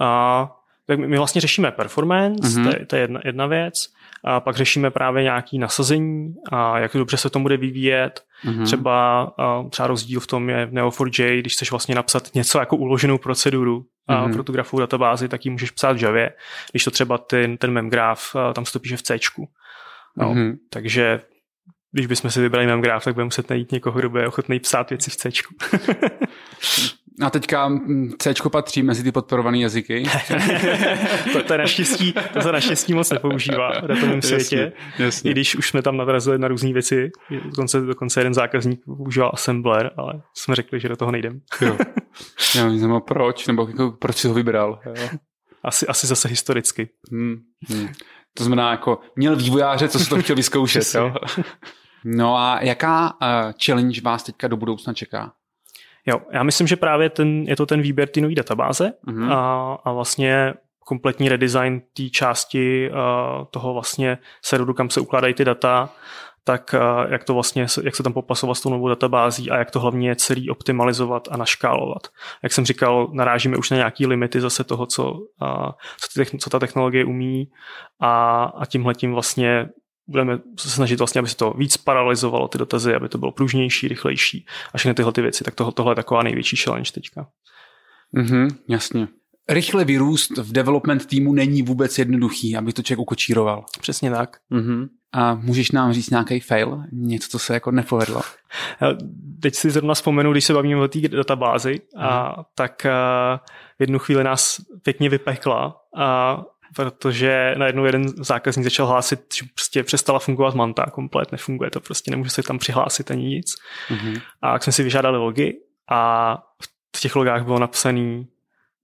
A, 0.01 0.51
tak 0.85 0.99
my 0.99 1.17
vlastně 1.17 1.41
řešíme 1.41 1.71
performance, 1.71 2.47
mm-hmm. 2.47 2.63
to, 2.63 2.77
je, 2.77 2.85
to 2.85 2.95
je 2.95 3.01
jedna, 3.01 3.21
jedna 3.25 3.47
věc. 3.47 3.73
A 4.23 4.39
pak 4.39 4.55
řešíme 4.55 4.91
právě 4.91 5.23
nějaké 5.23 5.57
nasazení 5.57 6.33
a 6.51 6.79
jak 6.79 6.91
dobře 6.93 7.17
se 7.17 7.29
to 7.29 7.39
bude 7.39 7.57
vyvíjet. 7.57 8.23
Mm-hmm. 8.45 8.65
Třeba, 8.65 9.31
třeba 9.69 9.87
rozdíl 9.87 10.19
v 10.19 10.27
tom 10.27 10.49
je 10.49 10.65
v 10.65 10.73
Neo4j, 10.73 11.39
když 11.39 11.53
chceš 11.53 11.71
vlastně 11.71 11.95
napsat 11.95 12.33
něco 12.33 12.59
jako 12.59 12.75
uloženou 12.75 13.17
proceduru 13.17 13.85
mm-hmm. 14.09 14.33
pro 14.33 14.43
tu 14.43 14.51
grafovou 14.51 14.79
databázi, 14.79 15.27
tak 15.27 15.45
ji 15.45 15.51
můžeš 15.51 15.71
psát 15.71 15.97
v 15.97 16.03
Javě. 16.03 16.33
Když 16.71 16.83
to 16.83 16.91
třeba 16.91 17.17
ten, 17.17 17.57
ten 17.57 17.71
memgraph, 17.71 18.23
tam 18.53 18.65
se 18.65 18.73
to 18.73 18.79
píše 18.79 18.97
v 18.97 19.01
C. 19.01 19.17
No, 20.17 20.33
mm-hmm. 20.33 20.57
Takže 20.69 21.21
když 21.91 22.05
bychom 22.05 22.31
si 22.31 22.41
vybrali 22.41 22.67
memgraph, 22.67 23.03
tak 23.03 23.13
budeme 23.13 23.25
muset 23.25 23.49
najít 23.49 23.71
někoho, 23.71 23.99
kdo 23.99 24.09
bude 24.09 24.27
ochotný 24.27 24.59
psát 24.59 24.89
věci 24.89 25.11
v 25.11 25.15
C. 25.15 25.29
A 27.21 27.29
teďka 27.29 27.71
C 28.17 28.33
patří 28.51 28.83
mezi 28.83 29.03
ty 29.03 29.11
podporované 29.11 29.57
jazyky. 29.57 30.03
to, 31.33 31.43
to, 31.43 31.53
je 31.53 31.59
naštěstí, 31.59 32.13
to 32.33 32.41
se 32.41 32.51
naštěstí 32.51 32.93
moc 32.93 33.11
nepoužívá 33.11 33.81
v 33.81 33.87
datovém 33.87 34.21
světě. 34.21 34.55
Jasně, 34.55 35.05
jasně. 35.05 35.31
I 35.31 35.33
když 35.33 35.55
už 35.55 35.69
jsme 35.69 35.81
tam 35.81 35.97
narazili 35.97 36.39
na 36.39 36.47
různé 36.47 36.73
věci. 36.73 37.11
Dokonce, 37.45 37.81
dokonce 37.81 38.19
jeden 38.19 38.33
zákazník 38.33 38.81
používal 38.85 39.31
Assembler, 39.33 39.91
ale 39.97 40.21
jsme 40.33 40.55
řekli, 40.55 40.79
že 40.79 40.89
do 40.89 40.95
toho 40.95 41.11
nejdem. 41.11 41.41
jo. 41.61 41.77
Já 42.55 42.65
nevím, 42.65 43.01
proč, 43.07 43.47
nebo 43.47 43.67
jako, 43.67 43.91
proč 43.91 44.17
si 44.17 44.27
ho 44.27 44.33
vybral. 44.33 44.79
Jo. 44.85 44.93
Asi, 45.63 45.87
asi 45.87 46.07
zase 46.07 46.27
historicky. 46.27 46.89
Hmm, 47.11 47.35
hmm. 47.69 47.87
To 48.33 48.43
znamená, 48.43 48.71
jako 48.71 48.99
měl 49.15 49.35
vývojáře, 49.35 49.87
co 49.87 49.99
se 49.99 50.09
to 50.09 50.21
chtěl 50.21 50.35
vyzkoušet. 50.35 50.83
jo? 50.95 51.13
No 52.05 52.37
a 52.37 52.59
jaká 52.61 53.13
uh, 53.13 53.51
challenge 53.65 54.01
vás 54.01 54.23
teďka 54.23 54.47
do 54.47 54.57
budoucna 54.57 54.93
čeká? 54.93 55.31
Jo, 56.09 56.21
já 56.31 56.43
myslím, 56.43 56.67
že 56.67 56.75
právě 56.75 57.09
ten, 57.09 57.43
je 57.43 57.55
to 57.55 57.65
ten 57.65 57.81
výběr 57.81 58.07
té 58.07 58.21
nové 58.21 58.35
databáze 58.35 58.93
mm-hmm. 59.07 59.31
a, 59.31 59.73
a 59.83 59.91
vlastně 59.91 60.53
kompletní 60.79 61.29
redesign 61.29 61.81
té 61.93 62.09
části 62.09 62.91
uh, 62.91 63.45
toho 63.51 63.73
vlastně 63.73 64.17
serveru, 64.41 64.73
kam 64.73 64.89
se 64.89 65.01
ukládají 65.01 65.33
ty 65.33 65.45
data, 65.45 65.89
tak 66.43 66.75
uh, 66.75 67.11
jak 67.11 67.23
to 67.23 67.33
vlastně, 67.33 67.65
jak 67.83 67.95
se 67.95 68.03
tam 68.03 68.13
popasovat 68.13 68.57
s 68.57 68.61
tou 68.61 68.69
novou 68.69 68.87
databází 68.87 69.51
a 69.51 69.57
jak 69.57 69.71
to 69.71 69.79
hlavně 69.79 70.15
celý 70.15 70.49
optimalizovat 70.49 71.27
a 71.31 71.37
naškálovat. 71.37 72.07
Jak 72.43 72.51
jsem 72.53 72.65
říkal, 72.65 73.07
narážíme 73.13 73.57
už 73.57 73.69
na 73.69 73.77
nějaké 73.77 74.07
limity 74.07 74.41
zase 74.41 74.63
toho, 74.63 74.85
co, 74.85 75.11
uh, 75.11 75.71
co, 75.99 76.23
ty, 76.23 76.37
co 76.37 76.49
ta 76.49 76.59
technologie 76.59 77.05
umí 77.05 77.47
a, 77.99 78.43
a 78.43 78.65
tímhle 78.65 78.95
tím 78.95 79.13
vlastně 79.13 79.69
budeme 80.09 80.39
se 80.59 80.69
snažit 80.69 80.99
vlastně, 80.99 81.19
aby 81.19 81.27
se 81.27 81.37
to 81.37 81.53
víc 81.57 81.77
paralizovalo 81.77 82.47
ty 82.47 82.57
dotazy, 82.57 82.95
aby 82.95 83.09
to 83.09 83.17
bylo 83.17 83.31
pružnější, 83.31 83.87
rychlejší 83.87 84.45
a 84.73 84.77
všechny 84.77 84.93
tyhle 84.93 85.13
ty 85.13 85.21
věci. 85.21 85.43
Tak 85.43 85.55
tohle, 85.55 85.73
tohle 85.73 85.91
je 85.91 85.95
taková 85.95 86.23
největší 86.23 86.57
challenge 86.57 86.91
teďka. 86.91 87.27
Mhm, 88.11 88.47
jasně. 88.67 89.07
Rychle 89.49 89.85
vyrůst 89.85 90.37
v 90.37 90.51
development 90.51 91.05
týmu 91.05 91.33
není 91.33 91.61
vůbec 91.61 91.97
jednoduchý, 91.97 92.57
aby 92.57 92.73
to 92.73 92.81
člověk 92.81 92.99
ukočíroval. 92.99 93.65
Přesně 93.81 94.11
tak. 94.11 94.37
Mhm. 94.49 94.87
A 95.11 95.35
můžeš 95.35 95.71
nám 95.71 95.93
říct 95.93 96.09
nějaký 96.09 96.39
fail? 96.39 96.83
Něco, 96.91 97.29
co 97.29 97.39
se 97.39 97.53
jako 97.53 97.71
nepovedlo? 97.71 98.21
Teď 99.41 99.55
si 99.55 99.69
zrovna 99.69 99.93
vzpomenu, 99.93 100.31
když 100.31 100.45
se 100.45 100.53
bavíme 100.53 100.81
o 100.81 100.87
té 100.87 100.99
databázi, 100.99 101.81
a 101.97 102.31
mhm. 102.31 102.43
tak 102.55 102.83
v 103.77 103.79
jednu 103.79 103.99
chvíli 103.99 104.23
nás 104.23 104.61
pěkně 104.83 105.09
vypekla 105.09 105.75
a 105.97 106.41
protože 106.75 107.55
najednou 107.57 107.85
jeden 107.85 108.07
zákazník 108.07 108.63
začal 108.63 108.87
hlásit, 108.87 109.19
že 109.35 109.45
prostě 109.53 109.83
přestala 109.83 110.19
fungovat 110.19 110.55
Manta, 110.55 110.85
komplet 110.85 111.31
nefunguje 111.31 111.69
to, 111.69 111.79
prostě 111.79 112.11
nemůže 112.11 112.29
se 112.29 112.43
tam 112.43 112.59
přihlásit 112.59 113.11
ani 113.11 113.23
nic. 113.23 113.55
Mm-hmm. 113.89 114.21
A 114.41 114.53
jak 114.53 114.63
jsme 114.63 114.73
si 114.73 114.83
vyžádali 114.83 115.17
logy 115.17 115.53
a 115.89 116.37
v 116.95 117.01
těch 117.01 117.15
logách 117.15 117.43
bylo 117.43 117.59
napsané 117.59 118.23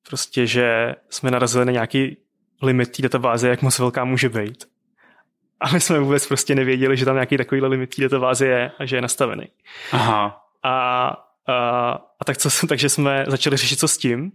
prostě, 0.10 0.48
že 0.48 0.96
jsme 1.10 1.32
narazili 1.32 1.66
na 1.66 1.72
nějaký 1.72 2.18
limit 2.62 2.92
té 2.92 3.02
databáze, 3.02 3.50
jak 3.50 3.62
moc 3.62 3.80
velká 3.80 4.06
může 4.06 4.30
být. 4.30 4.66
A 5.60 5.72
my 5.72 5.82
jsme 5.82 6.00
vůbec 6.00 6.28
prostě 6.28 6.56
nevěděli, 6.56 6.98
že 6.98 7.06
tam 7.06 7.16
nějaký 7.16 7.38
takový 7.38 7.62
limit 7.62 7.96
té 7.96 8.02
databáze 8.02 8.48
je 8.48 8.72
a 8.80 8.86
že 8.86 8.96
je 8.96 9.02
nastavený. 9.02 9.48
Aha. 9.92 10.42
A, 10.64 11.08
a, 11.48 11.90
a 12.20 12.26
tak 12.26 12.38
co, 12.38 12.50
takže 12.68 12.90
jsme 12.90 13.26
začali 13.28 13.58
řešit, 13.58 13.80
co 13.80 13.88
s 13.88 13.98
tím. 13.98 14.32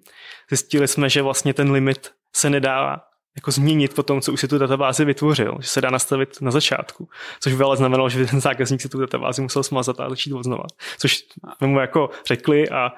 Zjistili 0.49 0.89
jsme, 0.89 1.09
že 1.09 1.23
vlastně 1.23 1.55
ten 1.55 1.71
limit 1.71 2.11
se 2.33 2.51
nedá 2.51 3.03
jako 3.37 3.51
změnit 3.51 3.95
po 3.95 4.03
tom, 4.03 4.21
co 4.21 4.33
už 4.33 4.41
si 4.41 4.49
tu 4.49 4.59
databázi 4.59 5.05
vytvořil, 5.05 5.59
že 5.61 5.69
se 5.69 5.81
dá 5.81 5.91
nastavit 5.91 6.41
na 6.41 6.51
začátku. 6.51 7.09
Což 7.41 7.55
by 7.55 7.65
ale 7.65 7.77
znamenalo, 7.77 8.09
že 8.09 8.19
by 8.19 8.27
ten 8.27 8.41
zákazník 8.41 8.81
si 8.81 8.89
tu 8.89 9.01
databázi 9.01 9.43
musel 9.43 9.63
smazat 9.63 10.01
a 10.01 10.09
začít 10.09 10.33
odznova. 10.33 10.65
Což 10.99 11.17
jsme 11.57 11.67
mu 11.67 11.81
jako 11.81 12.11
řekli 12.27 12.69
a 12.69 12.93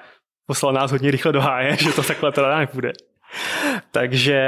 poslal 0.45 0.73
nás 0.73 0.91
hodně 0.91 1.11
rychle 1.11 1.31
do 1.31 1.41
háje, 1.41 1.77
že 1.81 1.91
to 1.91 2.03
takhle 2.03 2.31
teda 2.31 2.57
nepůjde. 2.59 2.91
Takže 3.91 4.39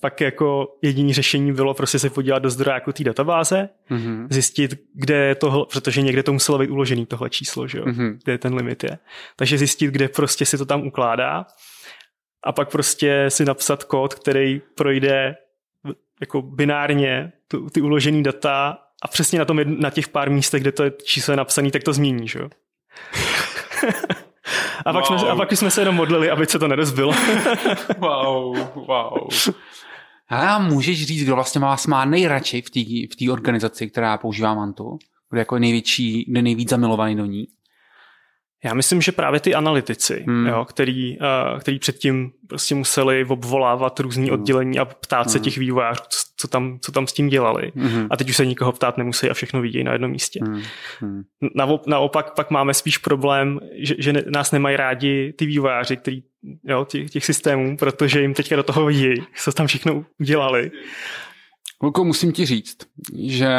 pak 0.00 0.20
jako 0.20 0.76
jediné 0.82 1.14
řešení 1.14 1.52
bylo 1.52 1.74
prostě 1.74 1.98
se 1.98 2.10
podívat 2.10 2.38
do 2.38 2.50
zdroje 2.50 2.74
jako 2.74 2.92
té 2.92 3.04
databáze, 3.04 3.68
mm-hmm. 3.90 4.26
zjistit, 4.30 4.74
kde 4.94 5.14
je 5.14 5.34
tohle, 5.34 5.66
protože 5.72 6.02
někde 6.02 6.22
to 6.22 6.32
muselo 6.32 6.58
být 6.58 6.70
uložený 6.70 7.06
tohle 7.06 7.30
číslo, 7.30 7.68
že 7.68 7.78
jo? 7.78 7.84
Mm-hmm. 7.84 8.18
kde 8.24 8.38
ten 8.38 8.54
limit 8.54 8.84
je. 8.84 8.98
Takže 9.36 9.58
zjistit, 9.58 9.86
kde 9.86 10.08
prostě 10.08 10.46
si 10.46 10.58
to 10.58 10.66
tam 10.66 10.86
ukládá 10.86 11.46
a 12.44 12.52
pak 12.52 12.70
prostě 12.70 13.24
si 13.28 13.44
napsat 13.44 13.84
kód, 13.84 14.14
který 14.14 14.60
projde 14.74 15.36
jako 16.20 16.42
binárně 16.42 17.32
tu, 17.48 17.70
ty 17.70 17.80
uložený 17.80 18.22
data 18.22 18.78
a 19.02 19.08
přesně 19.08 19.38
na, 19.38 19.44
tom, 19.44 19.60
na 19.80 19.90
těch 19.90 20.08
pár 20.08 20.30
místech, 20.30 20.62
kde 20.62 20.72
to 20.72 20.84
je 20.84 20.92
číslo 21.04 21.32
je 21.32 21.36
napsané, 21.36 21.70
tak 21.70 21.82
to 21.82 21.92
změní, 21.92 22.28
že 22.28 22.38
jo? 22.38 22.48
a, 24.84 24.92
pak 24.92 25.10
wow. 25.10 25.18
jsme, 25.18 25.28
a 25.28 25.36
pak 25.36 25.52
jsme 25.52 25.70
se 25.70 25.80
jenom 25.80 25.94
modlili, 25.94 26.30
aby 26.30 26.46
se 26.46 26.58
to 26.58 26.68
nerozbilo. 26.68 27.14
wow, 27.98 28.56
wow. 28.74 29.28
A 30.28 30.58
můžeš 30.58 31.06
říct, 31.06 31.24
kdo 31.24 31.34
vlastně 31.34 31.60
vás 31.60 31.86
má 31.86 32.04
nejradši 32.04 32.62
v 32.62 32.70
té 32.70 32.80
v 33.26 33.30
organizaci, 33.30 33.90
která 33.90 34.18
používá 34.18 34.54
Mantu? 34.54 34.98
Kdo 35.30 35.38
jako 35.38 35.58
největší, 35.58 36.24
kdo 36.28 36.42
nejvíc 36.42 36.68
zamilovaný 36.68 37.16
do 37.16 37.24
ní? 37.24 37.46
Já 38.64 38.74
myslím, 38.74 39.02
že 39.02 39.12
právě 39.12 39.40
ty 39.40 39.54
analytici, 39.54 40.24
hmm. 40.26 40.46
jo, 40.46 40.64
který, 40.64 41.18
uh, 41.18 41.60
který 41.60 41.78
předtím 41.78 42.30
prostě 42.48 42.74
museli 42.74 43.24
obvolávat 43.24 44.00
různý 44.00 44.24
hmm. 44.24 44.34
oddělení 44.34 44.78
a 44.78 44.84
ptát 44.84 45.30
se 45.30 45.38
hmm. 45.38 45.44
těch 45.44 45.58
vývojářů, 45.58 46.02
co 46.36 46.48
tam, 46.48 46.78
co 46.80 46.92
tam 46.92 47.06
s 47.06 47.12
tím 47.12 47.28
dělali. 47.28 47.72
Hmm. 47.76 48.06
A 48.10 48.16
teď 48.16 48.30
už 48.30 48.36
se 48.36 48.46
nikoho 48.46 48.72
ptát 48.72 48.98
nemusí 48.98 49.30
a 49.30 49.34
všechno 49.34 49.60
vidějí 49.60 49.84
na 49.84 49.92
jednom 49.92 50.10
místě. 50.10 50.40
Hmm. 50.42 50.62
Hmm. 51.00 51.22
naopak 51.86 52.34
pak 52.34 52.50
máme 52.50 52.74
spíš 52.74 52.98
problém, 52.98 53.60
že, 53.78 53.94
že 53.98 54.12
nás 54.12 54.52
nemají 54.52 54.76
rádi 54.76 55.32
ty 55.38 55.46
vývojáři, 55.46 55.96
který, 55.96 56.22
jo, 56.64 56.84
těch, 56.84 57.10
těch 57.10 57.24
systémů, 57.24 57.76
protože 57.76 58.20
jim 58.20 58.34
teďka 58.34 58.56
do 58.56 58.62
toho 58.62 58.86
vidí, 58.86 59.14
co 59.36 59.52
tam 59.52 59.66
všechno 59.66 60.04
udělali. 60.20 60.70
Luko, 61.84 62.04
musím 62.04 62.32
ti 62.32 62.46
říct, 62.46 62.76
že 63.18 63.50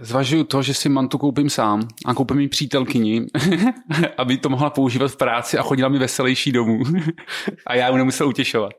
zvažuju 0.00 0.44
to, 0.44 0.62
že 0.62 0.74
si 0.74 0.88
mantu 0.88 1.18
koupím 1.18 1.50
sám 1.50 1.88
a 2.06 2.14
koupím 2.14 2.36
mi 2.36 2.48
přítelkyni, 2.48 3.26
aby 4.18 4.36
to 4.36 4.48
mohla 4.48 4.70
používat 4.70 5.10
v 5.10 5.16
práci 5.16 5.58
a 5.58 5.62
chodila 5.62 5.88
mi 5.88 5.98
veselější 5.98 6.52
domů 6.52 6.82
a 7.66 7.74
já 7.74 7.88
ji 7.88 7.96
nemusel 7.96 8.28
utěšovat. 8.28 8.72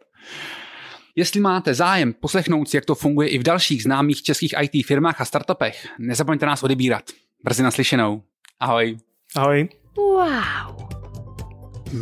Jestli 1.15 1.41
máte 1.41 1.73
zájem 1.73 2.13
poslechnout 2.13 2.69
si, 2.69 2.77
jak 2.77 2.85
to 2.85 2.95
funguje 2.95 3.29
i 3.29 3.37
v 3.37 3.43
dalších 3.43 3.83
známých 3.83 4.23
českých 4.23 4.53
IT 4.61 4.85
firmách 4.85 5.21
a 5.21 5.25
startupech, 5.25 5.87
nezapomeňte 5.99 6.45
nás 6.45 6.63
odebírat. 6.63 7.03
Brzy 7.43 7.63
naslyšenou. 7.63 8.21
Ahoj. 8.59 8.97
Ahoj. 9.35 9.69
Wow. 9.97 10.87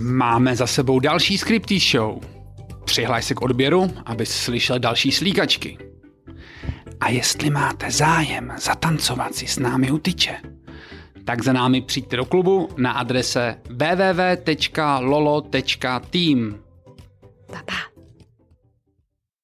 Máme 0.02 0.56
za 0.56 0.68
sebou 0.68 1.00
další 1.00 1.38
Scripty 1.38 1.80
Show. 1.80 2.20
Přihlaj 2.86 3.22
se 3.22 3.34
k 3.34 3.42
odběru, 3.42 3.92
aby 4.06 4.26
slyšel 4.26 4.80
další 4.80 5.12
slíkačky. 5.12 5.78
A 7.00 7.10
jestli 7.10 7.50
máte 7.50 7.92
zájem 7.92 8.54
zatancovat 8.58 9.36
si 9.36 9.48
s 9.48 9.60
námi 9.60 9.92
u 9.92 9.98
tyče, 9.98 10.38
tak 11.26 11.44
za 11.44 11.54
námi 11.54 11.82
přijďte 11.82 12.18
do 12.18 12.26
klubu 12.26 12.70
na 12.78 12.92
adrese 12.92 13.58
www.lolo.team. 13.70 15.00
Pa, 17.48 17.62
pa. 17.66 17.95